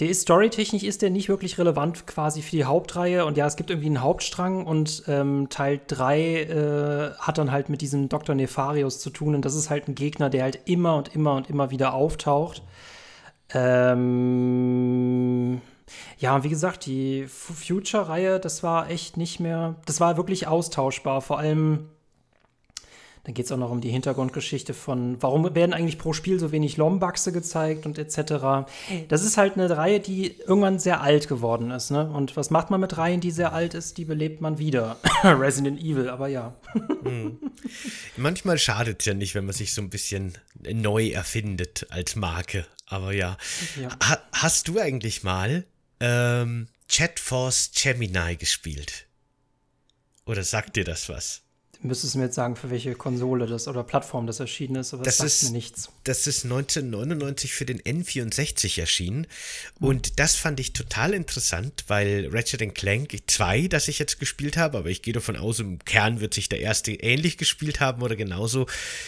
der 0.00 0.08
ist 0.08 0.22
storytechnisch 0.22 0.82
ist 0.82 1.02
der 1.02 1.10
nicht 1.10 1.28
wirklich 1.28 1.58
relevant 1.58 2.06
quasi 2.06 2.42
für 2.42 2.52
die 2.52 2.64
Hauptreihe 2.64 3.24
und 3.24 3.36
ja, 3.36 3.46
es 3.46 3.56
gibt 3.56 3.70
irgendwie 3.70 3.88
einen 3.88 4.02
Hauptstrang 4.02 4.66
und 4.66 5.04
ähm, 5.08 5.48
Teil 5.50 5.80
3 5.86 6.20
äh, 6.20 7.10
hat 7.18 7.38
dann 7.38 7.52
halt 7.52 7.68
mit 7.68 7.80
diesem 7.80 8.08
Dr. 8.08 8.34
Nefarius 8.34 9.00
zu 9.00 9.10
tun 9.10 9.34
und 9.34 9.44
das 9.44 9.54
ist 9.54 9.70
halt 9.70 9.88
ein 9.88 9.94
Gegner, 9.94 10.30
der 10.30 10.44
halt 10.44 10.60
immer 10.64 10.96
und 10.96 11.14
immer 11.14 11.34
und 11.34 11.50
immer 11.50 11.70
wieder 11.70 11.94
auftaucht. 11.94 12.62
Ähm 13.54 15.60
ja, 16.18 16.42
wie 16.44 16.48
gesagt, 16.48 16.86
die 16.86 17.26
Future-Reihe, 17.26 18.40
das 18.40 18.62
war 18.62 18.90
echt 18.90 19.16
nicht 19.16 19.40
mehr, 19.40 19.76
das 19.84 20.00
war 20.00 20.16
wirklich 20.16 20.46
austauschbar, 20.46 21.20
vor 21.20 21.38
allem 21.38 21.88
dann 23.24 23.34
geht 23.34 23.46
es 23.46 23.52
auch 23.52 23.56
noch 23.56 23.70
um 23.70 23.80
die 23.80 23.90
Hintergrundgeschichte 23.90 24.74
von, 24.74 25.16
warum 25.22 25.54
werden 25.54 25.72
eigentlich 25.72 25.98
pro 25.98 26.12
Spiel 26.12 26.40
so 26.40 26.50
wenig 26.50 26.76
Lombaxe 26.76 27.30
gezeigt 27.30 27.86
und 27.86 27.96
etc. 27.96 28.66
Das 29.08 29.22
ist 29.22 29.36
halt 29.36 29.54
eine 29.54 29.76
Reihe, 29.76 30.00
die 30.00 30.36
irgendwann 30.40 30.80
sehr 30.80 31.02
alt 31.02 31.28
geworden 31.28 31.70
ist. 31.70 31.90
Ne? 31.90 32.10
Und 32.10 32.36
was 32.36 32.50
macht 32.50 32.70
man 32.70 32.80
mit 32.80 32.98
Reihen, 32.98 33.20
die 33.20 33.30
sehr 33.30 33.52
alt 33.52 33.74
ist? 33.74 33.96
Die 33.96 34.04
belebt 34.04 34.40
man 34.40 34.58
wieder. 34.58 34.96
Resident 35.22 35.80
Evil, 35.80 36.08
aber 36.08 36.26
ja. 36.26 36.56
hm. 37.04 37.38
Manchmal 38.16 38.58
schadet 38.58 39.00
es 39.00 39.06
ja 39.06 39.14
nicht, 39.14 39.36
wenn 39.36 39.44
man 39.44 39.54
sich 39.54 39.72
so 39.72 39.82
ein 39.82 39.90
bisschen 39.90 40.36
neu 40.60 41.10
erfindet 41.10 41.86
als 41.90 42.16
Marke. 42.16 42.66
Aber 42.86 43.12
ja. 43.12 43.36
ja. 43.80 43.88
Ha 44.02 44.18
hast 44.32 44.66
du 44.66 44.80
eigentlich 44.80 45.22
mal 45.22 45.64
ähm, 46.00 46.66
Chatforce 46.88 47.70
Gemini 47.72 48.34
gespielt? 48.34 49.06
Oder 50.26 50.42
sagt 50.42 50.74
dir 50.74 50.84
das 50.84 51.08
was? 51.08 51.42
Müsstest 51.82 52.14
du 52.14 52.18
mir 52.18 52.24
jetzt 52.24 52.34
sagen, 52.34 52.56
für 52.56 52.70
welche 52.70 52.94
Konsole 52.94 53.46
das 53.46 53.68
oder 53.68 53.82
Plattform 53.82 54.26
das 54.26 54.40
erschienen 54.40 54.76
ist, 54.76 54.94
aber 54.94 55.02
das, 55.02 55.18
das 55.18 55.38
sagt 55.38 55.42
ist, 55.42 55.50
mir 55.50 55.56
nichts. 55.56 55.88
Das 56.04 56.26
ist 56.26 56.44
1999 56.44 57.52
für 57.52 57.64
den 57.64 57.80
N64 57.80 58.80
erschienen 58.80 59.26
mhm. 59.80 59.86
und 59.86 60.18
das 60.18 60.36
fand 60.36 60.60
ich 60.60 60.72
total 60.72 61.14
interessant, 61.14 61.84
weil 61.88 62.28
Ratchet 62.32 62.74
Clank 62.74 63.16
2, 63.26 63.68
das 63.68 63.88
ich 63.88 63.98
jetzt 63.98 64.18
gespielt 64.18 64.56
habe, 64.56 64.78
aber 64.78 64.90
ich 64.90 65.02
gehe 65.02 65.14
davon 65.14 65.36
aus, 65.36 65.58
im 65.58 65.78
Kern 65.84 66.20
wird 66.20 66.34
sich 66.34 66.48
der 66.48 66.60
erste 66.60 66.92
ähnlich 66.92 67.38
gespielt 67.38 67.80
haben 67.80 68.02
oder 68.02 68.16
genauso, 68.16 68.66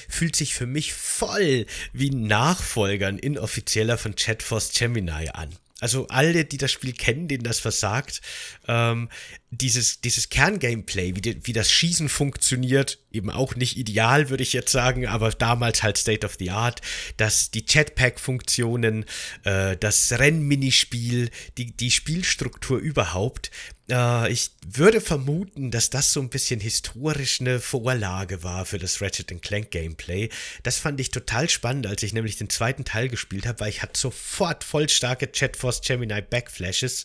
fühlt 0.08 0.36
sich 0.36 0.54
für 0.54 0.66
mich 0.66 0.92
voll 0.94 1.66
wie 1.92 2.10
Nachfolgern 2.10 3.18
inoffizieller 3.18 3.98
von 3.98 4.16
Chatforce 4.16 4.72
Gemini 4.72 5.30
an. 5.32 5.50
Also 5.80 6.06
alle, 6.06 6.44
die 6.44 6.56
das 6.56 6.70
Spiel 6.70 6.92
kennen, 6.92 7.26
denen 7.26 7.42
das 7.42 7.58
versagt, 7.58 8.20
ähm, 8.68 9.08
dieses, 9.50 10.00
dieses 10.00 10.28
Kerngameplay, 10.28 11.16
wie, 11.16 11.20
die, 11.20 11.46
wie 11.46 11.52
das 11.52 11.70
Schießen 11.72 12.08
funktioniert, 12.08 13.00
eben 13.10 13.28
auch 13.28 13.56
nicht 13.56 13.76
ideal, 13.76 14.30
würde 14.30 14.44
ich 14.44 14.52
jetzt 14.52 14.70
sagen, 14.70 15.06
aber 15.08 15.30
damals 15.30 15.82
halt 15.82 15.98
State 15.98 16.24
of 16.24 16.36
the 16.38 16.50
Art, 16.50 16.80
dass 17.16 17.50
die 17.50 17.64
Jetpack-Funktionen, 17.68 19.04
äh, 19.42 19.76
das 19.76 20.12
Rennminispiel, 20.12 21.30
die, 21.58 21.76
die 21.76 21.90
Spielstruktur 21.90 22.78
überhaupt, 22.78 23.50
äh, 23.90 24.32
ich 24.32 24.50
würde 24.66 25.00
vermuten, 25.00 25.70
dass 25.70 25.90
das 25.90 26.12
so 26.12 26.20
ein 26.20 26.30
bisschen 26.30 26.60
historisch 26.60 27.40
eine 27.40 27.60
Vorlage 27.60 28.42
war 28.42 28.64
für 28.64 28.78
das 28.78 29.00
Ratchet 29.00 29.42
Clank 29.42 29.70
Gameplay. 29.70 30.30
Das 30.62 30.78
fand 30.78 31.00
ich 31.00 31.10
total 31.10 31.48
spannend, 31.50 31.86
als 31.86 32.02
ich 32.02 32.12
nämlich 32.12 32.36
den 32.36 32.48
zweiten 32.48 32.84
Teil 32.84 33.08
gespielt 33.08 33.46
habe, 33.46 33.60
weil 33.60 33.68
ich 33.68 33.82
hatte 33.82 33.98
sofort 33.98 34.64
voll 34.64 34.88
starke 34.88 35.28
Chatforce 35.28 35.82
Gemini 35.82 36.22
Backflashes. 36.22 37.04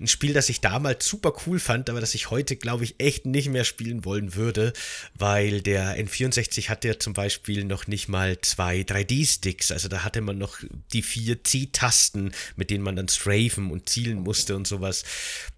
Ein 0.00 0.06
Spiel, 0.06 0.32
das 0.32 0.48
ich 0.48 0.60
damals 0.60 1.06
super 1.06 1.32
cool 1.46 1.58
fand, 1.58 1.90
aber 1.90 2.00
das 2.00 2.14
ich 2.14 2.30
heute, 2.30 2.56
glaube 2.56 2.84
ich, 2.84 2.94
echt 2.98 3.26
nicht 3.26 3.48
mehr 3.48 3.64
spielen 3.64 4.04
wollen 4.04 4.34
würde, 4.34 4.72
weil 5.14 5.60
der 5.60 5.98
N64 5.98 6.68
hatte 6.68 6.88
ja 6.88 6.98
zum 6.98 7.12
Beispiel 7.14 7.64
noch 7.64 7.86
nicht 7.86 8.08
mal 8.08 8.40
zwei 8.40 8.80
3D-Sticks. 8.82 9.72
Also 9.72 9.88
da 9.88 10.04
hatte 10.04 10.20
man 10.20 10.38
noch 10.38 10.58
die 10.92 11.02
vier 11.02 11.42
C-Tasten, 11.42 12.32
mit 12.56 12.70
denen 12.70 12.84
man 12.84 12.96
dann 12.96 13.08
strafen 13.08 13.70
und 13.70 13.88
zielen 13.88 14.20
musste 14.20 14.54
und 14.56 14.66
sowas 14.66 15.04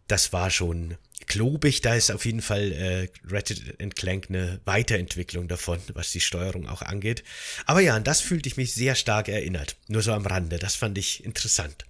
das 0.08 0.32
war 0.32 0.50
schon 0.50 0.96
klobig. 1.26 1.80
Da 1.80 1.94
ist 1.94 2.10
auf 2.10 2.24
jeden 2.26 2.42
Fall 2.42 2.72
äh, 2.72 3.08
Ratchet 3.28 3.78
Clank 3.96 4.26
eine 4.28 4.60
Weiterentwicklung 4.64 5.48
davon, 5.48 5.78
was 5.94 6.12
die 6.12 6.20
Steuerung 6.20 6.68
auch 6.68 6.82
angeht. 6.82 7.24
Aber 7.66 7.80
ja, 7.80 7.94
an 7.94 8.04
das 8.04 8.20
fühlte 8.20 8.48
ich 8.48 8.56
mich 8.56 8.74
sehr 8.74 8.94
stark 8.94 9.28
erinnert. 9.28 9.76
Nur 9.88 10.02
so 10.02 10.12
am 10.12 10.26
Rande. 10.26 10.58
Das 10.58 10.74
fand 10.74 10.98
ich 10.98 11.24
interessant. 11.24 11.84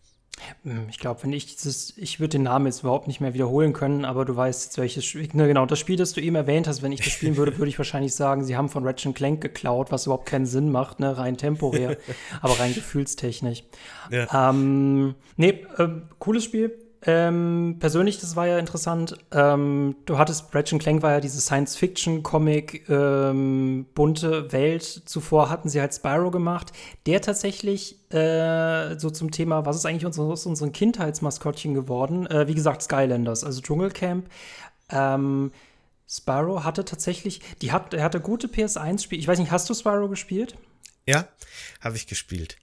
Hm, 0.65 0.87
ich 0.91 0.99
glaube, 0.99 1.23
wenn 1.23 1.33
ich 1.33 1.55
dieses, 1.55 1.97
ich 1.97 2.19
würde 2.19 2.31
den 2.31 2.43
Namen 2.43 2.67
jetzt 2.67 2.81
überhaupt 2.81 3.07
nicht 3.07 3.21
mehr 3.21 3.35
wiederholen 3.35 3.73
können, 3.73 4.05
aber 4.05 4.25
du 4.25 4.35
weißt 4.35 4.65
jetzt 4.65 4.79
welches 4.79 5.05
Spiel, 5.05 5.29
ne, 5.33 5.47
genau, 5.47 5.65
das 5.65 5.79
Spiel, 5.79 5.97
das 5.97 6.13
du 6.13 6.21
eben 6.21 6.35
erwähnt 6.35 6.67
hast, 6.67 6.83
wenn 6.83 6.93
ich 6.93 7.01
das 7.01 7.13
spielen 7.13 7.37
würde, 7.37 7.57
würde 7.59 7.69
ich 7.69 7.79
wahrscheinlich 7.79 8.15
sagen, 8.15 8.45
sie 8.45 8.57
haben 8.57 8.69
von 8.69 8.85
Ratchet 8.85 9.15
Clank 9.15 9.41
geklaut, 9.41 9.93
was 9.93 10.07
überhaupt 10.07 10.27
keinen 10.27 10.47
Sinn 10.47 10.73
macht, 10.73 11.01
ne, 11.01 11.17
rein 11.17 11.37
temporär, 11.37 11.97
aber 12.41 12.59
rein 12.59 12.75
gefühlstechnisch. 12.75 13.63
Ja. 14.11 14.51
Ähm, 14.51 15.15
nee, 15.37 15.65
äh, 15.79 15.89
cooles 16.19 16.45
Spiel, 16.45 16.77
ähm, 17.07 17.77
persönlich, 17.81 18.19
das 18.19 18.35
war 18.35 18.47
ja 18.47 18.59
interessant. 18.59 19.19
Ähm, 19.31 19.97
du 20.07 20.17
hattest, 20.17 20.55
Ratchet 20.55 20.81
Clank 20.81 21.03
war 21.03 21.13
ja 21.13 21.21
diese 21.21 21.39
Science-Fiction-Comic, 21.39 22.89
ähm, 22.89 23.85
bunte 23.95 24.51
Welt. 24.53 25.03
Zuvor 25.05 25.51
hatten 25.51 25.69
sie 25.69 25.81
halt 25.81 25.93
Spyro 25.93 26.31
gemacht, 26.31 26.73
der 27.05 27.21
tatsächlich 27.21 28.11
äh, 28.11 28.99
so 28.99 29.11
zum 29.11 29.31
Thema, 29.31 29.67
was 29.67 29.77
ist 29.77 29.85
eigentlich 29.85 30.07
unser, 30.07 30.23
aus 30.23 30.47
unseren 30.47 30.73
Kindheitsmaskottchen 30.73 31.75
geworden? 31.75 32.27
Äh, 32.27 32.49
wie 32.49 32.55
gesagt, 32.55 32.83
Skylanders, 32.83 33.45
also 33.45 33.61
Dschungelcamp. 33.61 34.27
Ähm, 34.89 35.53
Spyro 36.09 36.65
hatte 36.65 36.87
tatsächlich, 36.87 37.41
die 37.61 37.73
hat, 37.73 37.93
er 37.93 38.03
hatte 38.03 38.21
gute 38.21 38.47
PS1-Spiele. 38.47 39.21
Ich 39.21 39.29
weiß 39.29 39.39
nicht, 39.39 39.51
hast 39.51 39.69
du 39.69 39.75
Spyro 39.75 40.09
gespielt? 40.09 40.57
Ja, 41.07 41.29
habe 41.81 41.97
ich 41.97 42.07
gespielt. 42.07 42.57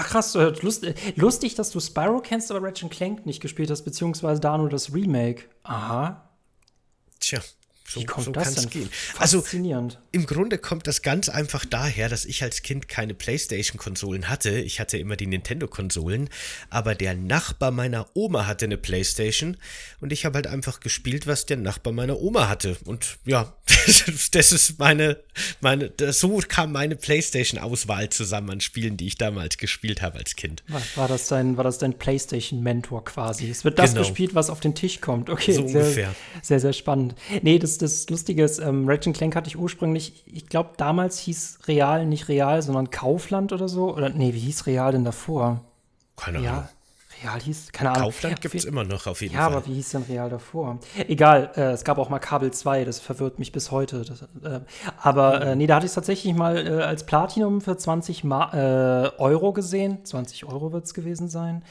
Ach 0.00 0.06
krass, 0.06 0.34
lust, 0.62 0.86
lustig, 1.16 1.56
dass 1.56 1.72
du 1.72 1.80
Spyro 1.80 2.20
kennst, 2.20 2.52
aber 2.52 2.64
Ratchet 2.64 2.88
Clank 2.88 3.26
nicht 3.26 3.40
gespielt 3.40 3.68
hast, 3.68 3.82
beziehungsweise 3.82 4.40
da 4.40 4.56
nur 4.56 4.68
das 4.68 4.94
Remake. 4.94 5.46
Aha. 5.64 6.30
Tja. 7.18 7.40
So, 7.88 8.00
Wie 8.00 8.04
kommt 8.04 8.26
so 8.26 8.32
das 8.32 8.54
denn? 8.54 8.68
Gehen. 8.68 8.90
Also 9.18 9.42
im 10.12 10.26
Grunde 10.26 10.58
kommt 10.58 10.86
das 10.86 11.00
ganz 11.00 11.30
einfach 11.30 11.64
daher, 11.64 12.10
dass 12.10 12.26
ich 12.26 12.42
als 12.42 12.60
Kind 12.60 12.86
keine 12.86 13.14
PlayStation-Konsolen 13.14 14.28
hatte. 14.28 14.50
Ich 14.50 14.78
hatte 14.78 14.98
immer 14.98 15.16
die 15.16 15.26
Nintendo-Konsolen, 15.26 16.28
aber 16.68 16.94
der 16.94 17.14
Nachbar 17.14 17.70
meiner 17.70 18.06
Oma 18.12 18.46
hatte 18.46 18.66
eine 18.66 18.76
PlayStation 18.76 19.56
und 20.00 20.12
ich 20.12 20.26
habe 20.26 20.36
halt 20.36 20.46
einfach 20.46 20.80
gespielt, 20.80 21.26
was 21.26 21.46
der 21.46 21.56
Nachbar 21.56 21.94
meiner 21.94 22.20
Oma 22.20 22.50
hatte. 22.50 22.76
Und 22.84 23.16
ja, 23.24 23.54
das 24.32 24.52
ist 24.52 24.78
meine, 24.78 25.18
meine, 25.62 25.90
so 26.10 26.42
kam 26.46 26.72
meine 26.72 26.94
PlayStation-Auswahl 26.94 28.10
zusammen 28.10 28.50
an 28.50 28.60
Spielen, 28.60 28.98
die 28.98 29.06
ich 29.06 29.16
damals 29.16 29.56
gespielt 29.56 30.02
habe 30.02 30.18
als 30.18 30.36
Kind. 30.36 30.62
War, 30.68 30.82
war 30.96 31.08
das 31.08 31.28
dein, 31.28 31.56
war 31.56 31.64
das 31.64 31.78
dein 31.78 31.96
PlayStation-Mentor 31.98 33.06
quasi? 33.06 33.48
Es 33.48 33.64
wird 33.64 33.78
das 33.78 33.92
genau. 33.92 34.02
gespielt, 34.02 34.34
was 34.34 34.50
auf 34.50 34.60
den 34.60 34.74
Tisch 34.74 35.00
kommt. 35.00 35.30
Okay, 35.30 35.52
so 35.52 35.66
sehr, 35.66 35.80
ungefähr. 35.80 36.14
Sehr, 36.42 36.60
sehr 36.60 36.74
spannend. 36.74 37.14
Nee, 37.40 37.58
das 37.58 37.77
das 37.78 38.08
Lustige 38.10 38.44
ist, 38.44 38.58
ähm, 38.58 38.88
Ratchet 38.88 39.16
Clank 39.16 39.34
hatte 39.36 39.48
ich 39.48 39.58
ursprünglich, 39.58 40.24
ich 40.26 40.46
glaube, 40.46 40.70
damals 40.76 41.18
hieß 41.20 41.60
Real 41.66 42.06
nicht 42.06 42.28
Real, 42.28 42.60
sondern 42.62 42.90
Kaufland 42.90 43.52
oder 43.52 43.68
so. 43.68 43.94
Oder 43.94 44.10
nee, 44.10 44.34
wie 44.34 44.40
hieß 44.40 44.66
Real 44.66 44.92
denn 44.92 45.04
davor? 45.04 45.64
Keine 46.16 46.38
Ahnung. 46.38 46.50
Ja, 46.50 46.68
Real 47.22 47.40
hieß, 47.40 47.72
keine 47.72 47.90
Ahnung. 47.90 48.04
Kaufland 48.04 48.40
gibt 48.40 48.54
es 48.54 48.64
immer 48.64 48.84
noch 48.84 49.06
auf 49.06 49.22
jeden 49.22 49.34
ja, 49.34 49.42
Fall. 49.42 49.50
Ja, 49.50 49.56
aber 49.56 49.66
wie 49.66 49.74
hieß 49.74 49.90
denn 49.90 50.02
Real 50.08 50.30
davor? 50.30 50.78
Egal, 51.08 51.50
äh, 51.56 51.72
es 51.72 51.84
gab 51.84 51.98
auch 51.98 52.08
mal 52.08 52.18
Kabel 52.18 52.50
2, 52.50 52.84
das 52.84 53.00
verwirrt 53.00 53.38
mich 53.38 53.52
bis 53.52 53.70
heute. 53.70 54.04
Das, 54.04 54.22
äh, 54.22 54.60
aber 55.00 55.40
äh, 55.42 55.56
nee, 55.56 55.66
da 55.66 55.76
hatte 55.76 55.86
ich 55.86 55.90
es 55.90 55.94
tatsächlich 55.94 56.34
mal 56.34 56.66
äh, 56.66 56.82
als 56.82 57.04
Platinum 57.04 57.60
für 57.60 57.76
20 57.76 58.24
Ma 58.24 58.52
äh, 58.52 59.10
Euro 59.18 59.52
gesehen. 59.52 60.04
20 60.04 60.44
Euro 60.44 60.72
wird 60.72 60.84
es 60.84 60.94
gewesen 60.94 61.28
sein. 61.28 61.64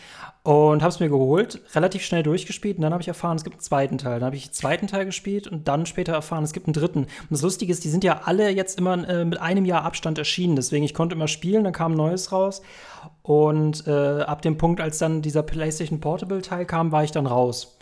Und 0.44 0.82
habe 0.82 0.90
es 0.90 1.00
mir 1.02 1.10
geholt, 1.10 1.62
relativ 1.76 2.04
schnell 2.04 2.24
durchgespielt 2.24 2.78
und 2.78 2.84
dann 2.84 2.94
habe 2.94 3.02
ich 3.02 3.10
erfahren, 3.10 3.36
es 3.36 3.44
gibt 3.44 3.56
einen 3.56 3.62
zweiten 3.62 3.98
Teil. 3.98 4.22
Dann 4.22 4.28
habe 4.28 4.38
ich 4.38 4.46
den 4.46 4.54
zweiten 4.54 4.88
Teil 4.88 5.06
gespielt 5.06 5.48
und 5.48 5.68
dann 5.68 5.86
später 5.86 6.14
erfahren, 6.14 6.44
es 6.46 6.54
gibt 6.54 6.68
einen 6.68 6.74
dritten. 6.74 7.00
Und 7.00 7.32
das 7.32 7.42
Lustige 7.42 7.72
ist, 7.72 7.84
die 7.84 7.90
sind 7.90 8.06
ja 8.06 8.22
alle 8.24 8.50
jetzt 8.50 8.78
immer 8.78 9.08
äh, 9.08 9.26
mit 9.26 9.42
einem 9.42 9.66
Jahr 9.66 9.84
Abstand 9.84 10.18
erschienen. 10.18 10.56
Deswegen, 10.56 10.86
ich 10.86 10.94
konnte 10.94 11.16
immer 11.16 11.28
spielen, 11.28 11.66
dann 11.66 11.74
kam 11.74 11.94
ein 11.94 11.98
neues 11.98 12.32
raus. 12.32 12.62
Und 13.22 13.86
äh, 13.88 14.22
ab 14.22 14.42
dem 14.42 14.58
Punkt, 14.58 14.82
als 14.82 14.98
dann 14.98 15.22
dieser 15.22 15.44
PlayStation 15.44 16.00
Portable 16.00 16.42
Teil 16.42 16.66
kam, 16.66 16.92
war 16.92 17.04
ich 17.04 17.12
dann 17.12 17.26
raus. 17.26 17.78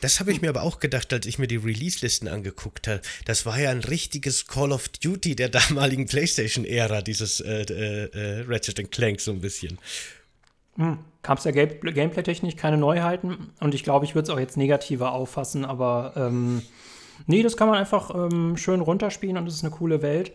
Das 0.00 0.20
habe 0.20 0.32
ich 0.32 0.40
mir 0.40 0.48
aber 0.48 0.62
auch 0.62 0.78
gedacht, 0.78 1.12
als 1.12 1.26
ich 1.26 1.38
mir 1.38 1.46
die 1.46 1.56
Release-Listen 1.56 2.28
angeguckt 2.28 2.88
habe. 2.88 3.00
Das 3.24 3.44
war 3.44 3.58
ja 3.58 3.70
ein 3.70 3.80
richtiges 3.80 4.46
Call 4.46 4.72
of 4.72 4.88
Duty 4.88 5.36
der 5.36 5.48
damaligen 5.48 6.06
PlayStation-Ära, 6.06 7.02
dieses 7.02 7.40
äh, 7.40 7.62
äh, 7.62 8.04
äh 8.12 8.44
Ratchet 8.48 8.90
Clank 8.90 9.20
so 9.20 9.32
ein 9.32 9.40
bisschen. 9.40 9.78
Hm. 10.76 10.98
Gab 11.22 11.38
es 11.38 11.44
ja 11.44 11.50
Gameplay-technisch 11.50 12.56
keine 12.56 12.78
Neuheiten 12.78 13.50
und 13.60 13.74
ich 13.74 13.84
glaube, 13.84 14.06
ich 14.06 14.14
würde 14.14 14.24
es 14.24 14.30
auch 14.30 14.40
jetzt 14.40 14.56
negativer 14.56 15.12
auffassen, 15.12 15.66
aber 15.66 16.14
ähm, 16.16 16.62
nee, 17.26 17.42
das 17.42 17.58
kann 17.58 17.68
man 17.68 17.76
einfach 17.76 18.14
ähm, 18.14 18.56
schön 18.56 18.80
runterspielen 18.80 19.36
und 19.36 19.46
es 19.46 19.54
ist 19.54 19.64
eine 19.64 19.74
coole 19.74 20.00
Welt. 20.00 20.32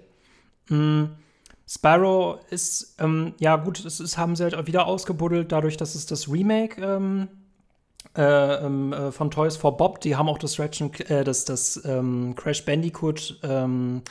Hm. 0.68 1.10
Spyro 1.68 2.40
ist, 2.52 2.96
ähm, 3.00 3.34
ja 3.40 3.56
gut, 3.56 3.84
das 3.84 4.00
ist, 4.00 4.18
haben 4.18 4.36
sie 4.36 4.44
halt 4.44 4.56
auch 4.56 4.68
wieder 4.68 4.86
ausgebuddelt, 4.86 5.52
dadurch, 5.52 5.78
dass 5.78 5.96
es 5.96 6.06
das 6.06 6.32
Remake 6.32 6.80
ähm, 6.82 7.28
äh, 8.16 8.66
ähm, 8.66 8.94
äh, 8.94 9.12
von 9.12 9.32
Toys 9.32 9.58
for 9.58 9.76
Bob, 9.76 10.00
die 10.02 10.16
haben 10.16 10.30
auch 10.30 10.38
das, 10.38 10.60
Ratchet, 10.60 11.10
äh, 11.10 11.24
das, 11.24 11.46
das 11.46 11.82
ähm, 11.86 12.36
Crash 12.36 12.64
Bandicoot 12.66 13.40
ähm, 13.44 14.04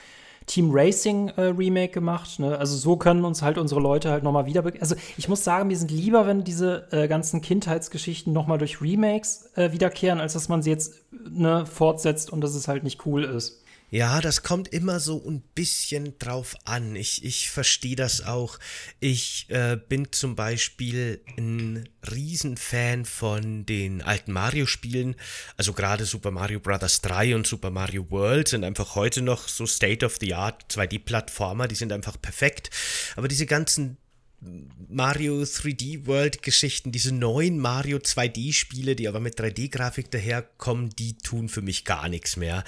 Team 0.46 0.70
Racing 0.72 1.28
äh, 1.28 1.42
Remake 1.42 1.92
gemacht. 1.92 2.38
Ne? 2.38 2.58
Also 2.58 2.76
so 2.76 2.96
können 2.96 3.24
uns 3.24 3.40
halt 3.40 3.56
unsere 3.56 3.80
Leute 3.80 4.10
halt 4.10 4.24
noch 4.24 4.32
mal 4.32 4.46
wieder. 4.46 4.62
Also 4.80 4.94
ich 5.16 5.28
muss 5.28 5.42
sagen, 5.42 5.70
wir 5.70 5.76
sind 5.76 5.90
lieber, 5.90 6.26
wenn 6.26 6.44
diese 6.44 6.86
äh, 6.90 7.08
ganzen 7.08 7.40
Kindheitsgeschichten 7.40 8.32
noch 8.32 8.46
mal 8.46 8.58
durch 8.58 8.82
Remakes 8.82 9.50
äh, 9.54 9.72
wiederkehren, 9.72 10.20
als 10.20 10.34
dass 10.34 10.48
man 10.48 10.62
sie 10.62 10.70
jetzt 10.70 10.96
ne, 11.30 11.64
fortsetzt 11.64 12.30
und 12.30 12.42
dass 12.42 12.54
es 12.54 12.68
halt 12.68 12.84
nicht 12.84 13.06
cool 13.06 13.24
ist. 13.24 13.63
Ja, 13.94 14.20
das 14.20 14.42
kommt 14.42 14.66
immer 14.72 14.98
so 14.98 15.24
ein 15.24 15.40
bisschen 15.54 16.18
drauf 16.18 16.56
an. 16.64 16.96
Ich, 16.96 17.24
ich 17.24 17.48
verstehe 17.48 17.94
das 17.94 18.26
auch. 18.26 18.58
Ich 18.98 19.46
äh, 19.50 19.76
bin 19.76 20.10
zum 20.10 20.34
Beispiel 20.34 21.20
ein 21.38 21.88
Riesenfan 22.10 23.04
von 23.04 23.64
den 23.66 24.02
alten 24.02 24.32
Mario-Spielen. 24.32 25.14
Also 25.56 25.74
gerade 25.74 26.06
Super 26.06 26.32
Mario 26.32 26.58
Bros. 26.58 27.02
3 27.02 27.36
und 27.36 27.46
Super 27.46 27.70
Mario 27.70 28.10
World 28.10 28.48
sind 28.48 28.64
einfach 28.64 28.96
heute 28.96 29.22
noch 29.22 29.46
so 29.46 29.64
State 29.64 30.04
of 30.04 30.16
the 30.20 30.34
Art 30.34 30.64
2D-Plattformer. 30.72 31.68
Die 31.68 31.76
sind 31.76 31.92
einfach 31.92 32.20
perfekt. 32.20 32.70
Aber 33.14 33.28
diese 33.28 33.46
ganzen 33.46 33.96
Mario 34.88 35.42
3D 35.42 36.06
World 36.06 36.42
Geschichten, 36.42 36.92
diese 36.92 37.12
neuen 37.12 37.58
Mario 37.58 37.98
2D 37.98 38.52
Spiele, 38.52 38.94
die 38.94 39.08
aber 39.08 39.20
mit 39.20 39.38
3D 39.38 39.70
Grafik 39.70 40.10
daherkommen, 40.10 40.90
die 40.90 41.16
tun 41.18 41.48
für 41.48 41.62
mich 41.62 41.84
gar 41.84 42.08
nichts 42.08 42.36
mehr. 42.36 42.62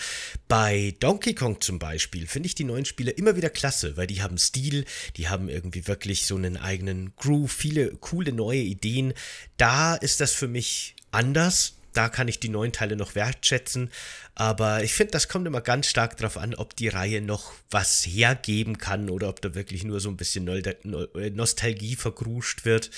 Bei 0.48 0.94
Donkey 1.00 1.34
Kong 1.34 1.60
zum 1.60 1.78
Beispiel 1.78 2.26
finde 2.26 2.46
ich 2.46 2.54
die 2.54 2.64
neuen 2.64 2.84
Spiele 2.84 3.10
immer 3.10 3.36
wieder 3.36 3.50
klasse, 3.50 3.96
weil 3.96 4.06
die 4.06 4.22
haben 4.22 4.38
Stil, 4.38 4.84
die 5.16 5.28
haben 5.28 5.48
irgendwie 5.48 5.86
wirklich 5.86 6.26
so 6.26 6.36
einen 6.36 6.56
eigenen 6.56 7.14
Groove, 7.16 7.52
viele 7.52 7.90
coole 7.96 8.32
neue 8.32 8.62
Ideen. 8.62 9.12
Da 9.56 9.94
ist 9.94 10.20
das 10.20 10.32
für 10.32 10.48
mich 10.48 10.96
anders 11.10 11.75
da 11.96 12.08
kann 12.08 12.28
ich 12.28 12.40
die 12.40 12.48
neuen 12.48 12.72
Teile 12.72 12.96
noch 12.96 13.14
wertschätzen. 13.14 13.90
Aber 14.34 14.82
ich 14.82 14.94
finde, 14.94 15.12
das 15.12 15.28
kommt 15.28 15.46
immer 15.46 15.60
ganz 15.60 15.86
stark 15.86 16.16
darauf 16.16 16.36
an, 16.36 16.54
ob 16.54 16.76
die 16.76 16.88
Reihe 16.88 17.22
noch 17.22 17.52
was 17.70 18.04
hergeben 18.06 18.78
kann 18.78 19.08
oder 19.08 19.28
ob 19.28 19.40
da 19.40 19.54
wirklich 19.54 19.84
nur 19.84 20.00
so 20.00 20.10
ein 20.10 20.16
bisschen 20.16 20.46
äh, 20.48 21.30
Nostalgie 21.30 21.96
vergruscht 21.96 22.64
wird. 22.64 22.90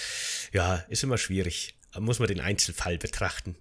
Ja, 0.52 0.84
ist 0.88 1.04
immer 1.04 1.18
schwierig. 1.18 1.74
Muss 1.98 2.18
man 2.18 2.28
den 2.28 2.40
Einzelfall 2.40 2.98
betrachten. 2.98 3.56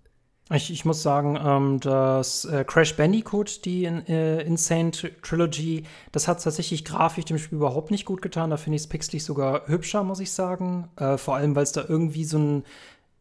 Ich, 0.50 0.72
ich 0.72 0.86
muss 0.86 1.04
sagen, 1.04 1.38
ähm, 1.44 1.80
das 1.82 2.46
äh, 2.46 2.64
Crash 2.64 2.96
Bandicoot, 2.96 3.66
die 3.66 3.84
in, 3.84 4.06
äh, 4.08 4.42
Insane 4.44 4.92
Trilogy, 4.92 5.84
das 6.14 6.28
hat 6.30 6.42
tatsächlich 6.42 6.86
grafisch 6.86 7.26
dem 7.26 7.38
Spiel 7.38 7.58
überhaupt 7.58 7.92
nicht 7.92 8.06
gut 8.06 8.22
getan. 8.22 8.50
Da 8.50 8.58
finde 8.58 8.78
ich 8.78 8.84
es 8.84 8.88
pixelig 8.88 9.26
sogar 9.26 9.68
hübscher, 9.68 10.04
muss 10.04 10.22
ich 10.22 10.32
sagen. 10.32 10.90
Äh, 10.96 11.18
vor 11.18 11.36
allem, 11.36 11.56
weil 11.56 11.64
es 11.64 11.74
da 11.74 11.84
irgendwie 11.86 12.24
so 12.24 12.38
ein 12.40 12.64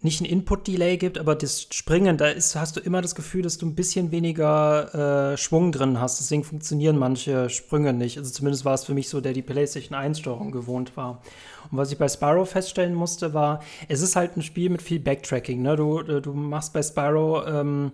nicht 0.03 0.21
ein 0.21 0.27
Input-Delay 0.27 0.99
gibt, 0.99 1.19
aber 1.19 1.35
das 1.35 1.69
Springen, 1.71 2.19
da 2.19 2.29
ist, 2.29 2.55
hast 2.55 2.77
du 2.77 2.81
immer 2.81 3.01
das 3.03 3.15
Gefühl, 3.15 3.43
dass 3.43 3.59
du 3.59 3.67
ein 3.67 3.75
bisschen 3.75 4.13
weniger 4.13 5.33
äh, 5.33 5.37
Schwung 5.37 5.73
drin 5.73 6.01
hast. 6.01 6.21
Deswegen 6.21 6.45
funktionieren 6.45 6.99
manche 6.99 7.49
Sprünge 7.49 7.93
nicht. 7.93 8.19
Also 8.19 8.31
zumindest 8.31 8.65
war 8.65 8.75
es 8.75 8.85
für 8.85 8.95
mich 8.95 9.09
so, 9.09 9.21
der 9.21 9.33
die 9.33 9.43
PlayStation 9.43 9.99
1-Steuerung 9.99 10.53
gewohnt 10.53 10.97
war. 10.97 11.23
Und 11.71 11.79
was 11.79 11.91
ich 11.91 11.99
bei 11.99 12.09
Spyro 12.09 12.45
feststellen 12.45 12.95
musste, 12.95 13.35
war, 13.35 13.63
es 13.89 14.03
ist 14.03 14.17
halt 14.17 14.37
ein 14.37 14.43
Spiel 14.43 14.71
mit 14.71 14.83
viel 14.83 15.01
Backtracking. 15.01 15.63
Ne? 15.63 15.77
Du, 15.77 16.03
du 16.03 16.33
machst 16.35 16.73
bei 16.73 16.83
Spyro 16.83 17.47
ähm, 17.47 17.93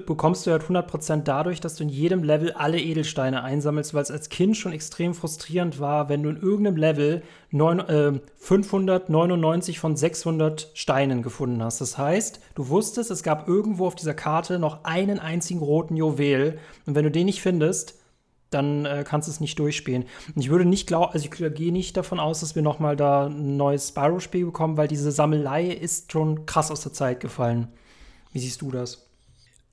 bekommst 0.00 0.46
du 0.46 0.50
halt 0.50 0.62
100% 0.62 1.22
dadurch, 1.22 1.60
dass 1.60 1.76
du 1.76 1.84
in 1.84 1.88
jedem 1.88 2.22
Level 2.22 2.52
alle 2.52 2.80
Edelsteine 2.80 3.42
einsammelst, 3.42 3.94
weil 3.94 4.02
es 4.02 4.10
als 4.10 4.28
Kind 4.28 4.56
schon 4.56 4.72
extrem 4.72 5.14
frustrierend 5.14 5.80
war, 5.80 6.08
wenn 6.08 6.22
du 6.22 6.30
in 6.30 6.36
irgendeinem 6.36 6.76
Level 6.76 7.22
neun, 7.50 7.80
äh, 7.80 8.20
599 8.38 9.78
von 9.78 9.96
600 9.96 10.70
Steinen 10.74 11.22
gefunden 11.22 11.62
hast. 11.62 11.80
Das 11.80 11.96
heißt, 11.96 12.40
du 12.54 12.68
wusstest, 12.68 13.10
es 13.10 13.22
gab 13.22 13.48
irgendwo 13.48 13.86
auf 13.86 13.94
dieser 13.94 14.14
Karte 14.14 14.58
noch 14.58 14.84
einen 14.84 15.18
einzigen 15.18 15.60
roten 15.60 15.96
Juwel 15.96 16.58
und 16.86 16.94
wenn 16.94 17.04
du 17.04 17.10
den 17.10 17.26
nicht 17.26 17.40
findest, 17.40 17.98
dann 18.50 18.84
äh, 18.84 19.04
kannst 19.06 19.28
du 19.28 19.32
es 19.32 19.40
nicht 19.40 19.58
durchspielen. 19.58 20.04
Und 20.34 20.40
ich 20.40 20.50
würde 20.50 20.64
nicht 20.64 20.86
glauben, 20.86 21.12
also 21.12 21.24
ich 21.24 21.54
gehe 21.54 21.72
nicht 21.72 21.96
davon 21.96 22.20
aus, 22.20 22.40
dass 22.40 22.54
wir 22.54 22.62
noch 22.62 22.78
mal 22.78 22.96
da 22.96 23.26
ein 23.26 23.56
neues 23.56 23.88
Spyro-Spiel 23.88 24.46
bekommen, 24.46 24.76
weil 24.76 24.88
diese 24.88 25.10
Sammelei 25.10 25.66
ist 25.66 26.12
schon 26.12 26.46
krass 26.46 26.70
aus 26.70 26.82
der 26.82 26.92
Zeit 26.92 27.20
gefallen. 27.20 27.68
Wie 28.32 28.38
siehst 28.38 28.62
du 28.62 28.70
das? 28.70 29.05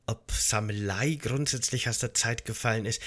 Ob 0.05 0.31
Sammelei 0.31 1.17
grundsätzlich 1.21 1.87
aus 1.87 1.99
der 1.99 2.13
Zeit 2.13 2.45
gefallen 2.45 2.85
ist. 2.85 3.01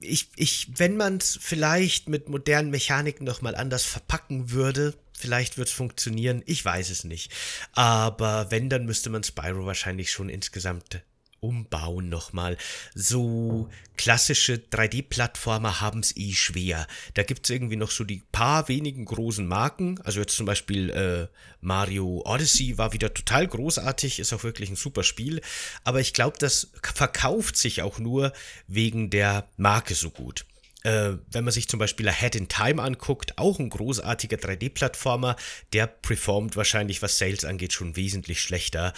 Ich, 0.00 0.30
ich, 0.36 0.78
wenn 0.78 0.96
man 0.96 1.18
es 1.18 1.38
vielleicht 1.40 2.08
mit 2.08 2.28
modernen 2.28 2.70
Mechaniken 2.70 3.24
noch 3.24 3.42
mal 3.42 3.54
anders 3.54 3.84
verpacken 3.84 4.50
würde, 4.50 4.94
vielleicht 5.12 5.58
wird 5.58 5.68
es 5.68 5.74
funktionieren. 5.74 6.42
Ich 6.46 6.64
weiß 6.64 6.90
es 6.90 7.04
nicht. 7.04 7.32
Aber 7.72 8.50
wenn, 8.50 8.70
dann 8.70 8.86
müsste 8.86 9.10
man 9.10 9.22
Spyro 9.22 9.66
wahrscheinlich 9.66 10.10
schon 10.10 10.28
insgesamt 10.28 11.02
umbauen 11.40 12.08
nochmal. 12.08 12.56
So 12.94 13.68
klassische 13.96 14.54
3D-Plattformer 14.54 15.80
haben 15.80 16.00
es 16.00 16.16
eh 16.16 16.32
schwer. 16.32 16.86
Da 17.14 17.22
gibt 17.22 17.44
es 17.44 17.50
irgendwie 17.50 17.76
noch 17.76 17.90
so 17.90 18.04
die 18.04 18.22
paar 18.32 18.68
wenigen 18.68 19.04
großen 19.04 19.46
Marken. 19.46 20.00
Also 20.02 20.20
jetzt 20.20 20.36
zum 20.36 20.46
Beispiel 20.46 20.90
äh, 20.90 21.26
Mario 21.60 22.22
Odyssey 22.24 22.78
war 22.78 22.92
wieder 22.92 23.12
total 23.14 23.46
großartig, 23.46 24.18
ist 24.18 24.32
auch 24.32 24.44
wirklich 24.44 24.70
ein 24.70 24.76
super 24.76 25.02
Spiel. 25.02 25.40
Aber 25.84 26.00
ich 26.00 26.12
glaube, 26.12 26.38
das 26.38 26.70
verkauft 26.82 27.56
sich 27.56 27.82
auch 27.82 27.98
nur 27.98 28.32
wegen 28.66 29.10
der 29.10 29.48
Marke 29.56 29.94
so 29.94 30.10
gut. 30.10 30.44
Äh, 30.84 31.14
wenn 31.30 31.44
man 31.44 31.52
sich 31.52 31.68
zum 31.68 31.78
Beispiel 31.78 32.08
Ahead 32.08 32.36
in 32.36 32.48
Time 32.48 32.82
anguckt, 32.82 33.36
auch 33.36 33.58
ein 33.58 33.68
großartiger 33.68 34.36
3D-Plattformer, 34.36 35.36
der 35.72 35.88
performt 35.88 36.56
wahrscheinlich, 36.56 37.02
was 37.02 37.18
Sales 37.18 37.44
angeht, 37.44 37.72
schon 37.72 37.96
wesentlich 37.96 38.40
schlechter. 38.40 38.92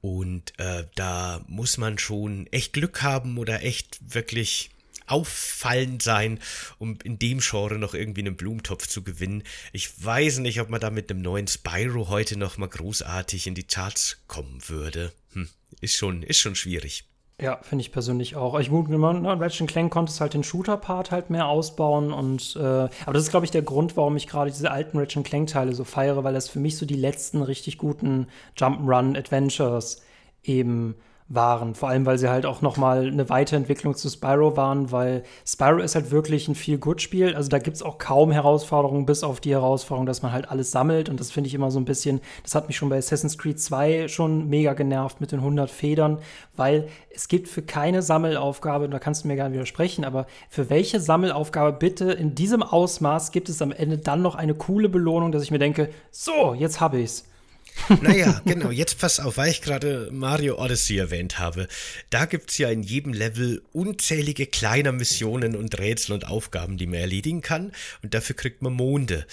Und 0.00 0.58
äh, 0.58 0.84
da 0.94 1.44
muss 1.46 1.76
man 1.76 1.98
schon 1.98 2.46
echt 2.52 2.72
Glück 2.72 3.02
haben 3.02 3.36
oder 3.36 3.62
echt 3.62 3.98
wirklich 4.14 4.70
auffallend 5.06 6.02
sein, 6.02 6.40
um 6.78 6.98
in 7.04 7.18
dem 7.18 7.38
Genre 7.40 7.78
noch 7.78 7.94
irgendwie 7.94 8.22
einen 8.22 8.36
Blumentopf 8.36 8.86
zu 8.86 9.02
gewinnen. 9.02 9.42
Ich 9.72 10.04
weiß 10.04 10.38
nicht, 10.38 10.60
ob 10.60 10.68
man 10.68 10.80
da 10.80 10.90
mit 10.90 11.10
einem 11.10 11.22
neuen 11.22 11.46
Spyro 11.46 12.08
heute 12.08 12.36
noch 12.38 12.58
mal 12.58 12.68
großartig 12.68 13.46
in 13.46 13.54
die 13.54 13.66
Charts 13.66 14.18
kommen 14.26 14.68
würde. 14.68 15.12
Hm, 15.32 15.48
ist 15.80 15.96
schon, 15.96 16.22
ist 16.22 16.38
schon 16.38 16.56
schwierig. 16.56 17.04
Ja, 17.38 17.58
finde 17.62 17.82
ich 17.82 17.92
persönlich 17.92 18.34
auch. 18.34 18.58
Ich 18.58 18.70
gut, 18.70 18.88
ne, 18.88 18.98
Ratchet 18.98 19.68
Clank 19.68 19.92
konnte 19.92 20.10
es 20.10 20.22
halt 20.22 20.32
den 20.32 20.42
Shooter-Part 20.42 21.10
halt 21.10 21.28
mehr 21.28 21.48
ausbauen 21.48 22.10
und 22.10 22.56
äh, 22.56 22.60
aber 22.60 23.12
das 23.12 23.24
ist, 23.24 23.30
glaube 23.30 23.44
ich, 23.44 23.50
der 23.50 23.60
Grund, 23.60 23.94
warum 23.98 24.16
ich 24.16 24.26
gerade 24.26 24.50
diese 24.50 24.70
alten 24.70 24.98
Ratchet 24.98 25.24
Clank-Teile 25.24 25.74
so 25.74 25.84
feiere, 25.84 26.24
weil 26.24 26.32
das 26.32 26.48
für 26.48 26.60
mich 26.60 26.78
so 26.78 26.86
die 26.86 26.94
letzten 26.94 27.42
richtig 27.42 27.76
guten 27.76 28.28
Jump'n'Run-Adventures 28.56 30.02
eben 30.44 30.94
waren. 31.28 31.74
Vor 31.74 31.88
allem, 31.88 32.06
weil 32.06 32.18
sie 32.18 32.28
halt 32.28 32.46
auch 32.46 32.62
noch 32.62 32.76
mal 32.76 33.06
eine 33.06 33.28
Weiterentwicklung 33.28 33.94
zu 33.94 34.08
Spyro 34.08 34.56
waren, 34.56 34.92
weil 34.92 35.24
Spyro 35.46 35.78
ist 35.78 35.94
halt 35.94 36.10
wirklich 36.10 36.46
ein 36.46 36.54
Feel-Good-Spiel. 36.54 37.34
Also 37.34 37.48
da 37.48 37.58
gibt 37.58 37.76
es 37.76 37.82
auch 37.82 37.98
kaum 37.98 38.30
Herausforderungen, 38.30 39.06
bis 39.06 39.24
auf 39.24 39.40
die 39.40 39.50
Herausforderung, 39.50 40.06
dass 40.06 40.22
man 40.22 40.32
halt 40.32 40.50
alles 40.50 40.70
sammelt. 40.70 41.08
Und 41.08 41.18
das 41.18 41.32
finde 41.32 41.48
ich 41.48 41.54
immer 41.54 41.70
so 41.70 41.80
ein 41.80 41.84
bisschen, 41.84 42.20
das 42.44 42.54
hat 42.54 42.68
mich 42.68 42.76
schon 42.76 42.88
bei 42.88 42.98
Assassin's 42.98 43.38
Creed 43.38 43.60
2 43.60 44.08
schon 44.08 44.48
mega 44.48 44.74
genervt 44.74 45.20
mit 45.20 45.32
den 45.32 45.40
100 45.40 45.70
Federn, 45.70 46.18
weil 46.54 46.88
es 47.14 47.28
gibt 47.28 47.48
für 47.48 47.62
keine 47.62 48.02
Sammelaufgabe, 48.02 48.84
und 48.84 48.90
da 48.90 48.98
kannst 48.98 49.24
du 49.24 49.28
mir 49.28 49.36
gerne 49.36 49.54
widersprechen, 49.54 50.04
aber 50.04 50.26
für 50.48 50.70
welche 50.70 51.00
Sammelaufgabe 51.00 51.72
bitte 51.72 52.12
in 52.12 52.34
diesem 52.34 52.62
Ausmaß 52.62 53.32
gibt 53.32 53.48
es 53.48 53.62
am 53.62 53.72
Ende 53.72 53.98
dann 53.98 54.22
noch 54.22 54.34
eine 54.34 54.54
coole 54.54 54.88
Belohnung, 54.88 55.32
dass 55.32 55.42
ich 55.42 55.50
mir 55.50 55.58
denke, 55.58 55.90
so, 56.10 56.54
jetzt 56.54 56.80
habe 56.80 57.00
ich's. 57.00 57.24
Naja, 58.02 58.40
genau, 58.44 58.70
jetzt 58.70 58.98
pass 58.98 59.20
auf, 59.20 59.36
weil 59.36 59.50
ich 59.50 59.62
gerade 59.62 60.08
Mario 60.12 60.62
Odyssey 60.62 60.98
erwähnt 60.98 61.38
habe. 61.38 61.68
Da 62.10 62.24
gibt 62.24 62.50
es 62.50 62.58
ja 62.58 62.68
in 62.70 62.82
jedem 62.82 63.12
Level 63.12 63.62
unzählige 63.72 64.46
kleine 64.46 64.92
Missionen 64.92 65.56
und 65.56 65.78
Rätsel 65.78 66.14
und 66.14 66.26
Aufgaben, 66.26 66.76
die 66.78 66.86
man 66.86 67.00
erledigen 67.00 67.42
kann. 67.42 67.72
Und 68.02 68.14
dafür 68.14 68.36
kriegt 68.36 68.62
man 68.62 68.72
Monde. 68.72 69.26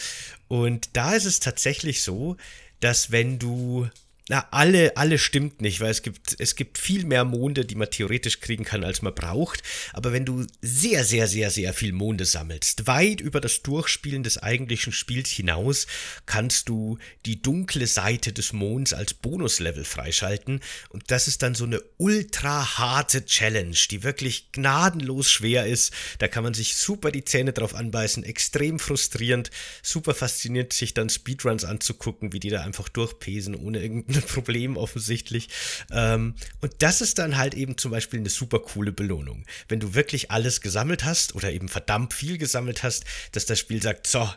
Und 0.48 0.90
da 0.94 1.14
ist 1.14 1.26
es 1.26 1.40
tatsächlich 1.40 2.04
so, 2.04 2.38
dass 2.80 3.12
wenn 3.12 3.40
du 3.40 3.90
Na, 4.30 4.48
alle, 4.52 4.96
alle 4.96 5.18
stimmt 5.18 5.62
nicht, 5.62 5.82
weil 5.82 5.92
es 5.92 6.02
gibt, 6.02 6.38
es 6.40 6.56
gibt 6.56 6.78
viel 6.78 7.06
mehr 7.06 7.26
Monde, 7.26 7.66
die 7.66 7.76
man 7.76 7.92
theoretisch 7.92 8.40
kriegen 8.40 8.64
kann, 8.64 8.86
als 8.86 9.02
man 9.02 9.14
braucht. 9.14 9.64
Aber 9.92 10.14
wenn 10.14 10.24
du 10.24 10.48
sehr, 10.62 11.04
sehr, 11.04 11.28
sehr, 11.28 11.52
sehr 11.52 11.74
viel 11.74 11.92
Monde 11.92 12.24
sammelst, 12.24 12.88
weit 12.88 13.20
über 13.20 13.42
das 13.42 13.64
Durchspielen 13.64 14.24
des 14.24 14.38
eigentlichen 14.38 14.94
Spiels 14.94 15.30
hinaus, 15.30 15.88
kannst 16.26 16.70
du 16.70 17.00
die 17.26 17.42
dunkle 17.42 17.86
Seite 17.86 18.32
des 18.32 18.54
Monds 18.54 18.94
als 18.94 19.14
Bonuslevel 19.14 19.84
freischalten. 19.84 20.62
Und 20.88 21.12
das 21.12 21.28
ist 21.28 21.42
dann 21.42 21.54
so 21.54 21.66
eine 21.66 21.82
ultra 21.98 22.78
harte 22.78 23.26
Challenge, 23.26 23.76
die 23.92 24.04
wirklich 24.04 24.54
gnadenlos 24.54 25.30
schwer 25.30 25.66
ist. 25.66 25.92
Da 26.20 26.30
kann 26.30 26.46
man 26.46 26.54
sich 26.54 26.76
super 26.76 27.12
die 27.12 27.26
Zähne 27.26 27.52
drauf 27.52 27.76
anbeißen, 27.76 28.24
extrem 28.24 28.80
frustrierend, 28.80 29.52
super 29.82 30.14
fasziniert, 30.14 30.72
sich 30.72 30.94
dann 30.94 31.10
Speedruns 31.10 31.66
anzugucken, 31.66 32.32
wie 32.32 32.40
die 32.40 32.50
da 32.50 32.62
einfach 32.62 32.88
durchpesen, 32.88 33.54
ohne 33.54 33.82
irgendeinen 33.82 34.13
ein 34.16 34.22
Problem 34.28 34.78
offensichtlich. 34.78 35.50
Ähm, 35.92 36.36
und 36.62 36.74
das 36.80 37.02
ist 37.02 37.20
dann 37.20 37.38
halt 37.38 37.54
eben 37.54 37.78
zum 37.78 37.92
Beispiel 37.92 38.20
eine 38.20 38.30
super 38.30 38.60
coole 38.60 38.92
Belohnung. 38.92 39.46
Wenn 39.68 39.80
du 39.80 39.94
wirklich 39.94 40.32
alles 40.32 40.62
gesammelt 40.62 41.04
hast 41.04 41.36
oder 41.36 41.52
eben 41.52 41.70
verdammt 41.70 42.14
viel 42.14 42.38
gesammelt 42.38 42.84
hast, 42.84 43.06
dass 43.32 43.46
das 43.46 43.60
Spiel 43.60 43.82
sagt, 43.82 44.08
so, 44.08 44.30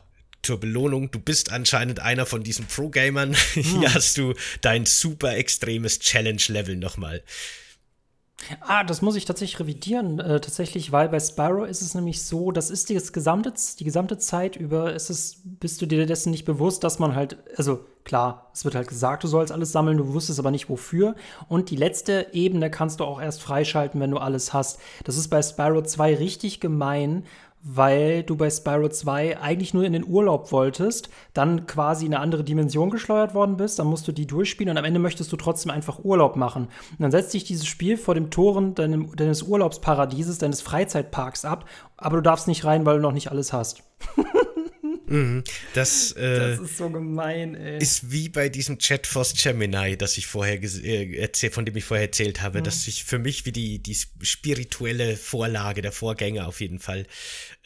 zur 0.43 0.61
Belohnung, 0.61 1.11
du 1.11 1.19
bist 1.19 1.51
anscheinend 1.51 2.01
einer 2.01 2.25
von 2.25 2.43
diesen 2.43 2.67
Pro-Gamern. 2.67 3.37
Hm. 3.57 3.63
Hier 3.81 3.95
hast 3.95 4.19
du 4.19 4.35
dein 4.61 4.85
super 4.87 5.37
extremes 5.37 5.99
Challenge-Level 5.99 6.77
nochmal. 6.77 7.23
Ah, 8.61 8.85
das 8.85 9.03
muss 9.03 9.17
ich 9.17 9.25
tatsächlich 9.25 9.59
revidieren. 9.61 10.21
Äh, 10.21 10.41
tatsächlich, 10.41 10.93
weil 10.93 11.09
bei 11.09 11.19
Spyro 11.19 11.65
ist 11.65 11.83
es 11.83 11.95
nämlich 11.95 12.23
so, 12.23 12.53
das 12.53 12.71
ist 12.71 12.89
die 12.89 12.95
gesamte, 12.95 13.53
die 13.79 13.85
gesamte 13.85 14.19
Zeit 14.19 14.57
über, 14.57 14.95
ist 14.95 15.11
es, 15.11 15.41
bist 15.45 15.81
du 15.81 15.87
dir 15.87 16.07
dessen 16.07 16.31
nicht 16.31 16.45
bewusst, 16.45 16.85
dass 16.85 16.99
man 16.99 17.15
halt, 17.15 17.39
also 17.57 17.81
klar, 18.05 18.51
es 18.55 18.65
wird 18.65 18.75
halt 18.75 18.89
gesagt, 18.89 19.25
du 19.25 19.29
sollst 19.29 19.53
alles 19.53 19.73
sammeln, 19.73 19.99
du 19.99 20.13
wusstest 20.13 20.39
aber 20.39 20.51
nicht 20.51 20.69
wofür. 20.69 21.17
Und 21.49 21.71
die 21.71 21.77
letzte 21.77 22.29
Ebene 22.33 22.71
kannst 22.71 23.01
du 23.01 23.05
auch 23.05 23.21
erst 23.21 23.43
freischalten, 23.43 24.01
wenn 24.01 24.11
du 24.11 24.19
alles 24.19 24.53
hast. 24.53 24.79
Das 25.05 25.17
ist 25.17 25.29
bei 25.29 25.43
Spyro 25.43 25.83
2 25.83 26.17
richtig 26.17 26.61
gemein, 26.61 27.25
weil 27.69 28.23
du 28.23 28.37
bei 28.37 28.49
Spyro 28.49 28.89
2 28.89 29.41
eigentlich 29.41 29.75
nur 29.75 29.85
in 29.85 29.93
den 29.93 30.07
Urlaub 30.07 30.53
wolltest, 30.53 31.11
dann 31.35 31.67
quasi 31.67 32.07
in 32.07 32.15
eine 32.15 32.23
andere 32.23 32.45
Dimension 32.45 32.91
geschleudert 32.91 33.35
worden 33.35 33.57
bist, 33.57 33.81
dann 33.81 33.89
musst 33.89 34.07
du 34.07 34.13
die 34.13 34.27
durchspielen 34.27 34.71
und 34.71 34.79
am 34.79 34.85
Ende 34.85 35.01
möchtest 35.01 35.33
du 35.33 35.37
trotzdem 35.37 35.73
einfach 35.73 36.05
Urlaub 36.05 36.37
machen. 36.37 36.65
Und 36.65 37.01
dann 37.01 37.11
setzt 37.11 37.33
sich 37.33 37.43
dieses 37.43 37.67
Spiel 37.67 37.97
vor 37.97 38.15
dem 38.15 38.31
Toren 38.31 38.77
deinem, 38.77 39.15
deines 39.17 39.43
Urlaubsparadieses, 39.43 40.39
deines 40.39 40.63
Freizeitparks 40.63 41.45
ab, 41.45 41.69
aber 41.97 42.19
du 42.19 42.23
darfst 42.23 42.47
nicht 42.47 42.65
rein, 42.65 42.87
weil 42.87 42.97
du 42.97 43.03
noch 43.03 43.13
nicht 43.13 43.33
alles 43.33 43.53
hast. 43.53 43.83
Mhm. 45.09 45.45
Das, 45.75 46.13
äh, 46.13 46.39
das 46.39 46.61
ist 46.61 46.79
so 46.79 46.91
gemein, 46.91 47.55
ey. 47.55 47.79
Ist 47.79 48.11
wie 48.11 48.29
bei 48.29 48.49
diesem 48.49 48.79
Chat 48.79 49.07
Force 49.07 49.35
Gemini, 49.41 49.97
das 49.97 50.19
ich 50.19 50.27
vorher 50.27 50.61
äh, 50.63 51.51
von 51.51 51.65
dem 51.65 51.77
ich 51.77 51.85
vorher 51.85 52.07
erzählt 52.07 52.43
habe, 52.43 52.59
mhm. 52.59 52.65
das 52.65 52.85
sich 52.85 53.05
für 53.05 53.19
mich 53.19 53.47
wie 53.47 53.53
die, 53.53 53.79
die 53.79 53.97
spirituelle 54.23 55.17
Vorlage, 55.17 55.83
der 55.83 55.93
Vorgänger 55.93 56.49
auf 56.49 56.61
jeden 56.61 56.81
Fall 56.81 57.07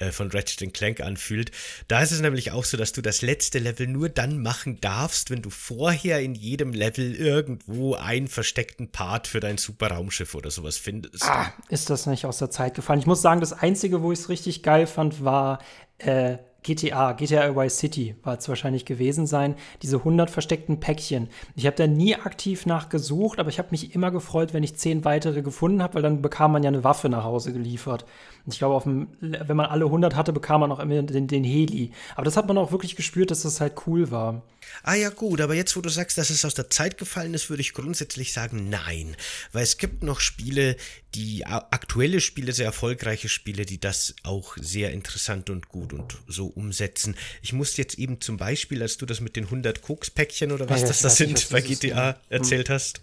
äh, 0.00 0.10
von 0.12 0.30
Ratchet 0.30 0.74
Clank 0.74 1.00
anfühlt. 1.00 1.52
Da 1.86 2.00
ist 2.00 2.10
es 2.10 2.20
nämlich 2.20 2.50
auch 2.52 2.64
so, 2.64 2.76
dass 2.76 2.92
du 2.92 3.02
das 3.02 3.22
letzte 3.22 3.58
Level 3.58 3.86
nur 3.86 4.08
dann 4.08 4.42
machen 4.42 4.80
darfst, 4.80 5.30
wenn 5.30 5.42
du 5.42 5.50
vorher 5.50 6.20
in 6.20 6.34
jedem 6.34 6.72
Level 6.72 7.14
irgendwo 7.14 7.94
einen 7.94 8.26
versteckten 8.26 8.90
Part 8.90 9.26
für 9.26 9.40
dein 9.40 9.58
super 9.58 9.92
Raumschiff 9.92 10.34
oder 10.34 10.50
sowas 10.50 10.78
findest. 10.78 11.24
Ah, 11.24 11.52
ist 11.68 11.90
das 11.90 12.06
nicht 12.06 12.24
aus 12.24 12.38
der 12.38 12.50
Zeit 12.50 12.74
gefallen? 12.74 13.00
Ich 13.00 13.06
muss 13.06 13.22
sagen, 13.22 13.40
das 13.40 13.52
Einzige, 13.52 14.02
wo 14.02 14.10
ich 14.10 14.20
es 14.20 14.28
richtig 14.28 14.62
geil 14.62 14.86
fand, 14.86 15.22
war 15.24 15.60
äh, 15.98 16.38
GTA, 16.62 17.12
GTA 17.12 17.56
Vice 17.56 17.78
City 17.78 18.14
war 18.22 18.36
es 18.36 18.48
wahrscheinlich 18.48 18.84
gewesen 18.84 19.26
sein, 19.26 19.54
diese 19.82 19.98
100 19.98 20.30
versteckten 20.30 20.78
Päckchen. 20.78 21.28
Ich 21.56 21.66
habe 21.66 21.76
da 21.76 21.86
nie 21.86 22.14
aktiv 22.14 22.66
nachgesucht, 22.66 23.38
aber 23.38 23.48
ich 23.48 23.58
habe 23.58 23.68
mich 23.70 23.94
immer 23.94 24.10
gefreut, 24.10 24.52
wenn 24.52 24.62
ich 24.62 24.76
zehn 24.76 25.04
weitere 25.04 25.42
gefunden 25.42 25.82
habe, 25.82 25.94
weil 25.94 26.02
dann 26.02 26.20
bekam 26.20 26.52
man 26.52 26.62
ja 26.62 26.68
eine 26.68 26.84
Waffe 26.84 27.08
nach 27.08 27.24
Hause 27.24 27.52
geliefert. 27.52 28.04
Und 28.44 28.52
ich 28.52 28.58
glaube, 28.58 29.06
wenn 29.20 29.56
man 29.56 29.66
alle 29.66 29.86
100 29.86 30.16
hatte, 30.16 30.32
bekam 30.32 30.60
man 30.60 30.72
auch 30.72 30.80
immer 30.80 31.02
den, 31.02 31.26
den 31.26 31.44
Heli. 31.44 31.92
Aber 32.14 32.24
das 32.24 32.36
hat 32.36 32.46
man 32.46 32.58
auch 32.58 32.72
wirklich 32.72 32.96
gespürt, 32.96 33.30
dass 33.30 33.42
das 33.42 33.60
halt 33.60 33.74
cool 33.86 34.10
war. 34.10 34.42
Ah 34.82 34.94
ja 34.94 35.10
gut, 35.10 35.40
aber 35.40 35.54
jetzt 35.54 35.76
wo 35.76 35.80
du 35.80 35.88
sagst, 35.88 36.18
dass 36.18 36.30
es 36.30 36.44
aus 36.44 36.54
der 36.54 36.70
Zeit 36.70 36.98
gefallen 36.98 37.34
ist, 37.34 37.50
würde 37.50 37.60
ich 37.60 37.72
grundsätzlich 37.72 38.32
sagen 38.32 38.68
nein, 38.70 39.16
weil 39.52 39.62
es 39.62 39.78
gibt 39.78 40.02
noch 40.02 40.20
Spiele, 40.20 40.76
die 41.14 41.44
aktuelle 41.44 42.20
Spiele, 42.20 42.52
sehr 42.52 42.66
erfolgreiche 42.66 43.28
Spiele, 43.28 43.66
die 43.66 43.80
das 43.80 44.14
auch 44.22 44.56
sehr 44.60 44.92
interessant 44.92 45.50
und 45.50 45.68
gut 45.68 45.92
und 45.92 46.18
so 46.28 46.46
umsetzen. 46.46 47.16
Ich 47.42 47.52
musste 47.52 47.82
jetzt 47.82 47.98
eben 47.98 48.20
zum 48.20 48.36
Beispiel, 48.36 48.80
als 48.82 48.96
du 48.96 49.06
das 49.06 49.20
mit 49.20 49.36
den 49.36 49.44
100 49.44 49.82
Kokspäckchen 49.82 50.52
oder 50.52 50.68
was 50.68 50.82
ja, 50.82 50.88
das, 50.88 51.02
das 51.02 51.16
sind 51.16 51.32
nicht, 51.32 51.50
bei 51.50 51.60
GTA 51.60 52.10
ist. 52.10 52.18
erzählt 52.30 52.68
hm. 52.68 52.74
hast, 52.74 53.00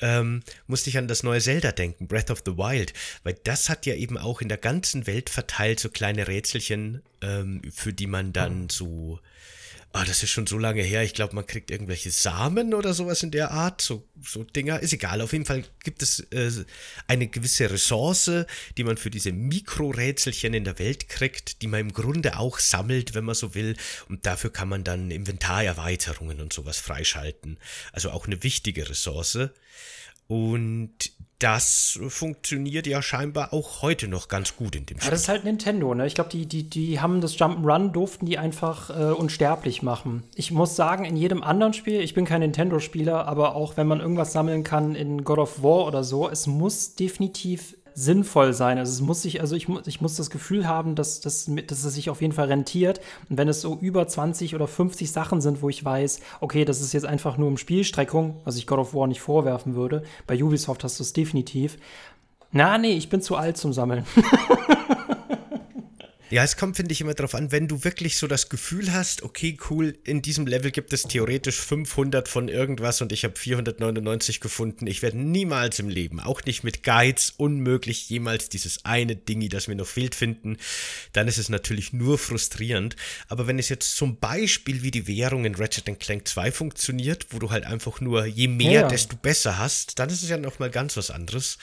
ähm, 0.00 0.42
musste 0.66 0.90
ich 0.90 0.98
an 0.98 1.08
das 1.08 1.22
neue 1.22 1.40
Zelda 1.40 1.72
denken, 1.72 2.06
Breath 2.06 2.30
of 2.30 2.42
the 2.44 2.56
Wild, 2.56 2.92
weil 3.22 3.36
das 3.44 3.68
hat 3.68 3.86
ja 3.86 3.94
eben 3.94 4.18
auch 4.18 4.40
in 4.40 4.48
der 4.48 4.58
ganzen 4.58 5.06
Welt 5.06 5.30
verteilt 5.30 5.80
so 5.80 5.88
kleine 5.88 6.28
Rätselchen, 6.28 7.02
ähm, 7.22 7.62
für 7.72 7.92
die 7.92 8.06
man 8.06 8.32
dann 8.32 8.68
so 8.68 9.20
Ah, 9.92 10.04
das 10.04 10.22
ist 10.22 10.30
schon 10.30 10.46
so 10.46 10.58
lange 10.58 10.82
her. 10.82 11.02
Ich 11.02 11.14
glaube, 11.14 11.34
man 11.34 11.46
kriegt 11.46 11.70
irgendwelche 11.70 12.10
Samen 12.10 12.74
oder 12.74 12.92
sowas 12.92 13.22
in 13.22 13.30
der 13.30 13.52
Art. 13.52 13.80
So, 13.80 14.06
so 14.22 14.44
Dinger. 14.44 14.80
Ist 14.80 14.92
egal. 14.92 15.22
Auf 15.22 15.32
jeden 15.32 15.46
Fall 15.46 15.64
gibt 15.82 16.02
es 16.02 16.20
äh, 16.30 16.50
eine 17.06 17.26
gewisse 17.26 17.70
Ressource, 17.70 18.30
die 18.76 18.84
man 18.84 18.98
für 18.98 19.08
diese 19.08 19.32
Mikrorätselchen 19.32 20.52
in 20.52 20.64
der 20.64 20.78
Welt 20.78 21.08
kriegt, 21.08 21.62
die 21.62 21.68
man 21.68 21.80
im 21.80 21.92
Grunde 21.94 22.38
auch 22.38 22.58
sammelt, 22.58 23.14
wenn 23.14 23.24
man 23.24 23.34
so 23.34 23.54
will. 23.54 23.76
Und 24.10 24.26
dafür 24.26 24.52
kann 24.52 24.68
man 24.68 24.84
dann 24.84 25.10
Inventarerweiterungen 25.10 26.40
und 26.42 26.52
sowas 26.52 26.76
freischalten. 26.76 27.58
Also 27.92 28.10
auch 28.10 28.26
eine 28.26 28.42
wichtige 28.42 28.90
Ressource. 28.90 29.38
Und 30.26 31.12
das 31.38 32.00
funktioniert 32.08 32.88
ja 32.88 33.00
scheinbar 33.00 33.52
auch 33.52 33.82
heute 33.82 34.08
noch 34.08 34.26
ganz 34.26 34.56
gut 34.56 34.74
in 34.74 34.86
dem 34.86 34.98
Spiel. 34.98 35.06
Ja, 35.06 35.10
das 35.12 35.22
ist 35.22 35.28
halt 35.28 35.44
Nintendo, 35.44 35.94
ne? 35.94 36.06
Ich 36.06 36.14
glaube, 36.14 36.30
die, 36.30 36.46
die, 36.46 36.68
die 36.68 37.00
haben 37.00 37.20
das 37.20 37.38
Jump'n'Run, 37.38 37.92
durften 37.92 38.26
die 38.26 38.38
einfach 38.38 38.90
äh, 38.90 39.12
unsterblich 39.12 39.82
machen. 39.82 40.24
Ich 40.34 40.50
muss 40.50 40.74
sagen, 40.74 41.04
in 41.04 41.16
jedem 41.16 41.44
anderen 41.44 41.74
Spiel, 41.74 42.00
ich 42.00 42.14
bin 42.14 42.24
kein 42.24 42.40
Nintendo-Spieler, 42.40 43.28
aber 43.28 43.54
auch 43.54 43.76
wenn 43.76 43.86
man 43.86 44.00
irgendwas 44.00 44.32
sammeln 44.32 44.64
kann 44.64 44.96
in 44.96 45.22
God 45.22 45.38
of 45.38 45.62
War 45.62 45.86
oder 45.86 46.02
so, 46.02 46.28
es 46.28 46.48
muss 46.48 46.96
definitiv 46.96 47.76
sinnvoll 47.98 48.52
sein. 48.52 48.78
Also 48.78 48.92
es 48.92 49.00
muss 49.00 49.22
sich, 49.22 49.40
also 49.40 49.56
ich, 49.56 49.68
ich 49.86 50.00
muss 50.00 50.16
das 50.16 50.30
Gefühl 50.30 50.68
haben, 50.68 50.94
dass, 50.94 51.20
dass, 51.20 51.50
dass 51.66 51.84
es 51.84 51.94
sich 51.94 52.10
auf 52.10 52.22
jeden 52.22 52.32
Fall 52.32 52.46
rentiert. 52.46 53.00
Und 53.28 53.38
wenn 53.38 53.48
es 53.48 53.60
so 53.60 53.76
über 53.80 54.06
20 54.06 54.54
oder 54.54 54.68
50 54.68 55.10
Sachen 55.10 55.40
sind, 55.40 55.62
wo 55.62 55.68
ich 55.68 55.84
weiß, 55.84 56.20
okay, 56.40 56.64
das 56.64 56.80
ist 56.80 56.92
jetzt 56.92 57.06
einfach 57.06 57.38
nur 57.38 57.48
um 57.48 57.56
Spielstreckung, 57.56 58.36
was 58.44 58.56
ich 58.56 58.66
God 58.66 58.78
of 58.78 58.94
War 58.94 59.08
nicht 59.08 59.20
vorwerfen 59.20 59.74
würde. 59.74 60.04
Bei 60.26 60.40
Ubisoft 60.40 60.84
hast 60.84 61.00
du 61.00 61.02
es 61.02 61.12
definitiv. 61.12 61.76
Na, 62.52 62.78
nee, 62.78 62.92
ich 62.92 63.08
bin 63.08 63.20
zu 63.20 63.36
alt 63.36 63.56
zum 63.56 63.72
Sammeln. 63.72 64.04
Ja, 66.30 66.44
es 66.44 66.58
kommt, 66.58 66.76
finde 66.76 66.92
ich, 66.92 67.00
immer 67.00 67.14
darauf 67.14 67.34
an, 67.34 67.52
wenn 67.52 67.68
du 67.68 67.84
wirklich 67.84 68.18
so 68.18 68.26
das 68.26 68.50
Gefühl 68.50 68.92
hast, 68.92 69.22
okay, 69.22 69.56
cool, 69.70 69.96
in 70.04 70.20
diesem 70.20 70.46
Level 70.46 70.70
gibt 70.70 70.92
es 70.92 71.04
theoretisch 71.04 71.58
500 71.58 72.28
von 72.28 72.48
irgendwas 72.48 73.00
und 73.00 73.12
ich 73.12 73.24
habe 73.24 73.34
499 73.34 74.40
gefunden. 74.40 74.86
Ich 74.86 75.00
werde 75.00 75.16
niemals 75.16 75.78
im 75.78 75.88
Leben, 75.88 76.20
auch 76.20 76.44
nicht 76.44 76.64
mit 76.64 76.82
Guides, 76.82 77.32
unmöglich 77.38 78.10
jemals 78.10 78.50
dieses 78.50 78.84
eine 78.84 79.16
Dingi, 79.16 79.48
das 79.48 79.68
mir 79.68 79.76
noch 79.76 79.86
fehlt, 79.86 80.14
finden. 80.14 80.58
Dann 81.14 81.28
ist 81.28 81.38
es 81.38 81.48
natürlich 81.48 81.94
nur 81.94 82.18
frustrierend. 82.18 82.96
Aber 83.28 83.46
wenn 83.46 83.58
es 83.58 83.70
jetzt 83.70 83.96
zum 83.96 84.18
Beispiel 84.18 84.82
wie 84.82 84.90
die 84.90 85.06
Währung 85.06 85.46
in 85.46 85.54
Ratchet 85.54 85.86
Clank 85.98 86.28
2 86.28 86.52
funktioniert, 86.52 87.28
wo 87.30 87.38
du 87.38 87.50
halt 87.50 87.64
einfach 87.64 88.02
nur 88.02 88.26
je 88.26 88.48
mehr, 88.48 88.82
ja. 88.82 88.88
desto 88.88 89.16
besser 89.16 89.56
hast, 89.56 89.98
dann 89.98 90.10
ist 90.10 90.22
es 90.22 90.28
ja 90.28 90.36
nochmal 90.36 90.70
ganz 90.70 90.96
was 90.98 91.10
anderes. 91.10 91.56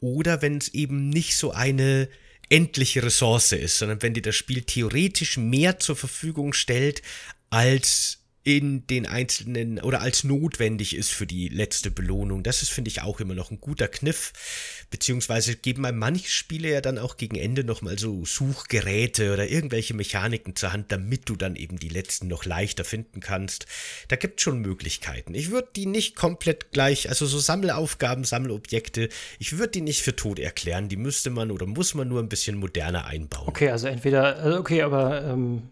Oder 0.00 0.40
wenn 0.40 0.56
es 0.56 0.68
eben 0.68 1.10
nicht 1.10 1.36
so 1.36 1.52
eine 1.52 2.08
endliche 2.48 3.02
Ressource 3.02 3.52
ist, 3.52 3.78
sondern 3.78 4.02
wenn 4.02 4.14
dir 4.14 4.22
das 4.22 4.36
Spiel 4.36 4.62
theoretisch 4.62 5.36
mehr 5.36 5.78
zur 5.78 5.96
Verfügung 5.96 6.52
stellt, 6.52 7.02
als 7.50 8.18
in 8.46 8.86
den 8.86 9.06
einzelnen 9.06 9.80
oder 9.80 10.02
als 10.02 10.22
notwendig 10.22 10.94
ist 10.94 11.10
für 11.10 11.26
die 11.26 11.48
letzte 11.48 11.90
Belohnung. 11.90 12.44
Das 12.44 12.62
ist, 12.62 12.68
finde 12.68 12.90
ich, 12.90 13.02
auch 13.02 13.18
immer 13.18 13.34
noch 13.34 13.50
ein 13.50 13.60
guter 13.60 13.88
Kniff. 13.88 14.84
Beziehungsweise 14.88 15.56
geben 15.56 15.84
einem 15.84 15.98
manche 15.98 16.30
Spiele 16.30 16.70
ja 16.70 16.80
dann 16.80 16.96
auch 16.96 17.16
gegen 17.16 17.34
Ende 17.34 17.64
nochmal 17.64 17.98
so 17.98 18.24
Suchgeräte 18.24 19.32
oder 19.32 19.48
irgendwelche 19.48 19.94
Mechaniken 19.94 20.54
zur 20.54 20.72
Hand, 20.72 20.92
damit 20.92 21.28
du 21.28 21.34
dann 21.34 21.56
eben 21.56 21.80
die 21.80 21.88
letzten 21.88 22.28
noch 22.28 22.44
leichter 22.44 22.84
finden 22.84 23.18
kannst. 23.18 23.66
Da 24.06 24.14
gibt 24.14 24.38
es 24.38 24.44
schon 24.44 24.60
Möglichkeiten. 24.60 25.34
Ich 25.34 25.50
würde 25.50 25.70
die 25.74 25.86
nicht 25.86 26.14
komplett 26.14 26.70
gleich, 26.70 27.08
also 27.08 27.26
so 27.26 27.40
Sammelaufgaben, 27.40 28.22
Sammelobjekte, 28.22 29.08
ich 29.40 29.58
würde 29.58 29.72
die 29.72 29.80
nicht 29.80 30.02
für 30.02 30.14
tot 30.14 30.38
erklären. 30.38 30.88
Die 30.88 30.96
müsste 30.96 31.30
man 31.30 31.50
oder 31.50 31.66
muss 31.66 31.94
man 31.94 32.06
nur 32.06 32.20
ein 32.20 32.28
bisschen 32.28 32.58
moderner 32.58 33.06
einbauen. 33.06 33.48
Okay, 33.48 33.70
also 33.70 33.88
entweder, 33.88 34.36
also 34.36 34.60
okay, 34.60 34.82
aber 34.82 35.24
ähm 35.24 35.62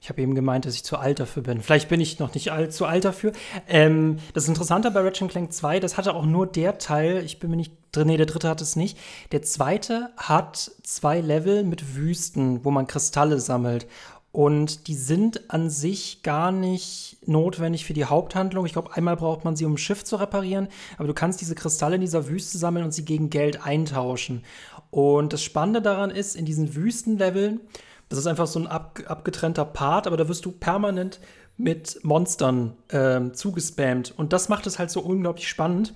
ich 0.00 0.08
habe 0.08 0.22
eben 0.22 0.34
gemeint, 0.34 0.64
dass 0.64 0.74
ich 0.74 0.84
zu 0.84 0.96
alt 0.96 1.18
dafür 1.18 1.42
bin. 1.42 1.60
Vielleicht 1.60 1.88
bin 1.88 2.00
ich 2.00 2.18
noch 2.18 2.34
nicht 2.34 2.52
alt, 2.52 2.72
zu 2.72 2.86
alt 2.86 3.04
dafür. 3.04 3.32
Ähm, 3.68 4.18
das 4.32 4.46
Interessante 4.46 4.90
bei 4.90 5.00
Ratchet 5.00 5.30
Clank 5.30 5.52
2, 5.52 5.80
das 5.80 5.96
hatte 5.96 6.14
auch 6.14 6.24
nur 6.24 6.46
der 6.46 6.78
Teil, 6.78 7.24
ich 7.24 7.40
bin 7.40 7.50
mir 7.50 7.56
nicht 7.56 7.72
drin, 7.90 8.06
nee, 8.06 8.16
der 8.16 8.26
dritte 8.26 8.48
hat 8.48 8.60
es 8.60 8.76
nicht. 8.76 8.96
Der 9.32 9.42
zweite 9.42 10.10
hat 10.16 10.70
zwei 10.82 11.20
Level 11.20 11.64
mit 11.64 11.96
Wüsten, 11.96 12.64
wo 12.64 12.70
man 12.70 12.86
Kristalle 12.86 13.40
sammelt. 13.40 13.86
Und 14.30 14.86
die 14.86 14.94
sind 14.94 15.50
an 15.50 15.68
sich 15.70 16.22
gar 16.22 16.52
nicht 16.52 17.16
notwendig 17.26 17.84
für 17.84 17.94
die 17.94 18.04
Haupthandlung. 18.04 18.66
Ich 18.66 18.74
glaube, 18.74 18.94
einmal 18.94 19.16
braucht 19.16 19.44
man 19.44 19.56
sie, 19.56 19.64
um 19.64 19.72
ein 19.72 19.78
Schiff 19.78 20.04
zu 20.04 20.16
reparieren, 20.16 20.68
aber 20.96 21.08
du 21.08 21.14
kannst 21.14 21.40
diese 21.40 21.54
Kristalle 21.54 21.96
in 21.96 22.02
dieser 22.02 22.28
Wüste 22.28 22.58
sammeln 22.58 22.84
und 22.84 22.92
sie 22.92 23.04
gegen 23.04 23.30
Geld 23.30 23.64
eintauschen. 23.64 24.44
Und 24.90 25.32
das 25.32 25.42
Spannende 25.42 25.82
daran 25.82 26.10
ist, 26.10 26.36
in 26.36 26.44
diesen 26.44 26.74
Wüstenleveln, 26.74 27.60
das 28.08 28.18
ist 28.18 28.26
einfach 28.26 28.46
so 28.46 28.58
ein 28.58 28.66
ab, 28.66 29.00
abgetrennter 29.06 29.64
Part, 29.64 30.06
aber 30.06 30.16
da 30.16 30.28
wirst 30.28 30.44
du 30.44 30.52
permanent 30.52 31.20
mit 31.56 32.02
Monstern 32.04 32.74
ähm, 32.90 33.34
zugespammt. 33.34 34.14
Und 34.16 34.32
das 34.32 34.48
macht 34.48 34.66
es 34.66 34.78
halt 34.78 34.90
so 34.90 35.00
unglaublich 35.00 35.48
spannend, 35.48 35.92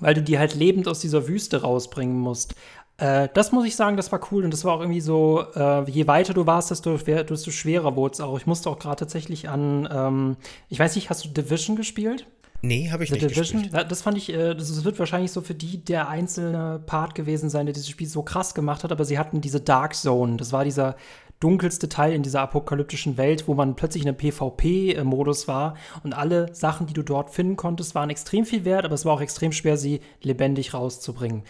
weil 0.00 0.14
du 0.14 0.22
die 0.22 0.38
halt 0.38 0.54
lebend 0.54 0.88
aus 0.88 1.00
dieser 1.00 1.26
Wüste 1.26 1.62
rausbringen 1.62 2.18
musst. 2.18 2.54
Äh, 2.96 3.28
das 3.34 3.52
muss 3.52 3.66
ich 3.66 3.76
sagen, 3.76 3.96
das 3.96 4.12
war 4.12 4.20
cool 4.30 4.44
und 4.44 4.52
das 4.52 4.64
war 4.64 4.74
auch 4.74 4.80
irgendwie 4.80 5.00
so, 5.00 5.44
äh, 5.54 5.88
je 5.90 6.06
weiter 6.06 6.32
du 6.32 6.46
warst, 6.46 6.70
desto, 6.70 6.96
desto 6.96 7.50
schwerer 7.50 7.96
wurde 7.96 8.14
es 8.14 8.20
auch. 8.20 8.38
Ich 8.38 8.46
musste 8.46 8.70
auch 8.70 8.78
gerade 8.78 8.96
tatsächlich 8.96 9.48
an, 9.48 9.88
ähm, 9.90 10.36
ich 10.68 10.78
weiß 10.78 10.94
nicht, 10.94 11.10
hast 11.10 11.24
du 11.24 11.28
Division 11.28 11.76
gespielt? 11.76 12.26
Nee, 12.60 12.90
habe 12.90 13.04
ich 13.04 13.10
The 13.10 13.14
nicht 13.14 13.30
Division, 13.30 13.62
gespielt. 13.62 13.90
Das 13.90 14.02
fand 14.02 14.18
ich, 14.18 14.32
äh, 14.32 14.54
das 14.54 14.84
wird 14.84 14.98
wahrscheinlich 14.98 15.30
so 15.30 15.40
für 15.40 15.54
die 15.54 15.84
der 15.84 16.08
einzelne 16.08 16.80
Part 16.84 17.14
gewesen 17.14 17.50
sein, 17.50 17.66
der 17.66 17.72
dieses 17.72 17.88
Spiel 17.88 18.08
so 18.08 18.22
krass 18.22 18.54
gemacht 18.54 18.82
hat, 18.82 18.90
aber 18.90 19.04
sie 19.04 19.18
hatten 19.18 19.40
diese 19.40 19.60
Dark 19.60 19.94
Zone. 19.94 20.36
Das 20.36 20.52
war 20.52 20.64
dieser 20.64 20.96
dunkelste 21.40 21.88
Teil 21.88 22.12
in 22.12 22.24
dieser 22.24 22.40
apokalyptischen 22.40 23.16
Welt, 23.16 23.46
wo 23.46 23.54
man 23.54 23.76
plötzlich 23.76 24.02
in 24.02 24.08
einem 24.08 24.16
PvP-Modus 24.16 25.46
war 25.46 25.76
und 26.02 26.14
alle 26.14 26.52
Sachen, 26.52 26.88
die 26.88 26.94
du 26.94 27.02
dort 27.02 27.30
finden 27.30 27.56
konntest, 27.56 27.94
waren 27.94 28.10
extrem 28.10 28.44
viel 28.44 28.64
wert, 28.64 28.84
aber 28.84 28.94
es 28.94 29.04
war 29.04 29.14
auch 29.14 29.20
extrem 29.20 29.52
schwer, 29.52 29.76
sie 29.76 30.00
lebendig 30.20 30.74
rauszubringen. 30.74 31.44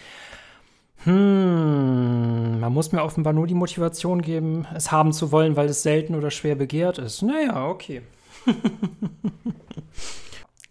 Hm, 1.05 2.59
man 2.59 2.73
muss 2.73 2.91
mir 2.91 3.01
offenbar 3.01 3.33
nur 3.33 3.47
die 3.47 3.55
Motivation 3.55 4.21
geben, 4.21 4.67
es 4.75 4.91
haben 4.91 5.11
zu 5.11 5.31
wollen, 5.31 5.55
weil 5.55 5.69
es 5.69 5.81
selten 5.81 6.13
oder 6.13 6.29
schwer 6.29 6.55
begehrt 6.55 6.99
ist. 6.99 7.23
Naja, 7.23 7.67
okay. 7.67 8.03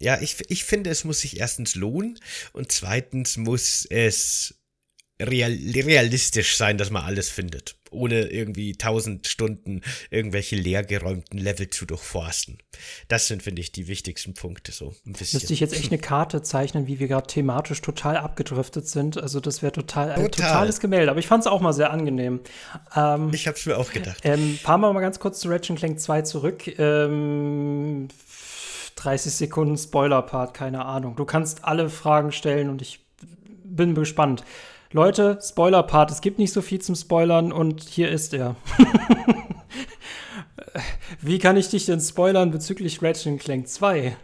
ja, 0.01 0.21
ich, 0.21 0.37
ich 0.49 0.65
finde, 0.65 0.91
es 0.91 1.05
muss 1.05 1.21
sich 1.21 1.41
erstens 1.41 1.75
lohnen 1.75 2.19
und 2.53 2.71
zweitens 2.71 3.37
muss 3.37 3.87
es 3.91 4.55
real, 5.21 5.53
realistisch 5.53 6.57
sein, 6.57 6.79
dass 6.79 6.91
man 6.91 7.03
alles 7.03 7.29
findet, 7.29 7.77
ohne 7.91 8.29
irgendwie 8.29 8.75
tausend 8.75 9.27
Stunden 9.27 9.83
irgendwelche 10.11 10.57
leergeräumten 10.57 11.39
Level 11.39 11.69
zu 11.71 11.87
durchforsten. 11.87 12.59
Das 13.09 13.27
sind, 13.27 13.43
finde 13.43 13.61
ich, 13.61 13.73
die 13.73 13.89
wichtigsten 13.89 14.35
Punkte 14.35 14.73
so. 14.73 14.95
Ein 15.07 15.15
bisschen. 15.15 15.39
Müsste 15.39 15.53
ich 15.53 15.61
jetzt 15.61 15.75
echt 15.75 15.91
eine 15.91 16.01
Karte 16.01 16.43
zeichnen, 16.43 16.87
wie 16.87 17.01
wir 17.01 17.09
gerade 17.09 17.27
thematisch 17.27 17.81
total 17.81 18.17
abgedriftet 18.17 18.87
sind. 18.89 19.21
Also 19.21 19.41
das 19.41 19.63
wäre 19.63 19.73
total 19.73 20.13
ein 20.13 20.23
total. 20.23 20.47
totales 20.47 20.81
Gemälde. 20.81 21.11
Aber 21.11 21.21
ich 21.21 21.27
fand 21.27 21.43
es 21.43 21.47
auch 21.47 21.61
mal 21.61 21.73
sehr 21.73 21.91
angenehm. 21.91 22.41
Ähm, 22.95 23.31
ich 23.33 23.47
habe 23.49 23.59
es 23.59 23.67
mir 23.67 23.77
auch 23.77 23.93
gedacht. 23.93 24.21
Ähm, 24.23 24.57
fahren 24.63 24.81
wir 24.81 24.93
mal 24.93 25.01
ganz 25.01 25.19
kurz 25.19 25.41
zu 25.41 25.49
Ratchet 25.49 25.79
Clank 25.79 25.99
2 25.99 26.23
zurück. 26.23 26.79
Ähm, 26.79 28.09
30 28.99 29.33
Sekunden 29.33 29.77
Spoiler-Part, 29.77 30.55
keine 30.55 30.85
Ahnung. 30.85 31.17
Du 31.17 31.25
kannst 31.25 31.65
alle 31.65 31.89
Fragen 31.89 32.33
stellen 32.33 32.69
und 32.69 32.83
ich 32.83 33.07
bin 33.65 33.95
gespannt. 33.95 34.45
Leute, 34.91 35.39
Spoiler-Part, 35.43 36.11
es 36.11 36.21
gibt 36.21 36.39
nicht 36.39 36.53
so 36.53 36.63
viel 36.63 36.81
zum 36.81 36.95
Spoilern 36.95 37.53
und 37.53 37.83
hier 37.83 38.11
ist 38.11 38.35
er. 38.35 38.57
Wie 41.21 41.39
kann 41.39 41.57
ich 41.57 41.69
dich 41.69 41.87
denn 41.87 42.01
spoilern 42.01 42.51
bezüglich 42.51 43.03
Ratchet 43.03 43.41
Clank 43.41 43.69
2? 43.69 44.17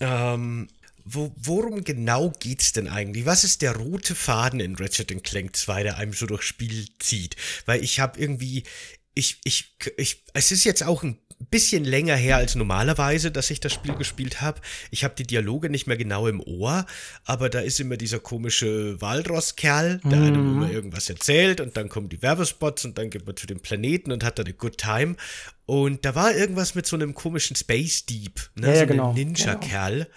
Ähm, 0.00 0.68
wo, 1.04 1.32
worum 1.36 1.84
genau 1.84 2.32
geht's 2.40 2.72
denn 2.72 2.88
eigentlich? 2.88 3.26
Was 3.26 3.44
ist 3.44 3.62
der 3.62 3.76
rote 3.76 4.14
Faden 4.14 4.60
in 4.60 4.76
Ratchet 4.76 5.22
Clank 5.22 5.54
2, 5.54 5.82
der 5.82 5.98
einem 5.98 6.12
so 6.12 6.26
durchs 6.26 6.46
Spiel 6.46 6.86
zieht? 6.98 7.36
Weil 7.66 7.82
ich 7.82 8.00
habe 8.00 8.18
irgendwie, 8.18 8.64
ich, 9.14 9.40
ich, 9.44 9.76
ich, 9.96 10.24
es 10.32 10.50
ist 10.50 10.64
jetzt 10.64 10.84
auch 10.84 11.02
ein 11.02 11.18
bisschen 11.50 11.84
länger 11.84 12.16
her 12.16 12.36
als 12.36 12.54
normalerweise, 12.54 13.30
dass 13.30 13.50
ich 13.50 13.60
das 13.60 13.72
Spiel 13.72 13.94
gespielt 13.94 14.40
habe. 14.40 14.60
Ich 14.90 15.04
habe 15.04 15.14
die 15.14 15.26
Dialoge 15.26 15.70
nicht 15.70 15.86
mehr 15.86 15.96
genau 15.96 16.26
im 16.26 16.40
Ohr, 16.40 16.86
aber 17.24 17.48
da 17.48 17.60
ist 17.60 17.80
immer 17.80 17.96
dieser 17.96 18.18
komische 18.18 19.00
Waldross-Kerl, 19.00 20.00
der 20.04 20.18
mhm. 20.18 20.24
einem 20.24 20.56
immer 20.56 20.70
irgendwas 20.70 21.10
erzählt 21.10 21.60
und 21.60 21.76
dann 21.76 21.88
kommen 21.88 22.08
die 22.08 22.22
Werbespots 22.22 22.84
und 22.84 22.98
dann 22.98 23.10
geht 23.10 23.26
man 23.26 23.36
zu 23.36 23.46
dem 23.46 23.60
Planeten 23.60 24.12
und 24.12 24.24
hat 24.24 24.38
da 24.38 24.42
eine 24.42 24.54
Good 24.54 24.78
Time. 24.78 25.16
Und 25.66 26.04
da 26.04 26.14
war 26.14 26.34
irgendwas 26.34 26.74
mit 26.74 26.86
so 26.86 26.96
einem 26.96 27.14
komischen 27.14 27.56
Space 27.56 28.04
Deep, 28.06 28.50
ne? 28.54 28.68
Ja, 28.68 28.74
so 28.74 28.80
ja, 28.80 28.84
genau. 28.86 29.12
Ninja-Kerl. 29.12 29.96
Genau 29.96 30.14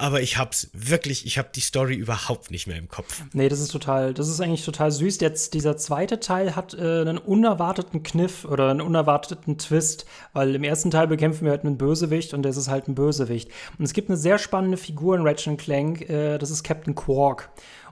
aber 0.00 0.22
ich 0.22 0.38
hab's 0.38 0.70
wirklich, 0.72 1.26
ich 1.26 1.38
hab 1.38 1.52
die 1.52 1.60
Story 1.60 1.94
überhaupt 1.94 2.50
nicht 2.50 2.66
mehr 2.66 2.76
im 2.76 2.88
Kopf. 2.88 3.22
Nee, 3.32 3.48
das 3.48 3.60
ist 3.60 3.70
total, 3.70 4.14
das 4.14 4.28
ist 4.28 4.40
eigentlich 4.40 4.64
total 4.64 4.90
süß. 4.90 5.20
Jetzt 5.20 5.54
dieser 5.54 5.76
zweite 5.76 6.20
Teil 6.20 6.56
hat 6.56 6.74
äh, 6.74 7.00
einen 7.00 7.18
unerwarteten 7.18 8.02
Kniff 8.02 8.44
oder 8.44 8.70
einen 8.70 8.80
unerwarteten 8.80 9.58
Twist, 9.58 10.06
weil 10.32 10.54
im 10.54 10.64
ersten 10.64 10.90
Teil 10.90 11.06
bekämpfen 11.06 11.44
wir 11.44 11.50
halt 11.50 11.64
einen 11.64 11.78
Bösewicht 11.78 12.34
und 12.34 12.42
das 12.42 12.56
ist 12.56 12.68
halt 12.68 12.88
ein 12.88 12.94
Bösewicht. 12.94 13.50
Und 13.78 13.84
es 13.84 13.92
gibt 13.92 14.08
eine 14.08 14.16
sehr 14.16 14.38
spannende 14.38 14.76
Figur 14.76 15.16
in 15.16 15.26
Ratchet 15.26 15.58
Clank, 15.58 16.08
äh, 16.08 16.38
das 16.38 16.50
ist 16.50 16.62
Captain 16.62 16.94
Quark. 16.94 17.50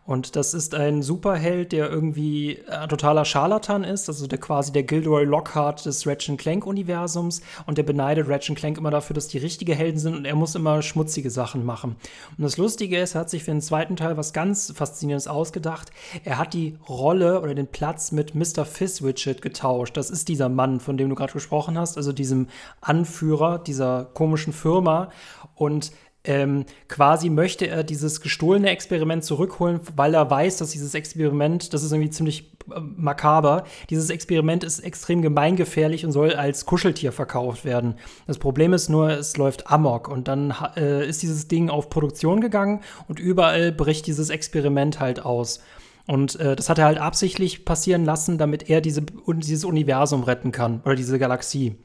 Und 0.08 0.36
das 0.36 0.54
ist 0.54 0.74
ein 0.74 1.02
Superheld, 1.02 1.70
der 1.70 1.90
irgendwie 1.90 2.62
ein 2.66 2.84
äh, 2.84 2.88
totaler 2.88 3.26
Scharlatan 3.26 3.84
ist, 3.84 4.08
also 4.08 4.26
der 4.26 4.38
quasi 4.38 4.72
der 4.72 4.82
Gilderoy 4.82 5.24
Lockhart 5.24 5.84
des 5.84 6.06
Ratchet 6.06 6.38
Clank-Universums. 6.38 7.42
Und 7.66 7.76
der 7.76 7.82
beneidet 7.82 8.26
Ratchet 8.26 8.56
Clank 8.56 8.78
immer 8.78 8.90
dafür, 8.90 9.12
dass 9.12 9.28
die 9.28 9.36
richtige 9.36 9.74
Helden 9.74 9.98
sind 9.98 10.16
und 10.16 10.24
er 10.24 10.34
muss 10.34 10.54
immer 10.54 10.80
schmutzige 10.80 11.28
Sachen 11.28 11.62
machen. 11.62 11.96
Und 12.38 12.42
das 12.42 12.56
Lustige 12.56 12.98
ist, 12.98 13.16
er 13.16 13.20
hat 13.20 13.28
sich 13.28 13.44
für 13.44 13.50
den 13.50 13.60
zweiten 13.60 13.96
Teil 13.96 14.16
was 14.16 14.32
ganz 14.32 14.72
Faszinierendes 14.74 15.28
ausgedacht. 15.28 15.90
Er 16.24 16.38
hat 16.38 16.54
die 16.54 16.78
Rolle 16.88 17.42
oder 17.42 17.54
den 17.54 17.66
Platz 17.66 18.10
mit 18.10 18.34
Mr. 18.34 18.64
Fizzwidget 18.64 19.42
getauscht. 19.42 19.94
Das 19.94 20.08
ist 20.08 20.28
dieser 20.28 20.48
Mann, 20.48 20.80
von 20.80 20.96
dem 20.96 21.10
du 21.10 21.16
gerade 21.16 21.34
gesprochen 21.34 21.76
hast, 21.76 21.98
also 21.98 22.14
diesem 22.14 22.46
Anführer 22.80 23.58
dieser 23.58 24.06
komischen 24.14 24.54
Firma. 24.54 25.10
Und 25.54 25.90
ähm, 26.28 26.66
quasi 26.88 27.30
möchte 27.30 27.66
er 27.66 27.82
dieses 27.82 28.20
gestohlene 28.20 28.68
Experiment 28.68 29.24
zurückholen, 29.24 29.80
weil 29.96 30.12
er 30.14 30.30
weiß, 30.30 30.58
dass 30.58 30.70
dieses 30.70 30.94
Experiment, 30.94 31.72
das 31.72 31.82
ist 31.82 31.90
irgendwie 31.90 32.10
ziemlich 32.10 32.52
äh, 32.70 32.80
makaber, 32.80 33.64
dieses 33.88 34.10
Experiment 34.10 34.62
ist 34.62 34.80
extrem 34.80 35.22
gemeingefährlich 35.22 36.04
und 36.04 36.12
soll 36.12 36.34
als 36.34 36.66
Kuscheltier 36.66 37.12
verkauft 37.12 37.64
werden. 37.64 37.94
Das 38.26 38.38
Problem 38.38 38.74
ist 38.74 38.90
nur, 38.90 39.10
es 39.10 39.38
läuft 39.38 39.70
amok 39.70 40.08
und 40.08 40.28
dann 40.28 40.54
äh, 40.76 41.08
ist 41.08 41.22
dieses 41.22 41.48
Ding 41.48 41.70
auf 41.70 41.88
Produktion 41.88 42.42
gegangen 42.42 42.82
und 43.08 43.18
überall 43.18 43.72
bricht 43.72 44.06
dieses 44.06 44.28
Experiment 44.28 45.00
halt 45.00 45.24
aus. 45.24 45.60
Und 46.06 46.36
äh, 46.36 46.56
das 46.56 46.68
hat 46.68 46.78
er 46.78 46.84
halt 46.84 46.98
absichtlich 46.98 47.64
passieren 47.64 48.04
lassen, 48.04 48.36
damit 48.36 48.68
er 48.68 48.82
diese, 48.82 49.02
dieses 49.02 49.64
Universum 49.64 50.24
retten 50.24 50.52
kann 50.52 50.82
oder 50.84 50.94
diese 50.94 51.18
Galaxie. 51.18 51.76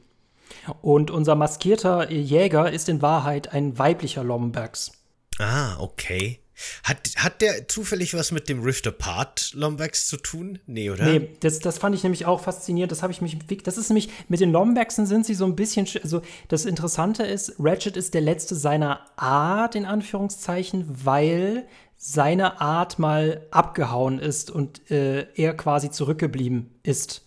Und 0.82 1.10
unser 1.10 1.34
maskierter 1.34 2.10
Jäger 2.10 2.70
ist 2.70 2.88
in 2.88 3.02
Wahrheit 3.02 3.52
ein 3.52 3.78
weiblicher 3.78 4.24
Lombax. 4.24 4.92
Ah, 5.38 5.76
okay. 5.78 6.40
Hat, 6.84 7.10
hat 7.16 7.40
der 7.40 7.66
zufällig 7.66 8.14
was 8.14 8.30
mit 8.30 8.48
dem 8.48 8.62
Rift 8.62 8.86
Apart 8.86 9.52
Lombax 9.54 10.06
zu 10.06 10.16
tun? 10.16 10.60
Nee, 10.66 10.90
oder? 10.90 11.04
Nee, 11.04 11.30
das, 11.40 11.58
das 11.58 11.78
fand 11.78 11.96
ich 11.96 12.04
nämlich 12.04 12.26
auch 12.26 12.40
faszinierend. 12.40 12.92
Das 12.92 13.02
habe 13.02 13.12
ich 13.12 13.20
mich. 13.20 13.36
Das 13.64 13.76
ist 13.76 13.88
nämlich, 13.88 14.08
mit 14.28 14.40
den 14.40 14.52
Lombaxen 14.52 15.06
sind 15.06 15.26
sie 15.26 15.34
so 15.34 15.44
ein 15.44 15.56
bisschen. 15.56 15.88
Also, 16.02 16.22
das 16.48 16.64
Interessante 16.64 17.24
ist, 17.24 17.54
Ratchet 17.58 17.96
ist 17.96 18.14
der 18.14 18.20
letzte 18.20 18.54
seiner 18.54 19.00
Art, 19.16 19.74
in 19.74 19.84
Anführungszeichen, 19.84 20.84
weil 21.04 21.66
seine 21.96 22.60
Art 22.60 22.98
mal 22.98 23.46
abgehauen 23.50 24.20
ist 24.20 24.50
und 24.50 24.90
äh, 24.90 25.26
er 25.34 25.56
quasi 25.56 25.90
zurückgeblieben 25.90 26.70
ist 26.82 27.24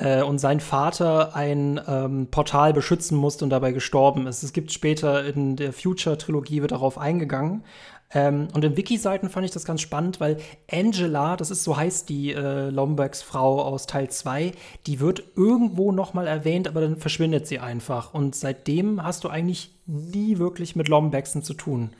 äh, 0.00 0.22
und 0.22 0.38
sein 0.38 0.60
Vater 0.60 1.36
ein 1.36 1.80
ähm, 1.86 2.28
Portal 2.30 2.72
beschützen 2.72 3.16
musste 3.16 3.44
und 3.44 3.50
dabei 3.50 3.72
gestorben 3.72 4.26
ist. 4.26 4.42
Es 4.42 4.52
gibt 4.52 4.72
später 4.72 5.24
in 5.24 5.56
der 5.56 5.72
Future-Trilogie 5.72 6.62
wird 6.62 6.72
darauf 6.72 6.98
eingegangen. 6.98 7.64
Ähm, 8.12 8.48
und 8.54 8.64
in 8.64 8.76
Wiki-Seiten 8.76 9.28
fand 9.28 9.44
ich 9.44 9.52
das 9.52 9.64
ganz 9.64 9.82
spannend, 9.82 10.18
weil 10.18 10.38
Angela, 10.70 11.36
das 11.36 11.50
ist 11.50 11.62
so 11.62 11.76
heißt 11.76 12.08
die 12.08 12.32
äh, 12.32 12.70
Lombergs 12.70 13.22
Frau 13.22 13.62
aus 13.62 13.86
Teil 13.86 14.10
2, 14.10 14.52
die 14.86 14.98
wird 14.98 15.22
irgendwo 15.36 15.92
noch 15.92 16.12
mal 16.12 16.26
erwähnt, 16.26 16.66
aber 16.66 16.80
dann 16.80 16.96
verschwindet 16.96 17.46
sie 17.46 17.60
einfach. 17.60 18.12
Und 18.12 18.34
seitdem 18.34 19.02
hast 19.04 19.22
du 19.22 19.28
eigentlich 19.28 19.70
nie 19.86 20.38
wirklich 20.38 20.74
mit 20.74 20.88
Lombaxen 20.88 21.42
zu 21.42 21.54
tun. 21.54 21.90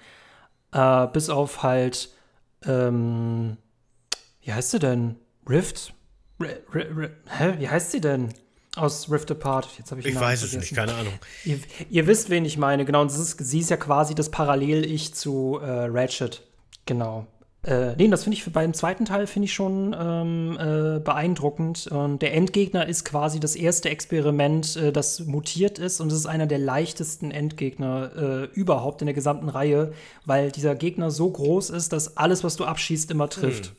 Äh, 0.72 1.06
bis 1.08 1.30
auf 1.30 1.62
halt, 1.62 2.10
ähm, 2.64 3.56
wie 4.42 4.52
heißt 4.52 4.72
sie 4.72 4.78
denn? 4.80 5.16
Rift? 5.48 5.94
Hä? 6.40 7.54
Wie 7.58 7.68
heißt 7.68 7.90
sie 7.90 8.00
denn? 8.00 8.30
Aus 8.76 9.10
Rift 9.10 9.30
Apart. 9.30 9.68
Jetzt 9.78 9.90
habe 9.90 10.00
ich 10.00 10.06
Ich 10.06 10.18
weiß 10.18 10.42
es 10.42 10.54
nicht, 10.54 10.74
keine 10.74 10.94
Ahnung. 10.94 11.12
Ihr, 11.44 11.58
ihr, 11.90 12.06
wisst, 12.06 12.30
wen 12.30 12.44
ich 12.44 12.56
meine, 12.56 12.84
genau. 12.84 13.02
Und 13.02 13.10
ist, 13.10 13.36
sie 13.38 13.58
ist 13.58 13.70
ja 13.70 13.76
quasi 13.76 14.14
das 14.14 14.30
Parallel-Ich 14.30 15.12
zu 15.14 15.58
äh, 15.60 15.86
Ratchet. 15.90 16.42
Genau. 16.86 17.26
Äh, 17.62 17.94
nee, 17.96 18.08
das 18.08 18.22
finde 18.24 18.38
ich 18.38 18.52
beim 18.52 18.72
zweiten 18.72 19.04
Teil 19.04 19.26
finde 19.26 19.44
ich 19.44 19.52
schon 19.52 19.94
ähm, 19.98 20.56
äh, 20.58 21.00
beeindruckend. 21.00 21.88
Und 21.88 22.22
der 22.22 22.32
Endgegner 22.32 22.86
ist 22.86 23.04
quasi 23.04 23.38
das 23.38 23.54
erste 23.54 23.90
Experiment, 23.90 24.76
äh, 24.76 24.92
das 24.92 25.20
mutiert 25.20 25.78
ist. 25.78 26.00
Und 26.00 26.10
es 26.12 26.18
ist 26.18 26.26
einer 26.26 26.46
der 26.46 26.58
leichtesten 26.58 27.30
Endgegner 27.32 28.12
äh, 28.16 28.44
überhaupt 28.54 29.02
in 29.02 29.06
der 29.06 29.14
gesamten 29.14 29.48
Reihe, 29.48 29.92
weil 30.24 30.52
dieser 30.52 30.74
Gegner 30.74 31.10
so 31.10 31.28
groß 31.28 31.70
ist, 31.70 31.92
dass 31.92 32.16
alles, 32.16 32.44
was 32.44 32.56
du 32.56 32.64
abschießt, 32.64 33.10
immer 33.10 33.28
trifft. 33.28 33.66
Hm. 33.66 33.72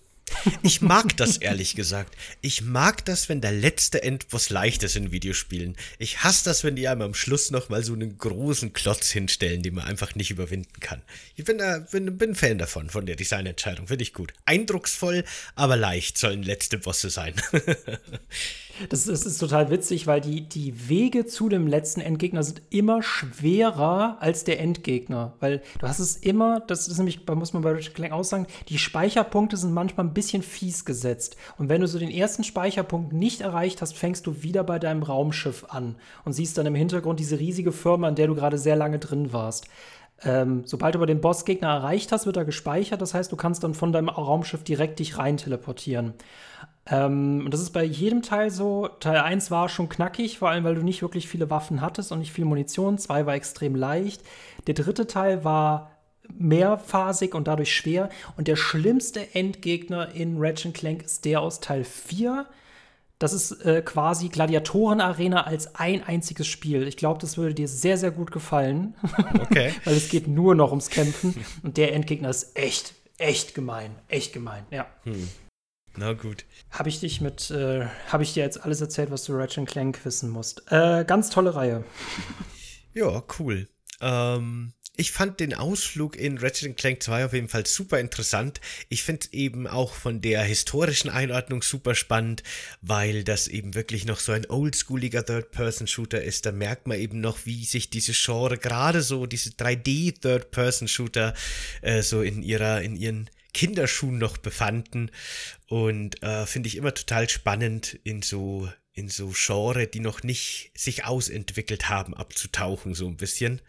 Ich 0.63 0.81
mag 0.81 1.15
das 1.17 1.37
ehrlich 1.37 1.75
gesagt. 1.75 2.15
Ich 2.41 2.61
mag 2.61 3.05
das, 3.05 3.29
wenn 3.29 3.41
der 3.41 3.51
letzte 3.51 4.03
Endboss 4.03 4.49
leicht 4.49 4.83
ist 4.83 4.95
in 4.95 5.11
Videospielen. 5.11 5.75
Ich 5.99 6.23
hasse 6.23 6.45
das, 6.45 6.63
wenn 6.63 6.75
die 6.75 6.87
einem 6.87 7.01
am 7.01 7.13
Schluss 7.13 7.51
noch 7.51 7.69
mal 7.69 7.83
so 7.83 7.93
einen 7.93 8.17
großen 8.17 8.73
Klotz 8.73 9.09
hinstellen, 9.11 9.63
den 9.63 9.75
man 9.75 9.85
einfach 9.85 10.15
nicht 10.15 10.31
überwinden 10.31 10.79
kann. 10.79 11.01
Ich 11.35 11.45
bin, 11.45 11.57
da, 11.57 11.79
bin, 11.79 12.17
bin 12.17 12.35
Fan 12.35 12.57
davon, 12.57 12.89
von 12.89 13.05
der 13.05 13.15
Designentscheidung. 13.15 13.87
Finde 13.87 14.03
ich 14.03 14.13
gut. 14.13 14.33
Eindrucksvoll, 14.45 15.23
aber 15.55 15.75
leicht 15.75 16.17
sollen 16.17 16.43
letzte 16.43 16.77
Bosse 16.77 17.09
sein. 17.09 17.33
Das, 18.89 19.05
das, 19.05 19.25
ist 19.25 19.37
total 19.37 19.69
witzig, 19.69 20.07
weil 20.07 20.21
die, 20.21 20.47
die 20.47 20.89
Wege 20.89 21.25
zu 21.25 21.49
dem 21.49 21.67
letzten 21.67 22.01
Endgegner 22.01 22.43
sind 22.43 22.61
immer 22.69 23.03
schwerer 23.03 24.17
als 24.19 24.43
der 24.43 24.59
Endgegner. 24.59 25.33
Weil 25.39 25.61
du 25.79 25.87
hast 25.87 25.99
es 25.99 26.15
immer, 26.17 26.59
das 26.59 26.87
ist 26.87 26.97
nämlich, 26.97 27.25
muss 27.27 27.53
man 27.53 27.63
bei 27.63 27.71
Richard 27.71 27.95
Clank 27.95 28.13
auch 28.13 28.23
sagen, 28.23 28.47
die 28.69 28.77
Speicherpunkte 28.77 29.57
sind 29.57 29.73
manchmal 29.73 30.05
ein 30.05 30.13
bisschen 30.13 30.43
fies 30.43 30.85
gesetzt. 30.85 31.35
Und 31.57 31.69
wenn 31.69 31.81
du 31.81 31.87
so 31.87 31.99
den 31.99 32.11
ersten 32.11 32.43
Speicherpunkt 32.43 33.13
nicht 33.13 33.41
erreicht 33.41 33.81
hast, 33.81 33.95
fängst 33.95 34.27
du 34.27 34.43
wieder 34.43 34.63
bei 34.63 34.79
deinem 34.79 35.03
Raumschiff 35.03 35.65
an 35.69 35.95
und 36.25 36.33
siehst 36.33 36.57
dann 36.57 36.65
im 36.65 36.75
Hintergrund 36.75 37.19
diese 37.19 37.39
riesige 37.39 37.71
Firma, 37.71 38.09
in 38.09 38.15
der 38.15 38.27
du 38.27 38.35
gerade 38.35 38.57
sehr 38.57 38.75
lange 38.75 38.99
drin 38.99 39.33
warst. 39.33 39.67
Ähm, 40.23 40.63
sobald 40.65 40.93
du 40.93 40.99
aber 40.99 41.07
den 41.07 41.21
Bossgegner 41.21 41.69
erreicht 41.69 42.11
hast, 42.11 42.25
wird 42.25 42.37
er 42.37 42.45
gespeichert. 42.45 43.01
Das 43.01 43.13
heißt, 43.13 43.31
du 43.31 43.35
kannst 43.35 43.63
dann 43.63 43.73
von 43.73 43.91
deinem 43.91 44.09
Raumschiff 44.09 44.63
direkt 44.63 44.99
dich 44.99 45.17
rein 45.17 45.37
teleportieren. 45.37 46.13
Ähm, 46.85 47.43
und 47.45 47.53
das 47.53 47.61
ist 47.61 47.71
bei 47.71 47.83
jedem 47.83 48.21
Teil 48.21 48.49
so. 48.49 48.87
Teil 48.99 49.19
1 49.19 49.51
war 49.51 49.69
schon 49.69 49.89
knackig, 49.89 50.39
vor 50.39 50.49
allem 50.49 50.63
weil 50.63 50.75
du 50.75 50.83
nicht 50.83 51.01
wirklich 51.01 51.27
viele 51.27 51.49
Waffen 51.49 51.81
hattest 51.81 52.11
und 52.11 52.19
nicht 52.19 52.31
viel 52.31 52.45
Munition. 52.45 52.97
2 52.97 53.25
war 53.25 53.35
extrem 53.35 53.75
leicht. 53.75 54.21
Der 54.67 54.73
dritte 54.73 55.07
Teil 55.07 55.43
war 55.43 55.91
mehrphasig 56.37 57.35
und 57.35 57.47
dadurch 57.47 57.75
schwer. 57.75 58.09
Und 58.37 58.47
der 58.47 58.55
schlimmste 58.55 59.35
Endgegner 59.35 60.13
in 60.13 60.37
Ratchet 60.37 60.73
Clank 60.73 61.03
ist 61.03 61.25
der 61.25 61.41
aus 61.41 61.59
Teil 61.59 61.83
4. 61.83 62.45
Das 63.19 63.33
ist 63.33 63.63
äh, 63.65 63.83
quasi 63.83 64.29
Gladiatoren-Arena 64.29 65.43
als 65.43 65.75
ein 65.75 66.03
einziges 66.03 66.47
Spiel. 66.47 66.87
Ich 66.87 66.97
glaube, 66.97 67.19
das 67.19 67.37
würde 67.37 67.53
dir 67.53 67.67
sehr, 67.67 67.97
sehr 67.97 68.11
gut 68.11 68.31
gefallen. 68.31 68.95
Okay. 69.41 69.73
Weil 69.83 69.95
es 69.95 70.07
geht 70.09 70.27
nur 70.27 70.55
noch 70.55 70.69
ums 70.69 70.89
Kämpfen. 70.89 71.35
Und 71.61 71.75
der 71.75 71.93
Endgegner 71.93 72.29
ist 72.29 72.57
echt, 72.57 72.93
echt 73.17 73.53
gemein. 73.53 73.91
Echt 74.07 74.31
gemein, 74.31 74.63
ja. 74.71 74.85
Hm. 75.03 75.27
Na 75.97 76.13
gut. 76.13 76.45
Habe 76.69 76.89
ich 76.89 76.99
dich 76.99 77.21
mit, 77.21 77.51
äh, 77.51 77.85
habe 78.07 78.23
ich 78.23 78.33
dir 78.33 78.43
jetzt 78.43 78.63
alles 78.63 78.81
erzählt, 78.81 79.11
was 79.11 79.25
du 79.25 79.33
Ratchet 79.33 79.67
Clank 79.67 80.03
wissen 80.05 80.29
musst. 80.29 80.63
Äh, 80.71 81.03
ganz 81.05 81.29
tolle 81.29 81.55
Reihe. 81.55 81.83
ja, 82.93 83.23
cool. 83.39 83.67
Ähm, 83.99 84.73
ich 84.97 85.11
fand 85.11 85.39
den 85.39 85.53
Ausflug 85.53 86.17
in 86.17 86.37
Ratchet 86.37 86.77
Clank 86.77 87.01
2 87.01 87.25
auf 87.25 87.33
jeden 87.33 87.47
Fall 87.47 87.65
super 87.65 87.99
interessant. 87.99 88.59
Ich 88.89 89.03
finde 89.03 89.27
eben 89.31 89.65
auch 89.65 89.93
von 89.93 90.21
der 90.21 90.43
historischen 90.43 91.09
Einordnung 91.09 91.63
super 91.63 91.95
spannend, 91.95 92.43
weil 92.81 93.23
das 93.23 93.47
eben 93.47 93.73
wirklich 93.73 94.05
noch 94.05 94.19
so 94.19 94.31
ein 94.31 94.49
oldschooliger 94.49 95.25
Third-Person-Shooter 95.25 96.21
ist. 96.21 96.45
Da 96.45 96.51
merkt 96.51 96.87
man 96.87 96.99
eben 96.99 97.21
noch, 97.21 97.45
wie 97.45 97.63
sich 97.63 97.89
diese 97.89 98.11
Genre, 98.13 98.57
gerade 98.57 99.01
so 99.01 99.25
diese 99.25 99.51
3D-Third-Person-Shooter, 99.51 101.33
äh, 101.81 102.01
so 102.01 102.21
in 102.21 102.43
ihrer, 102.43 102.81
in 102.81 102.95
ihren 102.95 103.29
Kinderschuhen 103.53 104.17
noch 104.17 104.37
befanden. 104.37 105.11
Und 105.67 106.21
äh, 106.23 106.45
finde 106.45 106.67
ich 106.67 106.77
immer 106.77 106.93
total 106.93 107.29
spannend, 107.29 107.99
in 108.03 108.21
so, 108.21 108.69
in 108.93 109.09
so 109.09 109.31
Genre, 109.33 109.87
die 109.87 109.99
noch 109.99 110.23
nicht 110.23 110.71
sich 110.75 111.05
ausentwickelt 111.05 111.89
haben, 111.89 112.13
abzutauchen, 112.13 112.93
so 112.93 113.07
ein 113.07 113.17
bisschen. 113.17 113.61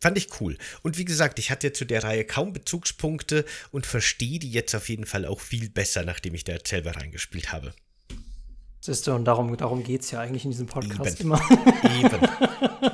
Fand 0.00 0.18
ich 0.18 0.40
cool. 0.40 0.58
Und 0.82 0.98
wie 0.98 1.04
gesagt, 1.04 1.38
ich 1.38 1.50
hatte 1.50 1.72
zu 1.72 1.84
der 1.84 2.04
Reihe 2.04 2.24
kaum 2.24 2.52
Bezugspunkte 2.52 3.44
und 3.70 3.86
verstehe 3.86 4.38
die 4.38 4.50
jetzt 4.50 4.74
auf 4.74 4.88
jeden 4.88 5.06
Fall 5.06 5.24
auch 5.24 5.40
viel 5.40 5.70
besser, 5.70 6.04
nachdem 6.04 6.34
ich 6.34 6.44
da 6.44 6.52
jetzt 6.52 6.68
selber 6.68 6.96
reingespielt 6.96 7.52
habe. 7.52 7.72
Siehst 8.80 9.06
du, 9.06 9.14
und 9.14 9.24
darum, 9.24 9.56
darum 9.56 9.82
geht 9.82 10.02
es 10.02 10.10
ja 10.12 10.20
eigentlich 10.20 10.44
in 10.44 10.52
diesem 10.52 10.66
Podcast 10.66 11.20
Eben. 11.20 11.32
immer. 11.32 11.40
Eben. 11.82 12.20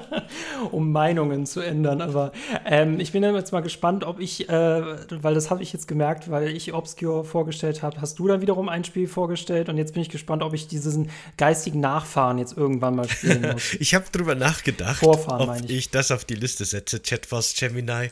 um 0.71 0.93
Meinungen 0.93 1.47
zu 1.47 1.61
ändern. 1.61 2.01
Aber 2.01 2.33
ähm, 2.65 3.01
ich 3.01 3.13
bin 3.13 3.23
jetzt 3.23 3.53
mal 3.53 3.61
gespannt, 3.61 4.05
ob 4.05 4.21
ich, 4.21 4.49
äh, 4.49 4.83
weil 5.23 5.35
das 5.35 5.51
habe 5.51 5.63
ich 5.63 5.73
jetzt 5.73 5.89
gemerkt, 5.89 6.31
weil 6.31 6.49
ich 6.49 6.73
Obscure 6.75 7.25
vorgestellt 7.25 7.83
habe, 7.83 8.01
hast 8.01 8.19
du 8.19 8.29
dann 8.29 8.41
wiederum 8.41 8.69
ein 8.69 8.85
Spiel 8.85 9.09
vorgestellt 9.09 9.69
und 9.69 9.79
jetzt 9.79 9.95
bin 9.95 10.03
ich 10.03 10.11
gespannt, 10.11 10.43
ob 10.43 10.55
ich 10.55 10.69
diesen 10.69 11.11
geistigen 11.37 11.81
Nachfahren 11.81 12.39
jetzt 12.39 12.57
irgendwann 12.57 12.97
mal 12.97 13.09
spielen 13.09 13.43
muss. 13.53 13.75
ich 13.75 13.95
habe 13.95 14.05
drüber 14.11 14.35
nachgedacht, 14.35 14.99
Vorfahren, 14.99 15.49
ob 15.49 15.65
ich. 15.65 15.71
ich. 15.71 15.91
das 15.91 16.11
auf 16.11 16.25
die 16.25 16.35
Liste 16.35 16.65
setze, 16.65 17.01
Chatforce 17.01 17.55
Gemini. 17.55 18.11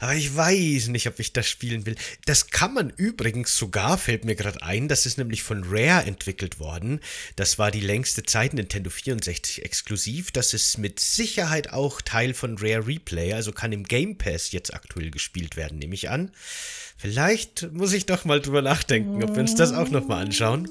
Aber 0.00 0.14
ich 0.14 0.36
weiß 0.36 0.88
nicht, 0.88 1.06
ob 1.06 1.18
ich 1.18 1.32
das 1.32 1.48
spielen 1.48 1.86
will. 1.86 1.96
Das 2.26 2.48
kann 2.48 2.74
man 2.74 2.90
übrigens 2.96 3.56
sogar, 3.56 3.98
fällt 3.98 4.24
mir 4.24 4.34
gerade 4.34 4.62
ein, 4.62 4.88
das 4.88 5.06
ist 5.06 5.18
nämlich 5.18 5.42
von 5.42 5.64
Rare 5.64 6.04
entwickelt 6.06 6.60
worden. 6.60 7.00
Das 7.36 7.58
war 7.58 7.70
die 7.70 7.80
längste 7.80 8.22
Zeit 8.22 8.54
Nintendo 8.54 8.90
64 8.90 9.64
exklusiv. 9.64 10.30
Das 10.32 10.54
ist 10.54 10.78
mit 10.78 11.00
Sicherheit 11.00 11.61
auch 11.70 12.00
Teil 12.00 12.34
von 12.34 12.56
Rare 12.58 12.86
Replay, 12.86 13.32
also 13.34 13.52
kann 13.52 13.72
im 13.72 13.84
Game 13.84 14.18
Pass 14.18 14.52
jetzt 14.52 14.72
aktuell 14.74 15.10
gespielt 15.10 15.56
werden, 15.56 15.78
nehme 15.78 15.94
ich 15.94 16.10
an. 16.10 16.30
Vielleicht 16.96 17.70
muss 17.72 17.92
ich 17.92 18.06
doch 18.06 18.24
mal 18.24 18.40
drüber 18.40 18.62
nachdenken, 18.62 19.22
ob 19.22 19.34
wir 19.34 19.40
uns 19.40 19.54
das 19.54 19.72
auch 19.72 19.90
noch 19.90 20.08
mal 20.08 20.22
anschauen. 20.22 20.68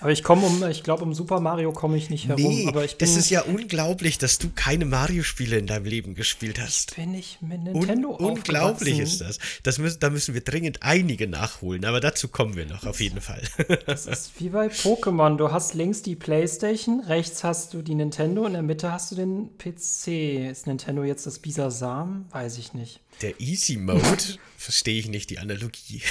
Aber 0.00 0.12
ich 0.12 0.22
komme 0.22 0.46
um, 0.46 0.62
ich 0.68 0.82
glaube, 0.82 1.02
um 1.02 1.14
Super 1.14 1.40
Mario 1.40 1.72
komme 1.72 1.96
ich 1.96 2.10
nicht 2.10 2.28
herum. 2.28 2.42
Nee, 2.42 2.66
aber 2.68 2.84
ich 2.84 2.96
das 2.96 3.16
ist 3.16 3.30
ja 3.30 3.42
unglaublich, 3.42 4.18
dass 4.18 4.38
du 4.38 4.50
keine 4.54 4.84
Mario-Spiele 4.84 5.58
in 5.58 5.66
deinem 5.66 5.86
Leben 5.86 6.14
gespielt 6.14 6.60
hast. 6.60 6.96
Bin 6.96 7.14
ich 7.14 7.38
mit 7.40 7.62
Nintendo 7.62 8.10
Un 8.10 8.32
Unglaublich 8.32 8.98
ist 8.98 9.20
das. 9.20 9.38
das 9.62 9.78
müssen, 9.78 10.00
da 10.00 10.10
müssen 10.10 10.34
wir 10.34 10.42
dringend 10.42 10.82
einige 10.82 11.28
nachholen, 11.28 11.84
aber 11.84 12.00
dazu 12.00 12.28
kommen 12.28 12.56
wir 12.56 12.66
noch, 12.66 12.86
auf 12.86 13.00
jeden 13.00 13.20
Fall. 13.20 13.42
das 13.86 14.06
ist 14.06 14.32
wie 14.38 14.48
bei 14.48 14.68
Pokémon. 14.68 15.36
Du 15.36 15.50
hast 15.50 15.74
links 15.74 16.02
die 16.02 16.16
Playstation, 16.16 17.00
rechts 17.00 17.44
hast 17.44 17.74
du 17.74 17.82
die 17.82 17.94
Nintendo, 17.94 18.46
in 18.46 18.52
der 18.52 18.62
Mitte 18.62 18.92
hast 18.92 19.12
du 19.12 19.16
den 19.16 19.50
PC. 19.58 20.50
Ist 20.50 20.66
Nintendo 20.66 21.04
jetzt 21.04 21.26
das 21.26 21.38
Bisasam? 21.38 22.26
Weiß 22.30 22.58
ich 22.58 22.74
nicht. 22.74 23.00
Der 23.20 23.40
Easy 23.40 23.76
Mode? 23.76 24.00
Verstehe 24.56 24.98
ich 24.98 25.08
nicht 25.08 25.28
die 25.30 25.38
Analogie. 25.38 26.02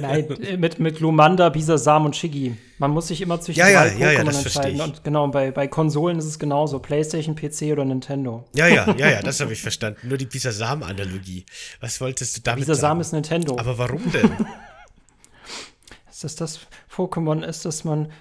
Nein, 0.00 0.28
mit, 0.58 0.78
mit 0.78 1.00
Lumanda, 1.00 1.48
Bisasam 1.48 2.04
und 2.04 2.14
Shiggy. 2.20 2.56
Man 2.78 2.90
muss 2.90 3.08
sich 3.08 3.20
immer 3.20 3.40
zwischen 3.40 3.58
ja, 3.58 3.68
ja, 3.68 3.84
drei 3.84 3.96
ja, 3.96 4.08
Pokémon 4.08 4.32
ja, 4.32 4.38
entscheiden. 4.38 4.80
Und 4.80 5.04
genau, 5.04 5.28
bei, 5.28 5.50
bei 5.50 5.68
Konsolen 5.68 6.18
ist 6.18 6.26
es 6.26 6.38
genauso. 6.38 6.78
PlayStation, 6.78 7.34
PC 7.34 7.72
oder 7.72 7.84
Nintendo. 7.84 8.44
Ja, 8.54 8.66
ja, 8.66 8.94
ja, 8.96 9.10
ja, 9.10 9.22
das 9.22 9.40
habe 9.40 9.52
ich 9.52 9.62
verstanden. 9.62 10.08
Nur 10.08 10.18
die 10.18 10.26
Bisasam-Analogie. 10.26 11.46
Was 11.80 12.00
wolltest 12.00 12.36
du 12.36 12.40
damit 12.42 12.60
Bisasam 12.60 12.80
sagen? 12.80 13.00
ist 13.00 13.12
Nintendo. 13.12 13.58
Aber 13.58 13.78
warum 13.78 14.10
denn? 14.12 14.30
ist 16.10 16.24
das 16.24 16.36
das 16.36 16.60
Pokémon 16.94 17.42
ist, 17.42 17.64
dass 17.64 17.84
man 17.84 18.12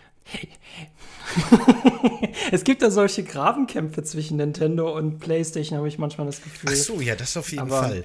es 2.51 2.63
gibt 2.63 2.81
da 2.81 2.91
solche 2.91 3.23
Grabenkämpfe 3.23 4.03
zwischen 4.03 4.37
Nintendo 4.37 4.95
und 4.95 5.19
PlayStation, 5.19 5.77
habe 5.77 5.87
ich 5.87 5.97
manchmal 5.97 6.27
das 6.27 6.41
Gefühl. 6.41 6.69
Ach 6.73 6.75
so, 6.75 7.01
ja, 7.01 7.15
das 7.15 7.37
auf 7.37 7.51
jeden 7.51 7.63
Aber 7.63 7.83
Fall. 7.83 8.03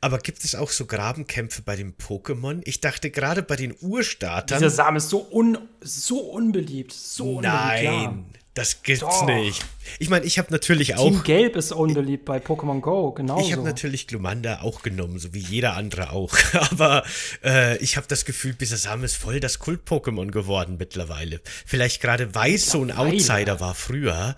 Aber 0.00 0.18
gibt 0.18 0.44
es 0.44 0.54
auch 0.54 0.70
so 0.70 0.86
Grabenkämpfe 0.86 1.62
bei 1.62 1.76
den 1.76 1.94
Pokémon? 1.96 2.60
Ich 2.64 2.80
dachte 2.80 3.10
gerade 3.10 3.42
bei 3.42 3.56
den 3.56 3.74
Urstartern. 3.80 4.58
Dieser 4.58 4.70
Samen 4.70 4.96
ist 4.98 5.08
so, 5.08 5.26
un, 5.30 5.58
so 5.80 6.20
unbeliebt. 6.20 6.92
So 6.92 7.40
Nein. 7.40 7.86
Unbeliebt, 7.86 8.38
das 8.58 8.82
gibt's 8.82 9.02
Doch. 9.02 9.24
nicht. 9.24 9.64
Ich 10.00 10.08
meine, 10.08 10.26
ich 10.26 10.36
habe 10.36 10.50
natürlich 10.50 10.96
auch. 10.96 11.08
Team 11.08 11.22
Gelb 11.22 11.54
ist 11.54 11.70
unbeliebt 11.70 12.24
bei 12.24 12.38
Pokémon 12.38 12.80
Go, 12.80 13.12
genau. 13.12 13.40
Ich 13.40 13.52
habe 13.52 13.62
natürlich 13.62 14.08
Glumanda 14.08 14.62
auch 14.62 14.82
genommen, 14.82 15.20
so 15.20 15.32
wie 15.32 15.38
jeder 15.38 15.76
andere 15.76 16.10
auch. 16.10 16.36
Aber 16.72 17.04
äh, 17.44 17.78
ich 17.78 17.96
habe 17.96 18.08
das 18.08 18.24
Gefühl, 18.24 18.54
Bisasam 18.54 19.04
ist 19.04 19.14
voll 19.14 19.38
das 19.38 19.60
Kult-Pokémon 19.60 20.32
geworden 20.32 20.74
mittlerweile. 20.76 21.40
Vielleicht 21.66 22.02
gerade 22.02 22.34
weil 22.34 22.54
es 22.54 22.68
so 22.68 22.82
ein 22.82 22.90
Outsider 22.90 23.60
war 23.60 23.76
früher. 23.76 24.34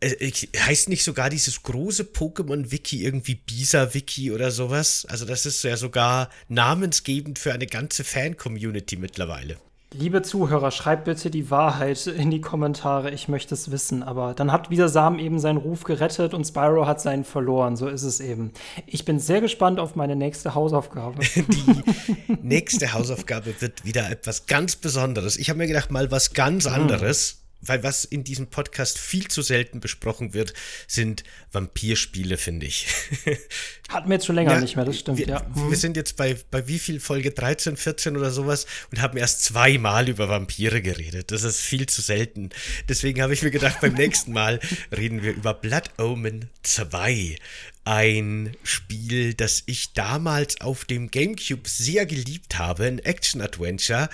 Äh, 0.00 0.32
heißt 0.58 0.88
nicht 0.88 1.04
sogar 1.04 1.30
dieses 1.30 1.62
große 1.62 2.02
Pokémon-Wiki 2.02 3.04
irgendwie 3.04 3.36
Bisa-Wiki 3.36 4.32
oder 4.32 4.50
sowas? 4.50 5.06
Also, 5.08 5.26
das 5.26 5.46
ist 5.46 5.62
ja 5.62 5.76
sogar 5.76 6.28
namensgebend 6.48 7.38
für 7.38 7.52
eine 7.52 7.68
ganze 7.68 8.02
Fan-Community 8.02 8.96
mittlerweile. 8.96 9.58
Liebe 9.96 10.22
Zuhörer, 10.22 10.72
schreibt 10.72 11.04
bitte 11.04 11.30
die 11.30 11.52
Wahrheit 11.52 12.08
in 12.08 12.32
die 12.32 12.40
Kommentare. 12.40 13.12
Ich 13.12 13.28
möchte 13.28 13.54
es 13.54 13.70
wissen. 13.70 14.02
Aber 14.02 14.34
dann 14.34 14.50
hat 14.50 14.68
wieder 14.68 14.88
Sam 14.88 15.20
eben 15.20 15.38
seinen 15.38 15.58
Ruf 15.58 15.84
gerettet 15.84 16.34
und 16.34 16.44
Spyro 16.44 16.88
hat 16.88 17.00
seinen 17.00 17.22
verloren. 17.22 17.76
So 17.76 17.86
ist 17.86 18.02
es 18.02 18.18
eben. 18.18 18.52
Ich 18.86 19.04
bin 19.04 19.20
sehr 19.20 19.40
gespannt 19.40 19.78
auf 19.78 19.94
meine 19.94 20.16
nächste 20.16 20.56
Hausaufgabe. 20.56 21.20
Die 21.36 22.38
nächste 22.42 22.92
Hausaufgabe 22.92 23.54
wird 23.60 23.84
wieder 23.84 24.10
etwas 24.10 24.46
ganz 24.46 24.74
Besonderes. 24.74 25.36
Ich 25.36 25.48
habe 25.48 25.58
mir 25.58 25.68
gedacht, 25.68 25.92
mal 25.92 26.10
was 26.10 26.34
ganz 26.34 26.66
anderes 26.66 27.43
weil 27.66 27.82
was 27.82 28.04
in 28.04 28.24
diesem 28.24 28.48
Podcast 28.48 28.98
viel 28.98 29.28
zu 29.28 29.42
selten 29.42 29.80
besprochen 29.80 30.34
wird, 30.34 30.54
sind 30.86 31.24
Vampirspiele, 31.52 32.36
finde 32.36 32.66
ich. 32.66 32.86
Hatten 33.88 34.08
wir 34.08 34.14
jetzt 34.14 34.26
schon 34.26 34.34
länger 34.34 34.52
ja, 34.52 34.60
nicht 34.60 34.76
mehr, 34.76 34.84
das 34.84 34.98
stimmt, 34.98 35.18
wir, 35.18 35.26
ja. 35.26 35.46
Wir 35.54 35.62
mhm. 35.64 35.74
sind 35.74 35.96
jetzt 35.96 36.16
bei, 36.16 36.36
bei 36.50 36.66
wie 36.68 36.78
viel 36.78 37.00
Folge 37.00 37.30
13, 37.30 37.76
14 37.76 38.16
oder 38.16 38.30
sowas 38.30 38.66
und 38.90 39.00
haben 39.00 39.16
erst 39.18 39.44
zweimal 39.44 40.08
über 40.08 40.28
Vampire 40.28 40.82
geredet. 40.82 41.30
Das 41.30 41.42
ist 41.42 41.60
viel 41.60 41.86
zu 41.86 42.00
selten. 42.00 42.50
Deswegen 42.88 43.22
habe 43.22 43.34
ich 43.34 43.42
mir 43.42 43.50
gedacht, 43.50 43.80
beim 43.80 43.94
nächsten 43.94 44.32
Mal 44.32 44.60
reden 44.96 45.22
wir 45.22 45.32
über 45.32 45.54
Blood 45.54 45.98
Omen 45.98 46.50
2 46.62 47.36
ein 47.84 48.56
Spiel, 48.62 49.34
das 49.34 49.62
ich 49.66 49.92
damals 49.92 50.60
auf 50.60 50.84
dem 50.84 51.10
GameCube 51.10 51.68
sehr 51.68 52.06
geliebt 52.06 52.58
habe, 52.58 52.84
ein 52.84 52.98
Action-Adventure, 52.98 54.08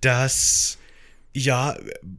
das 0.00 0.78
ja, 1.32 1.76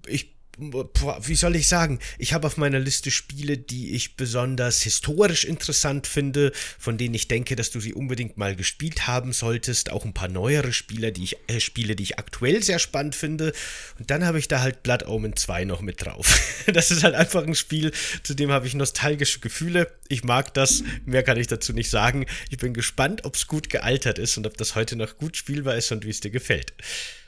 ich 0.07 0.31
wie 0.61 1.35
soll 1.35 1.55
ich 1.55 1.67
sagen, 1.67 1.99
ich 2.19 2.33
habe 2.33 2.45
auf 2.45 2.57
meiner 2.57 2.79
Liste 2.79 3.09
Spiele, 3.09 3.57
die 3.57 3.95
ich 3.95 4.15
besonders 4.15 4.81
historisch 4.83 5.43
interessant 5.43 6.05
finde, 6.05 6.51
von 6.77 6.97
denen 6.97 7.15
ich 7.15 7.27
denke, 7.27 7.55
dass 7.55 7.71
du 7.71 7.79
sie 7.79 7.93
unbedingt 7.93 8.37
mal 8.37 8.55
gespielt 8.55 9.07
haben 9.07 9.33
solltest. 9.33 9.91
Auch 9.91 10.05
ein 10.05 10.13
paar 10.13 10.27
neuere 10.27 10.71
Spiele, 10.71 11.11
die 11.11 11.23
ich, 11.23 11.37
äh, 11.47 11.59
Spiele, 11.59 11.95
die 11.95 12.03
ich 12.03 12.19
aktuell 12.19 12.61
sehr 12.61 12.79
spannend 12.79 13.15
finde. 13.15 13.53
Und 13.97 14.11
dann 14.11 14.23
habe 14.25 14.37
ich 14.37 14.47
da 14.47 14.61
halt 14.61 14.83
Blood 14.83 15.07
Omen 15.07 15.35
2 15.35 15.65
noch 15.65 15.81
mit 15.81 16.05
drauf. 16.05 16.27
Das 16.71 16.91
ist 16.91 17.03
halt 17.03 17.15
einfach 17.15 17.45
ein 17.45 17.55
Spiel, 17.55 17.91
zu 18.23 18.33
dem 18.33 18.51
habe 18.51 18.67
ich 18.67 18.75
nostalgische 18.75 19.39
Gefühle. 19.39 19.91
Ich 20.07 20.23
mag 20.23 20.53
das, 20.53 20.83
mehr 21.05 21.23
kann 21.23 21.37
ich 21.37 21.47
dazu 21.47 21.73
nicht 21.73 21.89
sagen. 21.89 22.27
Ich 22.49 22.59
bin 22.59 22.73
gespannt, 22.73 23.25
ob 23.25 23.35
es 23.35 23.47
gut 23.47 23.69
gealtert 23.69 24.19
ist 24.19 24.37
und 24.37 24.45
ob 24.45 24.57
das 24.57 24.75
heute 24.75 24.95
noch 24.95 25.17
gut 25.17 25.35
spielbar 25.35 25.75
ist 25.75 25.91
und 25.91 26.05
wie 26.05 26.09
es 26.11 26.19
dir 26.19 26.29
gefällt. 26.29 26.73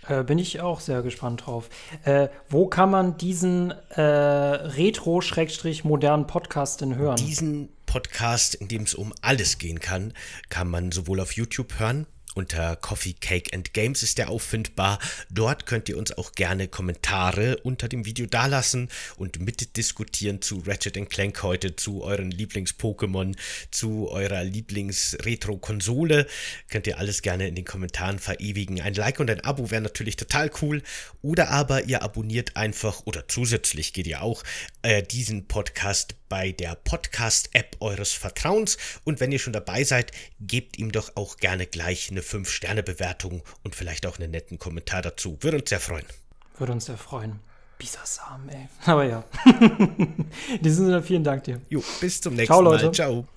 Äh, 0.08 0.24
bin 0.24 0.38
ich 0.38 0.62
auch 0.62 0.80
sehr 0.80 1.02
gespannt 1.02 1.46
drauf. 1.46 1.68
Äh, 2.04 2.28
wo 2.50 2.68
kann 2.68 2.92
man 2.92 3.18
diesen 3.18 3.72
äh, 3.90 4.02
retro-modernen 4.02 6.28
Podcast 6.28 6.80
denn 6.82 6.96
hören? 6.96 7.18
Diesen 7.18 7.70
Podcast, 7.86 8.56
in 8.56 8.68
dem 8.68 8.82
es 8.84 8.96
um 8.96 9.14
alles 9.22 9.60
gehen 9.60 9.80
kann, 9.80 10.14
kann 10.50 10.68
man 10.68 10.92
sowohl 10.92 11.20
auf 11.20 11.34
YouTube 11.34 11.80
hören, 11.80 12.08
unter 12.36 12.76
Coffee, 12.76 13.14
Cake 13.14 13.54
and 13.54 13.74
Games 13.74 14.04
ist 14.04 14.18
der 14.18 14.30
auffindbar. 14.30 15.00
Dort 15.30 15.66
könnt 15.66 15.90
ihr 15.90 15.98
uns 15.98 16.12
auch 16.18 16.34
gerne 16.34 16.68
Kommentare 16.68 17.58
unter 17.58 17.88
dem 17.88 18.06
Video 18.06 18.26
dalassen 18.26 18.90
und 19.18 19.40
mitdiskutieren 19.40 20.42
zu 20.42 20.64
Ratchet 20.66 20.94
Clank 21.10 21.42
heute, 21.44 21.76
zu 21.76 22.04
euren 22.04 22.32
Lieblings-Pokémon, 22.32 23.36
zu 23.72 24.10
eurer 24.10 24.44
Lieblings-Retro-Konsole. 24.44 26.28
Könnt 26.70 26.88
ihr 26.88 26.98
alles 26.98 27.22
gerne 27.22 27.48
in 27.48 27.56
den 27.56 27.66
Kommentaren 27.66 28.20
verewigen. 28.20 28.82
Ein 28.82 28.94
Like 28.94 29.20
und 29.20 29.30
ein 29.30 29.42
Abo 29.42 29.72
wäre 29.72 29.82
natürlich 29.82 30.16
total 30.16 30.52
cool. 30.62 30.82
Oder 31.22 31.50
aber 31.50 31.84
ihr 31.86 32.02
abonniert 32.02 32.56
einfach, 32.56 33.02
oder 33.06 33.28
zusätzlich 33.28 33.94
geht 33.94 34.08
ihr 34.08 34.22
auch, 34.22 34.44
äh, 34.82 35.04
diesen 35.04 35.48
Podcast 35.48 36.16
bei 36.34 36.52
der 36.52 36.74
Podcast-App 36.74 37.78
eures 37.80 38.12
Vertrauens. 38.12 38.80
Und 39.04 39.20
wenn 39.20 39.32
ihr 39.32 39.38
schon 39.38 39.54
dabei 39.54 39.84
seid, 39.84 40.12
gebt 40.42 40.80
ihm 40.80 40.92
doch 40.92 41.12
auch 41.16 41.38
gerne 41.38 41.68
gleich 41.68 42.10
eine 42.10 42.22
5-Sterne-Bewertung 42.22 43.44
und 43.64 43.76
vielleicht 43.76 44.08
auch 44.08 44.18
einen 44.18 44.32
netten 44.32 44.58
Kommentar 44.58 45.04
dazu. 45.04 45.38
Würde 45.42 45.58
uns 45.58 45.70
sehr 45.70 45.80
freuen. 45.80 46.08
Würde 46.58 46.74
uns 46.74 46.86
sehr 46.86 46.98
freuen. 46.98 47.40
Bisasam, 47.78 48.50
ey. 48.50 48.68
Aber 48.92 49.04
ja. 49.04 49.24
In 49.46 50.64
diesem 50.64 50.88
Sinne, 50.88 51.04
vielen 51.04 51.24
Dank 51.24 51.44
dir. 51.44 51.62
Jo, 51.70 51.84
bis 52.02 52.20
zum 52.20 52.34
nächsten 52.34 52.52
Ciao, 52.52 52.64
Mal. 52.64 52.82
Leute. 52.82 52.92
Ciao. 52.92 53.28